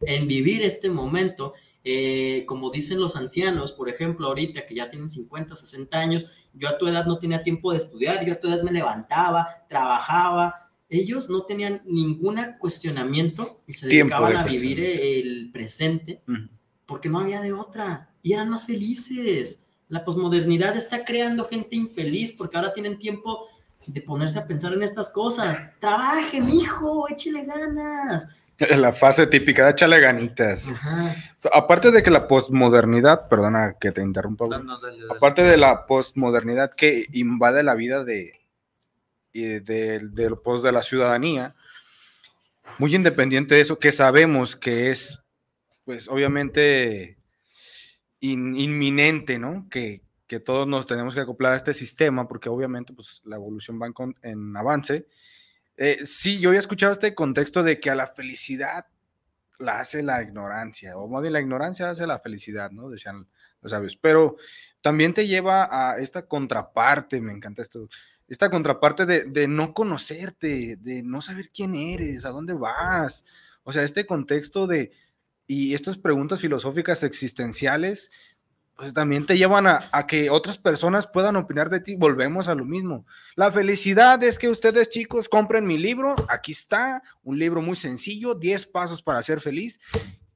[0.00, 1.54] en vivir este momento,
[1.84, 6.68] eh, como dicen los ancianos, por ejemplo, ahorita que ya tienen 50, 60 años, yo
[6.68, 10.70] a tu edad no tenía tiempo de estudiar, yo a tu edad me levantaba, trabajaba,
[10.88, 16.22] ellos no tenían ningún cuestionamiento y se Tiempo dedicaban de a vivir el presente
[16.84, 19.64] porque no había de otra y eran más felices.
[19.88, 23.48] La posmodernidad está creando gente infeliz porque ahora tienen tiempo
[23.86, 25.58] de ponerse a pensar en estas cosas.
[25.80, 28.28] Trabajen, hijo, échele ganas.
[28.76, 30.72] La fase típica de échale ganitas.
[31.52, 34.46] Aparte de que la posmodernidad, perdona que te interrumpa.
[34.48, 35.12] No, no, dale, dale.
[35.16, 38.40] aparte de la posmodernidad que invade la vida de,
[39.32, 41.54] y de, de, pues, de la ciudadanía,
[42.78, 45.22] muy independiente de eso, que sabemos que es,
[45.84, 47.16] pues obviamente,
[48.20, 49.66] in- inminente, ¿no?
[49.70, 53.80] Que, que todos nos tenemos que acoplar a este sistema, porque obviamente, pues la evolución
[53.80, 55.06] va en, en avance.
[55.76, 58.86] Eh, sí, yo había escuchado este contexto de que a la felicidad
[59.58, 62.90] la hace la ignorancia, o más bien la ignorancia hace la felicidad, ¿no?
[62.90, 63.28] Decían
[63.60, 63.96] los sabios.
[63.96, 64.36] Pero
[64.80, 67.88] también te lleva a esta contraparte, me encanta esto,
[68.28, 73.24] esta contraparte de, de no conocerte, de no saber quién eres, a dónde vas.
[73.62, 74.90] O sea, este contexto de,
[75.46, 78.10] y estas preguntas filosóficas existenciales,
[78.76, 81.94] pues también te llevan a, a que otras personas puedan opinar de ti.
[81.94, 83.06] Volvemos a lo mismo.
[83.36, 86.16] La felicidad es que ustedes chicos compren mi libro.
[86.28, 89.80] Aquí está, un libro muy sencillo, 10 pasos para ser feliz.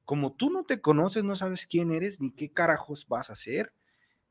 [0.04, 3.72] Como tú no te conoces, no sabes quién eres ni qué carajos vas a hacer,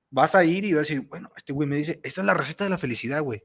[0.09, 2.33] vas a ir y vas a decir, bueno, este güey me dice, esta es la
[2.33, 3.43] receta de la felicidad, güey.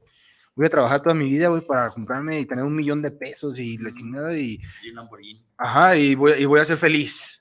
[0.55, 3.57] Voy a trabajar toda mi vida, güey, para comprarme y tener un millón de pesos
[3.59, 5.45] y la chingada y, Y un Lamborghini.
[5.57, 7.40] Ajá, y voy, y voy a ser feliz.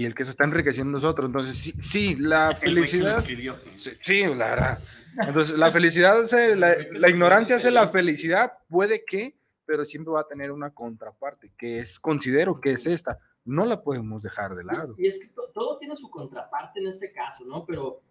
[0.00, 1.26] Y el que se está enriqueciendo es otro.
[1.26, 3.22] Entonces, sí, sí, la El felicidad.
[3.24, 4.78] Sí, sí, la verdad.
[5.26, 9.36] Entonces, la felicidad, hace- la, la ignorancia hace la felicidad, puede que,
[9.66, 13.18] pero siempre va a tener una contraparte, que es, considero que es esta.
[13.44, 14.94] No la podemos dejar de lado.
[14.96, 17.66] Y es que to- todo tiene su contraparte en este caso, ¿no?
[17.66, 18.02] Pero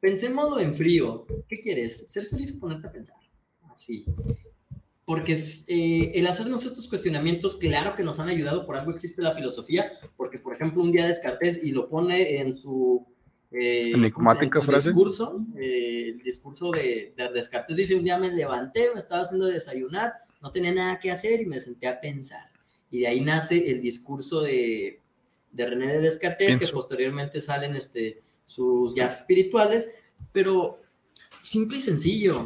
[0.00, 1.26] pensémoslo en frío.
[1.48, 2.04] ¿Qué quieres?
[2.06, 3.16] ¿Ser feliz o ponerte a pensar?
[3.72, 4.04] Así.
[5.06, 5.34] Porque
[5.68, 9.92] eh, el hacernos estos cuestionamientos, claro que nos han ayudado, por algo existe la filosofía,
[10.16, 13.06] porque por ejemplo un día Descartes y lo pone en su...
[13.52, 13.92] eh.
[13.94, 14.88] En su frase.
[14.88, 19.46] discurso, eh, el discurso de, de Descartes dice, un día me levanté, me estaba haciendo
[19.46, 22.50] desayunar, no tenía nada que hacer y me senté a pensar.
[22.90, 25.00] Y de ahí nace el discurso de,
[25.52, 29.88] de René de Descartes, que posteriormente salen este, sus guías espirituales,
[30.32, 30.80] pero
[31.38, 32.44] simple y sencillo.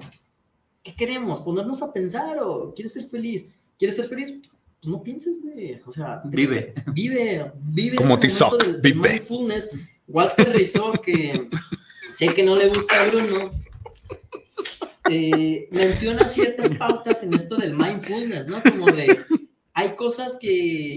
[0.82, 1.40] ¿Qué queremos?
[1.40, 3.48] ¿Ponernos a pensar o quieres ser feliz?
[3.78, 4.32] ¿Quieres ser feliz?
[4.80, 5.80] Pues no pienses, güey.
[5.86, 6.72] O sea, Vive.
[6.94, 9.08] Vive, vive Como este Tizoc, del- del vive.
[9.10, 9.70] mindfulness.
[10.08, 11.48] Walter Rizzo, que
[12.14, 13.50] sé que no le gusta a Bruno,
[15.08, 18.62] eh, menciona ciertas pautas en esto del mindfulness, ¿no?
[18.62, 19.24] Como de,
[19.72, 20.50] hay cosas que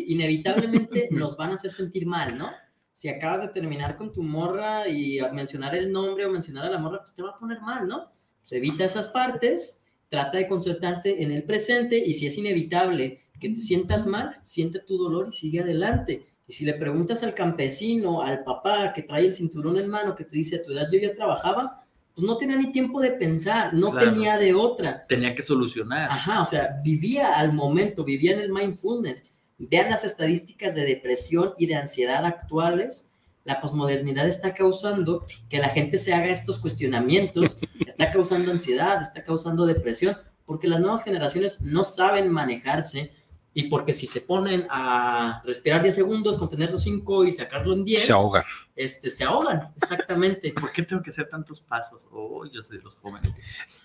[0.07, 2.51] inevitablemente nos van a hacer sentir mal, ¿no?
[2.91, 6.77] Si acabas de terminar con tu morra y mencionar el nombre o mencionar a la
[6.79, 8.11] morra, pues te va a poner mal, ¿no?
[8.43, 13.49] Se evita esas partes, trata de concentrarte en el presente y si es inevitable que
[13.49, 16.25] te sientas mal, siente tu dolor y sigue adelante.
[16.47, 20.25] Y si le preguntas al campesino, al papá que trae el cinturón en mano, que
[20.25, 23.73] te dice, a tu edad yo ya trabajaba, pues no tenía ni tiempo de pensar,
[23.73, 24.11] no Claro.
[24.11, 25.05] tenía de otra.
[25.07, 26.09] Tenía que solucionar.
[26.11, 29.23] Ajá, o sea, vivía al momento, vivía en el mindfulness.
[29.57, 33.09] Vean las estadísticas de depresión y de ansiedad actuales.
[33.43, 39.23] La posmodernidad está causando que la gente se haga estos cuestionamientos, está causando ansiedad, está
[39.23, 43.11] causando depresión, porque las nuevas generaciones no saben manejarse
[43.53, 48.05] y porque si se ponen a respirar 10 segundos, contenerlo 5 y sacarlo en 10,
[48.05, 48.43] Se ahogan.
[48.75, 50.51] Este, se ahogan, exactamente.
[50.53, 52.07] ¿Por qué tengo que hacer tantos pasos?
[52.11, 53.37] Oh, yo soy de los jóvenes.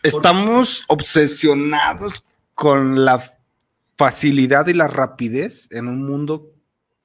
[0.02, 2.24] Estamos obsesionados
[2.54, 3.36] con la
[3.96, 6.50] facilidad y la rapidez en un mundo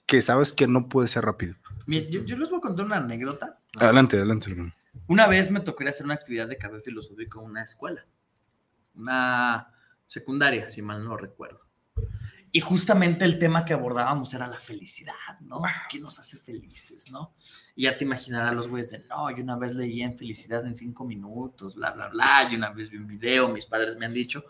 [0.06, 1.56] que sabes que no puede ser rápido.
[1.86, 3.60] Miren, yo, yo les voy a contar una anécdota.
[3.78, 4.52] Adelante, adelante.
[4.52, 4.74] hermano.
[5.08, 8.06] Una vez me tocó ir a hacer una actividad de café filosófico en una escuela,
[8.96, 9.74] una
[10.06, 11.62] secundaria, si mal no recuerdo.
[12.56, 15.64] Y justamente el tema que abordábamos era la felicidad, ¿no?
[15.90, 17.34] ¿Qué nos hace felices, no?
[17.76, 20.78] Y ya te imaginarás los güeyes de, no, yo una vez leí en Felicidad en
[20.78, 24.14] cinco minutos, bla, bla, bla, y una vez vi un video, mis padres me han
[24.14, 24.46] dicho.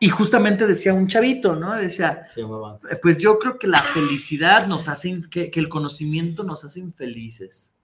[0.00, 1.74] Y justamente decía un chavito, ¿no?
[1.74, 6.64] Decía, "Eh, pues yo creo que la felicidad nos hace, que, que el conocimiento nos
[6.64, 7.74] hace infelices.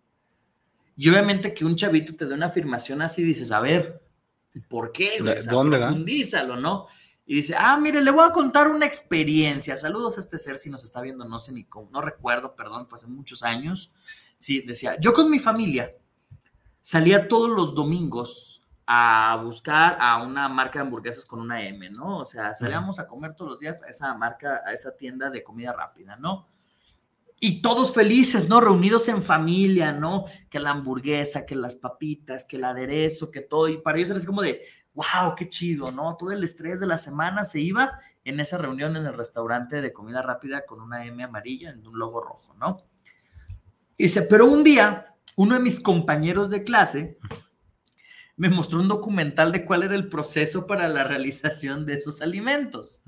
[0.97, 4.01] Y obviamente que un chavito te dé una afirmación así, dices, a ver,
[4.69, 5.19] ¿por qué?
[5.21, 5.39] güey?
[5.39, 6.87] O sea, ¿Dónde, profundízalo, ¿no?
[7.27, 9.77] Y dice, ah, mire, le voy a contar una experiencia.
[9.77, 12.87] Saludos a este ser si nos está viendo, no sé ni cómo, no recuerdo, perdón,
[12.87, 13.93] fue hace muchos años.
[14.39, 15.93] Sí, decía, yo con mi familia
[16.81, 18.54] salía todos los domingos
[18.87, 22.19] a buscar a una marca de hamburguesas con una M, ¿no?
[22.19, 25.43] O sea, salíamos a comer todos los días a esa marca, a esa tienda de
[25.43, 26.47] comida rápida, ¿no?
[27.41, 28.61] Y todos felices, ¿no?
[28.61, 30.27] Reunidos en familia, ¿no?
[30.51, 33.69] Que la hamburguesa, que las papitas, que el aderezo, que todo.
[33.69, 34.63] Y para ellos era así como de,
[34.95, 36.17] wow, qué chido, ¿no?
[36.17, 39.93] Todo el estrés de la semana se iba en esa reunión en el restaurante de
[39.93, 42.79] comida rápida con una M amarilla en un logo rojo, ¿no?
[43.97, 47.19] Y dice, pero un día, uno de mis compañeros de clase
[48.37, 53.03] me mostró un documental de cuál era el proceso para la realización de esos alimentos.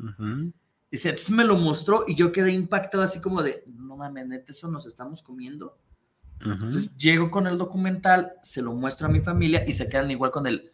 [0.90, 4.52] Dice, entonces me lo mostró y yo quedé impactado así como de, no mames, neta,
[4.52, 5.78] eso nos estamos comiendo.
[6.40, 10.30] Entonces llego con el documental, se lo muestro a mi familia y se quedan igual
[10.30, 10.70] con el,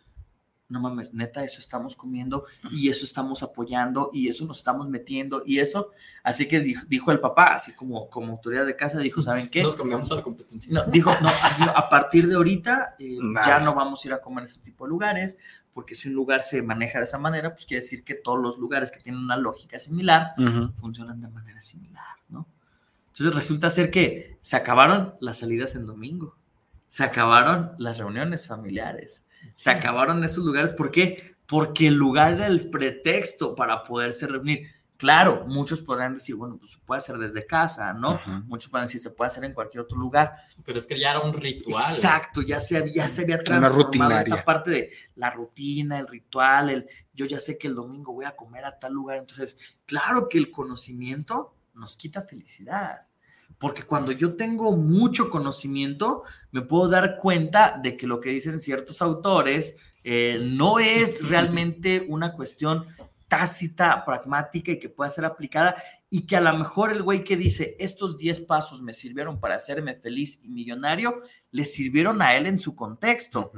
[0.72, 5.42] no mames, neta, eso estamos comiendo y eso estamos apoyando y eso nos estamos metiendo
[5.46, 5.90] y eso.
[6.24, 9.62] Así que dijo, dijo el papá, así como, como autoridad de casa, dijo, ¿saben qué?
[9.62, 10.72] Nos cambiamos a la competencia.
[10.72, 11.28] No, dijo, no,
[11.58, 13.46] dijo, a partir de ahorita eh, Nah.
[13.46, 15.38] ya no vamos a ir a comer ese tipo de lugares,
[15.74, 18.58] porque si un lugar se maneja de esa manera, pues quiere decir que todos los
[18.58, 20.34] lugares que tienen una lógica similar
[20.76, 22.46] funcionan de manera similar, ¿no?
[23.08, 26.36] Entonces resulta ser que se acabaron las salidas en domingo,
[26.88, 29.24] se acabaron las reuniones familiares,
[29.54, 30.72] se acabaron esos lugares.
[30.72, 31.36] ¿Por qué?
[31.46, 34.68] Porque el lugar era el pretexto para poderse reunir.
[34.96, 38.20] Claro, muchos podrán decir, bueno, pues puede ser desde casa, ¿no?
[38.46, 40.32] Muchos podrán decir, se puede hacer en cualquier otro lugar.
[40.64, 41.82] Pero es que ya era un ritual.
[41.92, 46.70] Exacto, ya se había, ya se había transformado esta parte de la rutina, el ritual,
[46.70, 49.18] el yo ya sé que el domingo voy a comer a tal lugar.
[49.18, 53.06] Entonces, claro que el conocimiento nos quita felicidad.
[53.62, 58.60] Porque cuando yo tengo mucho conocimiento, me puedo dar cuenta de que lo que dicen
[58.60, 62.86] ciertos autores eh, no es realmente una cuestión
[63.28, 65.76] tácita, pragmática y que pueda ser aplicada
[66.10, 69.54] y que a lo mejor el güey que dice estos 10 pasos me sirvieron para
[69.54, 71.20] hacerme feliz y millonario,
[71.52, 73.52] le sirvieron a él en su contexto.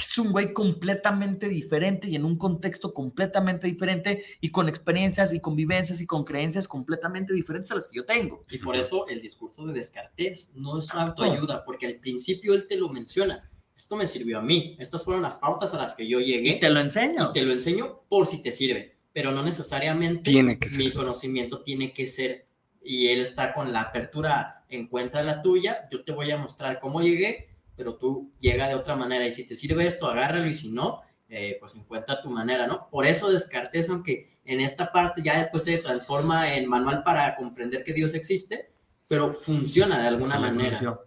[0.00, 5.40] Es un güey completamente diferente y en un contexto completamente diferente y con experiencias y
[5.40, 8.44] convivencias y con creencias completamente diferentes a las que yo tengo.
[8.50, 12.76] Y por eso el discurso de Descartes no es autoayuda, porque al principio él te
[12.76, 13.50] lo menciona.
[13.76, 14.76] Esto me sirvió a mí.
[14.78, 16.50] Estas fueron las pautas a las que yo llegué.
[16.50, 17.30] Y te lo enseño.
[17.30, 20.86] Y te lo enseño por si te sirve, pero no necesariamente Tiene que ser mi
[20.88, 21.00] esto.
[21.00, 22.46] conocimiento tiene que ser.
[22.82, 27.02] Y él está con la apertura, encuentra la tuya, yo te voy a mostrar cómo
[27.02, 27.48] llegué,
[27.78, 29.24] pero tú llega de otra manera.
[29.24, 32.88] Y si te sirve esto, agárralo y si no, eh, pues encuentra tu manera, ¿no?
[32.90, 37.84] Por eso Descartes, aunque en esta parte ya después se transforma en manual para comprender
[37.84, 38.72] que Dios existe,
[39.06, 41.00] pero funciona de alguna Se le manera.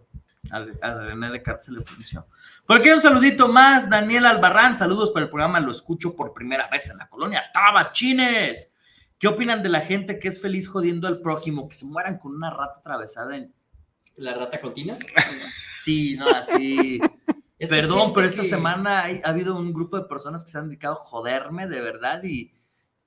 [0.50, 2.26] A, a René Descartes se le funcionó.
[2.66, 4.78] Por aquí un saludito más, Daniel Albarrán.
[4.78, 5.60] Saludos para el programa.
[5.60, 8.74] Lo escucho por primera vez en la colonia Tabachines.
[9.18, 11.68] ¿Qué opinan de la gente que es feliz jodiendo al prójimo?
[11.68, 13.54] Que se mueran con una rata atravesada en.
[14.16, 14.96] ¿La rata continua?
[15.74, 17.00] Sí, no, así.
[17.58, 20.50] Es que Perdón, pero esta que- semana hay- ha habido un grupo de personas que
[20.50, 22.52] se han dedicado a joderme de verdad y,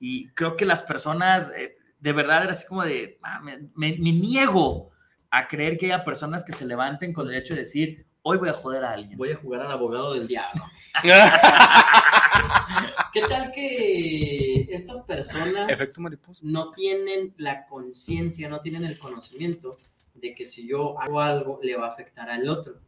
[0.00, 3.96] y creo que las personas eh, de verdad era así como de, "Ah, me, me-
[3.98, 4.90] me niego
[5.30, 8.48] a creer que haya personas que se levanten con el hecho de decir, hoy voy
[8.48, 9.16] a joder a alguien.
[9.18, 10.64] Voy a jugar al abogado del diablo.
[13.12, 16.00] ¿Qué tal que estas personas Efecto
[16.42, 19.76] no tienen la conciencia, no tienen el conocimiento
[20.20, 22.80] de que si yo hago algo le va a afectar al otro?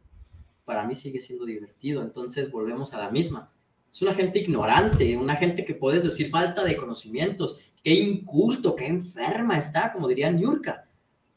[0.65, 3.51] Para mí sigue siendo divertido, entonces volvemos a la misma.
[3.91, 8.85] Es una gente ignorante, una gente que puedes decir falta de conocimientos, qué inculto, qué
[8.85, 10.87] enferma está, como diría Niurka.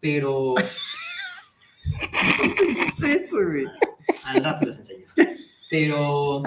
[0.00, 0.54] Pero
[1.82, 3.64] ¿Qué es eso, güey?
[4.24, 5.06] al rato les enseño.
[5.70, 6.42] Pero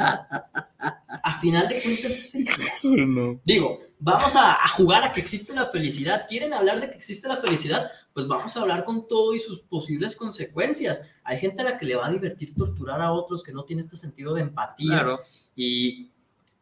[1.23, 2.67] a final de cuentas es felicidad.
[2.83, 3.39] No.
[3.43, 6.25] Digo, vamos a, a jugar a que existe la felicidad.
[6.27, 7.89] ¿Quieren hablar de que existe la felicidad?
[8.13, 11.01] Pues vamos a hablar con todo y sus posibles consecuencias.
[11.23, 13.81] Hay gente a la que le va a divertir torturar a otros que no tiene
[13.81, 14.89] este sentido de empatía.
[14.89, 15.19] Claro.
[15.55, 16.11] Y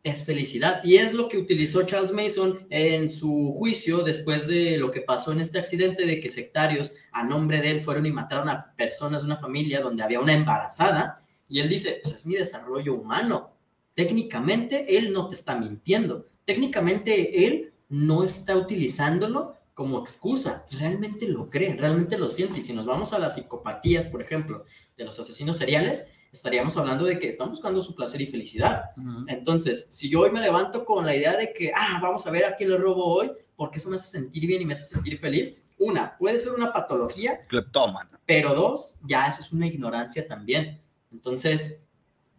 [0.03, 0.83] es felicidad.
[0.83, 5.31] Y es lo que utilizó Charles Mason en su juicio después de lo que pasó
[5.31, 9.21] en este accidente de que sectarios a nombre de él fueron y mataron a personas
[9.21, 11.21] de una familia donde había una embarazada.
[11.47, 13.52] Y él dice, pues es mi desarrollo humano.
[13.93, 16.25] Técnicamente él no te está mintiendo.
[16.45, 20.65] Técnicamente él no está utilizándolo como excusa.
[20.71, 22.59] Realmente lo cree, realmente lo siente.
[22.59, 24.63] Y si nos vamos a las psicopatías, por ejemplo,
[24.97, 28.85] de los asesinos seriales, estaríamos hablando de que están buscando su placer y felicidad.
[29.27, 32.45] Entonces, si yo hoy me levanto con la idea de que, ah, vamos a ver
[32.45, 35.17] a quién le robo hoy, porque eso me hace sentir bien y me hace sentir
[35.19, 38.09] feliz, una, puede ser una patología, Cleptómano.
[38.25, 40.81] pero dos, ya eso es una ignorancia también.
[41.11, 41.83] Entonces,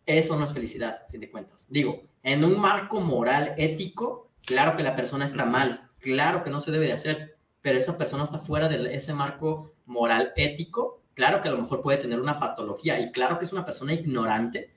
[0.07, 1.67] eso no es felicidad, a fin de cuentas.
[1.69, 6.61] Digo, en un marco moral, ético, claro que la persona está mal, claro que no
[6.61, 11.41] se debe de hacer, pero esa persona está fuera de ese marco moral, ético, claro
[11.41, 14.71] que a lo mejor puede tener una patología y claro que es una persona ignorante,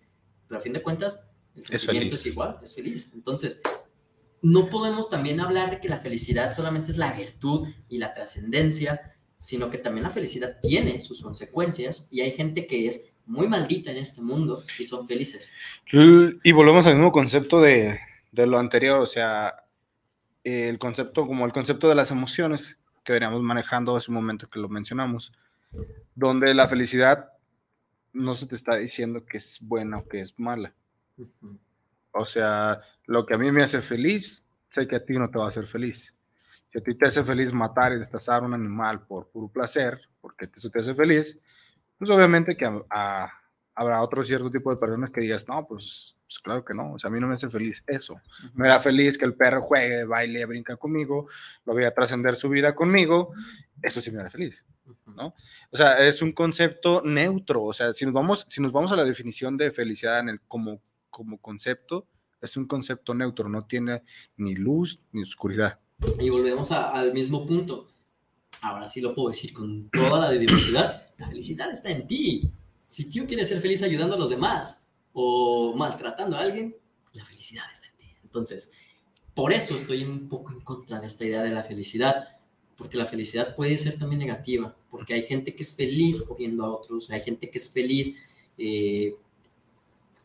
[0.48, 1.22] pero a fin de cuentas,
[1.56, 2.34] el sentimiento es, feliz.
[2.34, 3.12] igual, es feliz.
[3.14, 3.60] Entonces,
[4.42, 9.16] no podemos también hablar de que la felicidad solamente es la virtud y la trascendencia,
[9.36, 13.92] sino que también la felicidad tiene sus consecuencias y hay gente que es muy maldita
[13.92, 15.54] en este mundo y son felices.
[15.92, 18.00] Y volvemos al mismo concepto de,
[18.32, 19.64] de lo anterior, o sea,
[20.44, 24.60] el concepto, como el concepto de las emociones que veníamos manejando hace un momento que
[24.60, 25.34] lo mencionamos,
[26.16, 27.32] donde la felicidad
[28.14, 30.74] no se te está diciendo que es buena o que es mala.
[32.12, 35.38] O sea, lo que a mí me hace feliz, sé que a ti no te
[35.38, 36.16] va a hacer feliz.
[36.68, 40.50] Si a ti te hace feliz matar y destazar un animal por puro placer, porque
[40.56, 41.40] eso te hace feliz,
[41.98, 43.32] pues obviamente que a- a-
[43.76, 47.00] habrá otro cierto tipo de personas que digas, no, pues, pues claro que no, o
[47.00, 48.20] sea, a mí no me hace feliz eso.
[48.56, 51.28] Me da feliz que el perro juegue, baile, brinca conmigo,
[51.64, 53.34] lo voy a trascender su vida conmigo,
[53.84, 54.66] eso sí me da feliz,
[55.16, 55.36] ¿no?
[55.70, 58.96] O sea, es un concepto neutro, o sea, si nos vamos, si nos vamos a
[58.96, 62.08] la definición de felicidad en el, como, como concepto,
[62.42, 64.02] es un concepto neutro, no tiene
[64.38, 65.80] ni luz ni oscuridad.
[66.20, 67.88] Y volvemos a- al mismo punto.
[68.62, 71.10] Ahora sí lo puedo decir con toda la diversidad.
[71.18, 72.52] La felicidad está en ti.
[72.86, 76.76] Si tú quieres ser feliz ayudando a los demás o maltratando a alguien,
[77.14, 78.06] la felicidad está en ti.
[78.24, 78.72] Entonces,
[79.34, 82.28] por eso estoy un poco en contra de esta idea de la felicidad,
[82.76, 86.76] porque la felicidad puede ser también negativa, porque hay gente que es feliz jodiendo a
[86.76, 88.16] otros, hay gente que es feliz
[88.58, 89.16] eh,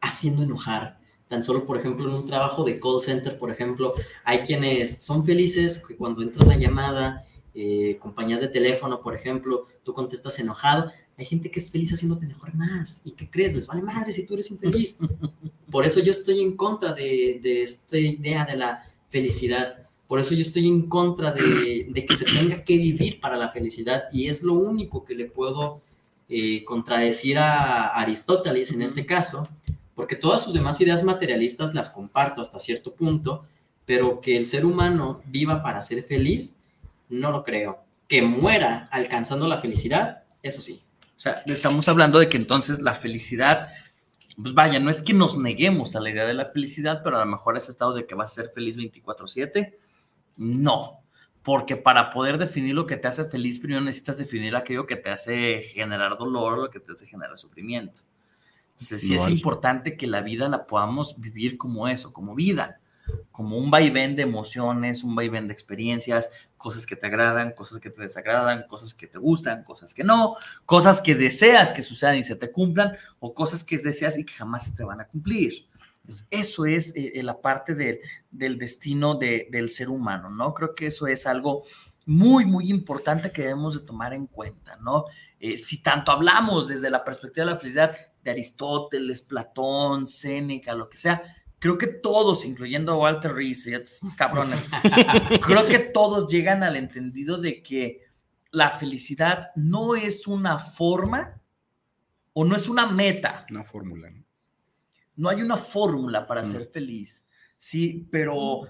[0.00, 0.98] haciendo enojar.
[1.28, 3.94] Tan solo, por ejemplo, en un trabajo de call center, por ejemplo,
[4.24, 9.66] hay quienes son felices que cuando entra una llamada, eh, compañías de teléfono, por ejemplo,
[9.82, 10.90] tú contestas enojado.
[11.18, 13.02] Hay gente que es feliz haciéndote enojar más.
[13.04, 13.54] ¿Y qué crees?
[13.54, 14.96] Les vale madre si tú eres infeliz.
[15.70, 19.88] Por eso yo estoy en contra de, de esta idea de la felicidad.
[20.06, 23.48] Por eso yo estoy en contra de, de que se tenga que vivir para la
[23.48, 24.04] felicidad.
[24.12, 25.80] Y es lo único que le puedo
[26.34, 29.46] eh, contradecir a Aristóteles en este caso,
[29.94, 33.44] porque todas sus demás ideas materialistas las comparto hasta cierto punto,
[33.84, 36.61] pero que el ser humano viva para ser feliz,
[37.12, 37.84] no lo creo.
[38.09, 40.80] Que muera alcanzando la felicidad, eso sí.
[41.16, 43.68] O sea, estamos hablando de que entonces la felicidad,
[44.40, 47.24] pues vaya, no es que nos neguemos a la idea de la felicidad, pero a
[47.24, 49.76] lo mejor ese estado de que vas a ser feliz 24/7,
[50.39, 50.98] no.
[51.43, 55.10] Porque para poder definir lo que te hace feliz, primero necesitas definir aquello que te
[55.10, 58.02] hace generar dolor, lo que te hace generar sufrimiento.
[58.70, 62.80] Entonces, sí es importante que la vida la podamos vivir como eso, como vida,
[63.32, 67.90] como un vaivén de emociones, un vaivén de experiencias, cosas que te agradan, cosas que
[67.90, 70.36] te desagradan, cosas que te gustan, cosas que no,
[70.66, 74.34] cosas que deseas que sucedan y se te cumplan, o cosas que deseas y que
[74.34, 75.66] jamás se te van a cumplir.
[76.06, 78.00] Es- Eso es eh, eh, la parte de-
[78.30, 80.52] del destino de- del ser humano, ¿no?
[80.54, 81.64] Creo que eso es algo
[82.06, 85.04] muy, muy importante que debemos de tomar en cuenta, ¿no?
[85.38, 90.88] Eh, si tanto hablamos desde la perspectiva de la felicidad de Aristóteles, Platón, Séneca, lo
[90.88, 91.22] que sea,
[91.62, 94.60] creo que todos, incluyendo a Walter Reese y estos cabrones,
[95.40, 98.01] creo que todos llegan al entendido de que
[98.51, 101.40] la felicidad no es una forma
[102.32, 103.47] o no es una meta.
[103.48, 104.10] Una fórmula.
[104.10, 104.24] ¿no?
[105.14, 107.28] No hay una fórmula para ser feliz,
[107.59, 108.62] sí, pero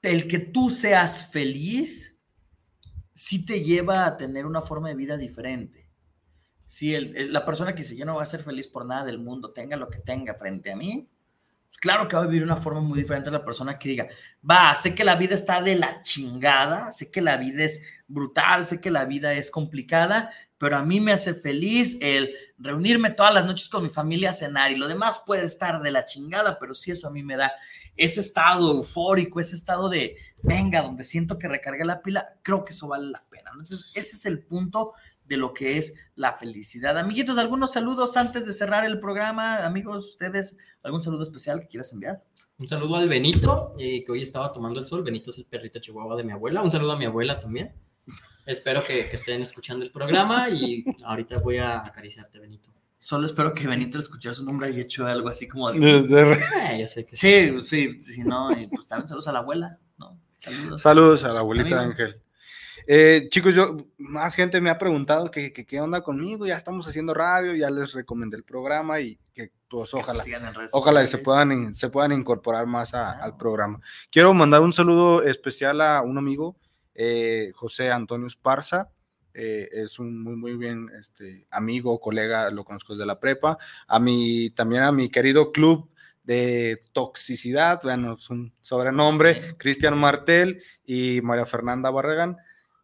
[0.00, 2.20] el que tú seas feliz
[3.12, 5.90] sí te lleva a tener una forma de vida diferente.
[6.80, 9.18] El- el- la persona que dice yo no voy a ser feliz por nada del
[9.18, 11.10] mundo, tenga lo que tenga frente a mí,
[11.80, 14.08] claro que va a vivir una forma muy diferente a la persona que diga,
[14.48, 18.66] va, sé que la vida está de la chingada, sé que la vida es brutal,
[18.66, 23.34] sé que la vida es complicada, pero a mí me hace feliz el reunirme todas
[23.34, 26.58] las noches con mi familia a cenar y lo demás puede estar de la chingada,
[26.58, 27.52] pero sí eso a mí me da
[27.96, 32.72] ese estado eufórico, ese estado de, venga, donde siento que recargué la pila, creo que
[32.72, 33.50] eso vale la pena.
[33.50, 34.92] Entonces, ese es el punto
[35.24, 36.98] de lo que es la felicidad.
[36.98, 39.64] Amiguitos, algunos saludos antes de cerrar el programa.
[39.64, 42.22] Amigos, ustedes, ¿algún saludo especial que quieras enviar?
[42.58, 45.02] Un saludo al Benito, eh, que hoy estaba tomando el sol.
[45.02, 46.62] Benito es el perrito chihuahua de mi abuela.
[46.62, 47.72] Un saludo a mi abuela también.
[48.46, 52.72] Espero que, que estén escuchando el programa y ahorita voy a acariciarte, Benito.
[52.98, 55.80] Solo espero que Benito al escuchar su nombre haya hecho algo así como de...
[55.80, 59.32] De- de- Eh, yo sé que Sí, sí, sí, no, y pues también saludos a
[59.32, 60.20] la abuela, ¿no?
[60.38, 60.82] Saludos.
[60.82, 61.90] Saludos a la abuelita Amigo.
[61.90, 62.21] Ángel.
[62.86, 66.86] Eh, chicos, yo, más gente me ha preguntado que, que qué onda conmigo, ya estamos
[66.88, 70.22] haciendo radio, ya les recomendé el programa y que pues ojalá,
[70.72, 73.80] ojalá se puedan, se puedan incorporar más a- al programa.
[74.10, 76.56] Quiero mandar un saludo especial a un amigo,
[76.94, 78.90] eh, José Antonio Esparza,
[79.34, 83.56] eh, es un muy, muy bien este, amigo, colega, lo conozco desde la prepa,
[83.86, 85.88] a mi, también a mi querido club
[86.24, 92.36] de toxicidad, bueno, es un sobrenombre, Cristian Martel y María Fernanda Barragán.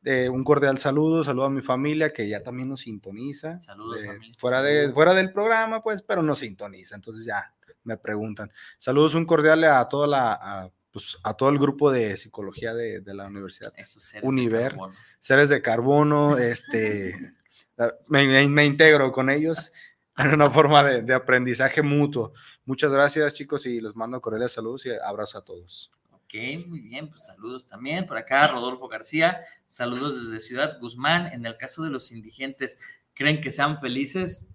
[0.04, 3.60] Eh, un cordial saludo, saludo a mi familia que ya también nos sintoniza.
[3.60, 4.34] Saludos, eh, familia.
[4.38, 7.52] fuera, de, fuera del programa, pues, pero nos sintoniza, entonces ya
[7.84, 8.50] me preguntan.
[8.78, 13.00] Saludos, un cordial a toda la, a, pues, a todo el grupo de psicología de,
[13.00, 13.72] de la universidad.
[13.76, 14.76] seres de Univer,
[15.20, 17.34] seres de carbono, este,
[18.08, 19.72] me, me- me integro con ellos
[20.16, 22.32] en una forma de, de aprendizaje mutuo.
[22.64, 25.90] Muchas gracias, chicos, y les mando cordiales saludos y abrazo a todos.
[26.28, 28.04] Ok, muy bien, pues saludos también.
[28.04, 31.32] Por acá, Rodolfo García, saludos desde Ciudad Guzmán.
[31.32, 32.78] En el caso de los indigentes,
[33.14, 34.46] ¿creen que sean felices?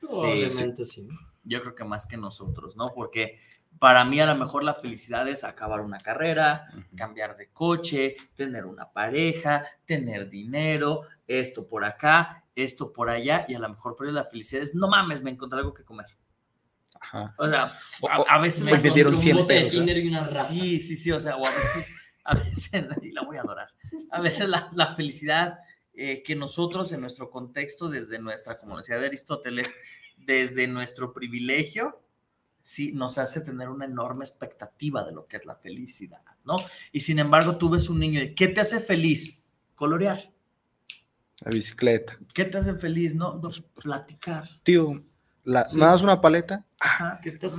[0.00, 1.06] Probablemente sí.
[1.42, 2.94] Yo creo que más que nosotros, ¿no?
[2.94, 3.38] Porque
[3.78, 8.64] para mí a lo mejor la felicidad es acabar una carrera, cambiar de coche, tener
[8.64, 14.06] una pareja, tener dinero, esto por acá, esto por allá, y a lo mejor por
[14.06, 16.06] ahí la felicidad es, no mames, me encontré algo que comer.
[17.04, 17.34] Ajá.
[17.38, 19.78] O sea, O- a, veces me dieron encontré 100 bote de pesos.
[19.78, 20.44] Tinder y una rata.
[20.44, 21.90] Sí, sí, sí, o sea, o a veces,
[22.24, 22.70] a veces,
[23.02, 23.68] y la voy a adorar,
[24.10, 25.58] a veces la, la felicidad
[25.94, 29.74] eh, que nosotros en nuestro contexto, desde nuestra, como decía de Aristóteles,
[30.16, 32.02] desde nuestro privilegio,
[32.62, 36.56] sí, nos hace tener una enorme expectativa de lo que es la felicidad, ¿no?
[36.90, 39.38] Y sin embargo, tú ves un niño, y, ¿qué te hace feliz?
[39.74, 40.32] Colorear.
[41.40, 42.18] La bicicleta.
[42.32, 43.14] ¿Qué te hace feliz?
[43.14, 43.50] No, no,
[43.80, 44.48] platicar.
[44.62, 45.02] Tío,
[45.44, 45.76] la, Sí.
[45.78, 46.64] ¿me das una paleta?
[46.80, 47.52] Ajá, ¿Qué te feliz?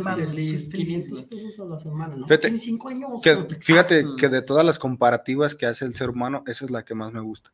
[0.64, 1.30] soy feliz, 500 güey.
[1.30, 2.24] pesos a la semana, ¿no?
[2.28, 3.22] Fíjate, Tienes 5 años.
[3.24, 6.84] que- fíjate que de todas las comparativas que hace el ser humano, esa es la
[6.86, 7.52] que más me gusta.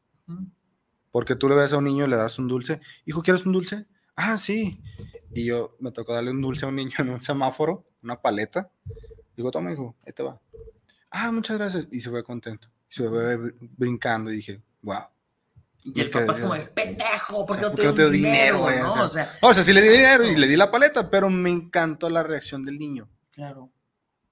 [1.11, 2.79] Porque tú le ves a un niño y le das un dulce.
[3.05, 3.85] Hijo, ¿quieres un dulce?
[4.15, 4.79] Ah, sí.
[5.33, 8.69] Y yo me tocó darle un dulce a un niño en un semáforo, una paleta.
[9.35, 10.39] Digo, toma, hijo, ahí te va.
[11.09, 11.87] Ah, muchas gracias.
[11.91, 12.67] Y se fue contento.
[12.89, 15.03] Y se fue br- brincando y dije, wow.
[15.83, 18.69] Y el papá es como, de, pendejo, ¿por qué no te ¿Por qué doy dinero,
[18.79, 19.03] no?
[19.03, 21.49] O sea, O sea, sí le di dinero y le di la paleta, pero me
[21.49, 23.09] encantó la reacción del niño.
[23.33, 23.71] Claro.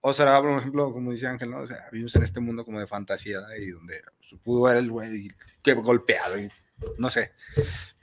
[0.01, 1.61] O sea, por ejemplo, como dice Ángel, ¿no?
[1.61, 4.89] O sea, vivimos en este mundo como de fantasía y donde se pudo ver el
[4.89, 5.29] güey
[5.61, 6.49] que golpeado y
[6.97, 7.33] no sé.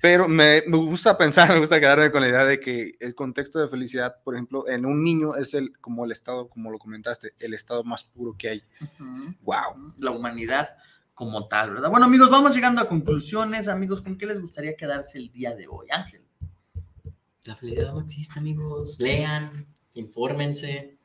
[0.01, 3.59] Pero me, me gusta pensar, me gusta quedarme con la idea de que el contexto
[3.59, 7.32] de felicidad, por ejemplo, en un niño es el, como el estado, como lo comentaste,
[7.39, 8.64] el estado más puro que hay.
[9.43, 9.94] Wow.
[9.98, 10.77] La humanidad
[11.16, 11.88] como tal, ¿verdad?
[11.88, 13.68] Bueno, amigos, vamos llegando a conclusiones.
[13.68, 15.86] Amigos, ¿con qué les gustaría quedarse el día de hoy?
[15.90, 16.20] Ángel.
[17.44, 19.01] La felicidad no existe, amigos.
[19.01, 20.98] Lean, infórmense,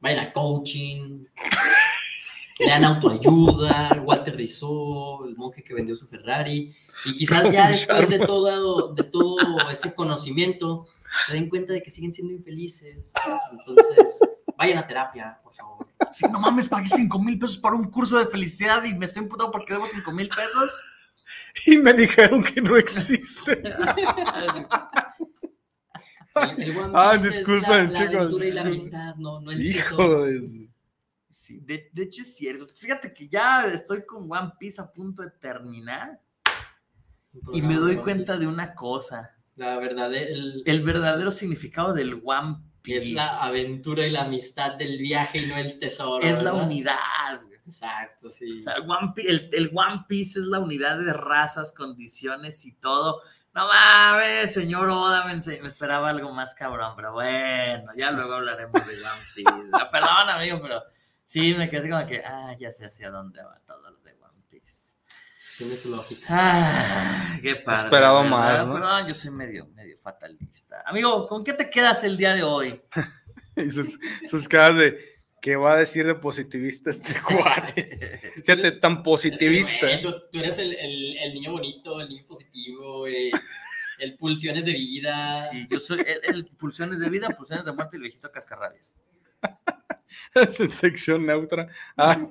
[0.00, 1.26] vayan a coaching,
[2.58, 6.74] lean autoayuda, Walter Rizzo, el monje que vendió su Ferrari.
[7.04, 9.36] Y quizás ya después de todo, de todo
[9.70, 10.86] ese conocimiento
[11.26, 13.12] se den cuenta de que siguen siendo infelices.
[13.52, 14.20] Entonces,
[14.56, 15.86] vayan a terapia, por favor.
[16.12, 19.22] Sí, no mames, pagué 5 mil pesos para un curso de felicidad y me estoy
[19.24, 20.70] imputado porque debo 5 mil pesos.
[21.66, 23.62] Y me dijeron que no existe.
[26.34, 28.14] El, el One Ah, Piece es disculpen, la, la chicos.
[28.16, 30.68] aventura y la amistad, no, no el Hijo de
[31.30, 32.66] Sí, de, de hecho es cierto.
[32.74, 36.20] Fíjate que ya estoy con One Piece a punto de terminar
[37.52, 38.38] y me doy cuenta Piece.
[38.38, 39.30] de una cosa.
[39.56, 44.74] La verdad, el, El verdadero significado del One Piece es la aventura y la amistad
[44.76, 46.22] del viaje y no el tesoro.
[46.26, 47.40] es la unidad.
[47.66, 48.58] Exacto, sí.
[48.58, 52.64] O sea, el One Pi- el, el One Piece es la unidad de razas, condiciones
[52.66, 53.22] y todo.
[53.54, 58.86] No mames, señor Oda, me, me esperaba algo más cabrón, pero bueno, ya luego hablaremos
[58.86, 59.50] de One Piece.
[59.92, 60.82] Perdón, amigo, pero
[61.24, 64.03] sí, me quedé como que, ah, ya sé hacia dónde va todo lo.
[65.58, 66.26] Tiene su lógica.
[66.30, 67.84] Ah, qué padre.
[67.84, 68.36] Esperaba ¿verdad?
[68.36, 68.74] más, ¿no?
[68.74, 70.82] Pero yo soy medio, medio fatalista.
[70.86, 72.80] Amigo, ¿con qué te quedas el día de hoy?
[73.56, 74.98] Y sus, sus caras de,
[75.40, 78.20] ¿qué va a decir de positivista este cuate?
[78.44, 79.86] Fíjate, tan positivista.
[79.86, 83.30] Güey, tú, tú eres el, el, el niño bonito, el niño positivo, güey.
[84.00, 85.50] El pulsiones de vida.
[85.52, 88.92] Sí, yo soy el, el pulsiones de vida, pulsiones de muerte y el viejito cascarrabias.
[90.34, 91.68] Es en sección neutra.
[91.96, 92.26] Ah.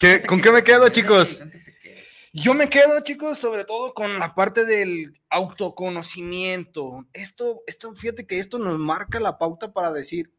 [0.00, 1.44] ¿Qué- ¿Con qué me quedo, chicos?
[2.38, 7.06] Yo me quedo, chicos, sobre todo con la parte del autoconocimiento.
[7.14, 10.30] Esto, esto, fíjate que esto nos marca la pauta para decir,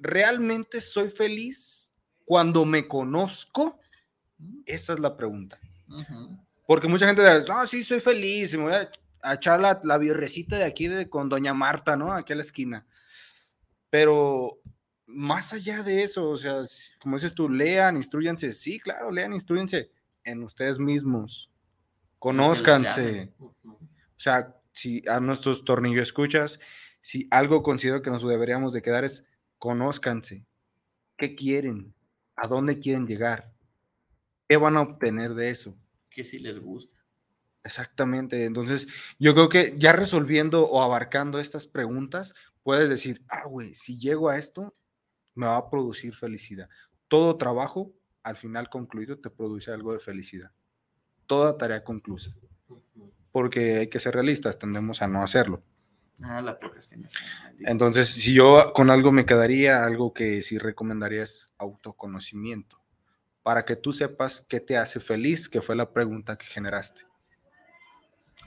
[0.00, 1.92] ¿realmente soy feliz
[2.24, 3.78] cuando me conozco?
[4.66, 5.60] Esa es la pregunta.
[6.66, 8.90] Porque mucha gente dice, no, sí, soy feliz, me voy a,
[9.22, 12.12] a echar la, la birrecita de aquí de, con Doña Marta, ¿no?
[12.12, 12.88] Aquí a la esquina.
[13.88, 14.58] Pero
[15.06, 16.64] más allá de eso, o sea,
[17.00, 18.52] como dices tú, lean, instruyanse.
[18.52, 19.92] Sí, claro, lean, instruyanse
[20.24, 21.50] en ustedes mismos.
[22.18, 23.32] Conózcanse.
[23.38, 23.54] O
[24.16, 26.60] sea, si a nuestros tornillos escuchas,
[27.00, 29.24] si algo considero que nos deberíamos de quedar es
[29.58, 30.46] conózcanse.
[31.16, 31.94] ¿Qué quieren?
[32.36, 33.52] ¿A dónde quieren llegar?
[34.48, 35.76] ¿Qué van a obtener de eso?
[36.10, 36.96] Que si les gusta.
[37.62, 38.44] Exactamente.
[38.44, 38.88] Entonces,
[39.18, 44.28] yo creo que ya resolviendo o abarcando estas preguntas, puedes decir, ah, güey, si llego
[44.28, 44.74] a esto,
[45.34, 46.68] me va a producir felicidad.
[47.08, 47.92] Todo trabajo,
[48.22, 50.50] al final concluido, te produce algo de felicidad.
[51.26, 52.34] Toda tarea conclusa.
[53.32, 55.62] Porque hay que ser realistas, tendemos a no hacerlo.
[56.22, 57.22] Ah, la procrastinación.
[57.60, 62.82] Entonces, si yo con algo me quedaría, algo que sí recomendaría es autoconocimiento,
[63.42, 67.02] para que tú sepas qué te hace feliz, que fue la pregunta que generaste.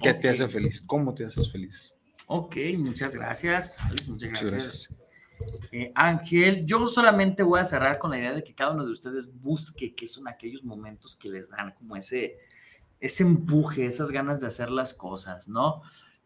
[0.01, 0.81] ¿Qué te hace feliz?
[0.85, 1.95] ¿Cómo te haces feliz?
[2.27, 3.75] Ok, muchas gracias.
[3.89, 4.51] Muchas Muchas gracias.
[4.51, 5.02] gracias.
[5.71, 8.91] Eh, Ángel, yo solamente voy a cerrar con la idea de que cada uno de
[8.91, 12.37] ustedes busque qué son aquellos momentos que les dan como ese,
[12.99, 15.81] ese empuje, esas ganas de hacer las cosas, ¿no?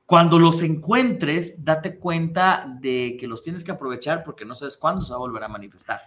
[0.05, 5.01] Cuando los encuentres, date cuenta de que los tienes que aprovechar porque no sabes cuándo
[5.01, 6.01] se va a volver a manifestar.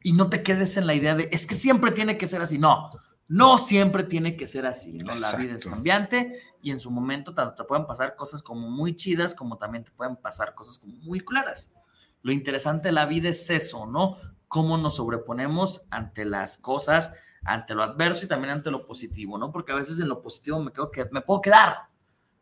[0.00, 2.58] Y no te quedes en la idea de, es que siempre tiene que ser así.
[2.58, 2.90] No,
[3.26, 5.14] no siempre tiene que ser así, ¿no?
[5.16, 8.94] La vida es cambiante y en su momento tanto te pueden pasar cosas como muy
[8.96, 11.74] chidas como también te pueden pasar cosas como muy claras.
[12.24, 14.16] Lo interesante de la vida es eso, ¿no?
[14.48, 17.14] Cómo nos sobreponemos ante las cosas,
[17.44, 19.52] ante lo adverso y también ante lo positivo, ¿no?
[19.52, 21.76] Porque a veces en lo positivo me, quedo que, me puedo quedar,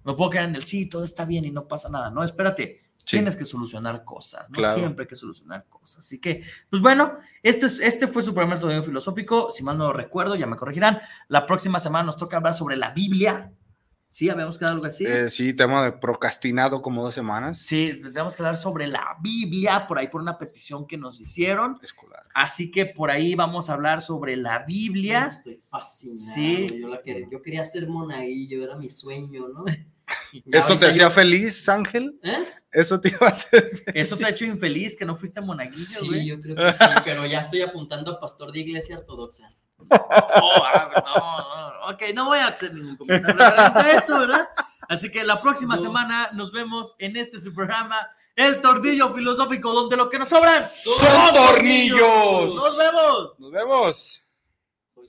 [0.04, 2.10] me puedo quedar en el sí, todo está bien y no pasa nada.
[2.10, 3.16] No, espérate, Sí.
[3.16, 4.54] tienes que solucionar cosas, ¿no?
[4.58, 4.78] Claro.
[4.78, 5.98] Siempre hay que solucionar cosas.
[6.06, 9.50] Así que, pues bueno, este, es- este fue su primer torneo filosófico.
[9.50, 11.00] Si mal no lo recuerdo, ya me corregirán.
[11.26, 13.50] La próxima semana nos toca hablar sobre la Biblia.
[14.14, 14.28] ¿Sí?
[14.28, 15.06] ¿Habíamos quedado algo así?
[15.06, 17.58] Eh, sí, tema de procrastinado como dos semanas.
[17.60, 21.80] Sí, tenemos que hablar sobre la Biblia, por ahí por una petición que nos hicieron.
[22.34, 25.28] Así que por ahí vamos a hablar sobre la Biblia.
[25.30, 26.34] Estoy fascinado.
[26.34, 26.66] Sí.
[26.78, 29.64] Yo, la quería- yo quería ser monaguillo, era mi sueño, ¿no?
[30.44, 32.18] ¿Eso te hacía feliz, Ángel?
[32.22, 32.44] ¿Eh?
[32.70, 33.82] Eso te iba a hacer.
[33.94, 36.26] ¿Eso te ha hecho infeliz que no fuiste monaguillo, Sí, güey?
[36.26, 39.54] yo creo que sí, pero ya estoy apuntando a pastor de iglesia ortodoxa.
[39.90, 44.48] Oh, ah, no, ok, no voy a hacer ningún comentario de eso, ¿verdad?
[44.88, 47.96] Así que la próxima semana nos vemos en este su programa,
[48.36, 52.54] El Tornillo Filosófico, donde lo que nos sobran son, son tornillos.
[52.54, 53.38] Nos vemos.
[53.38, 54.28] Nos vemos.
[54.94, 55.08] Soy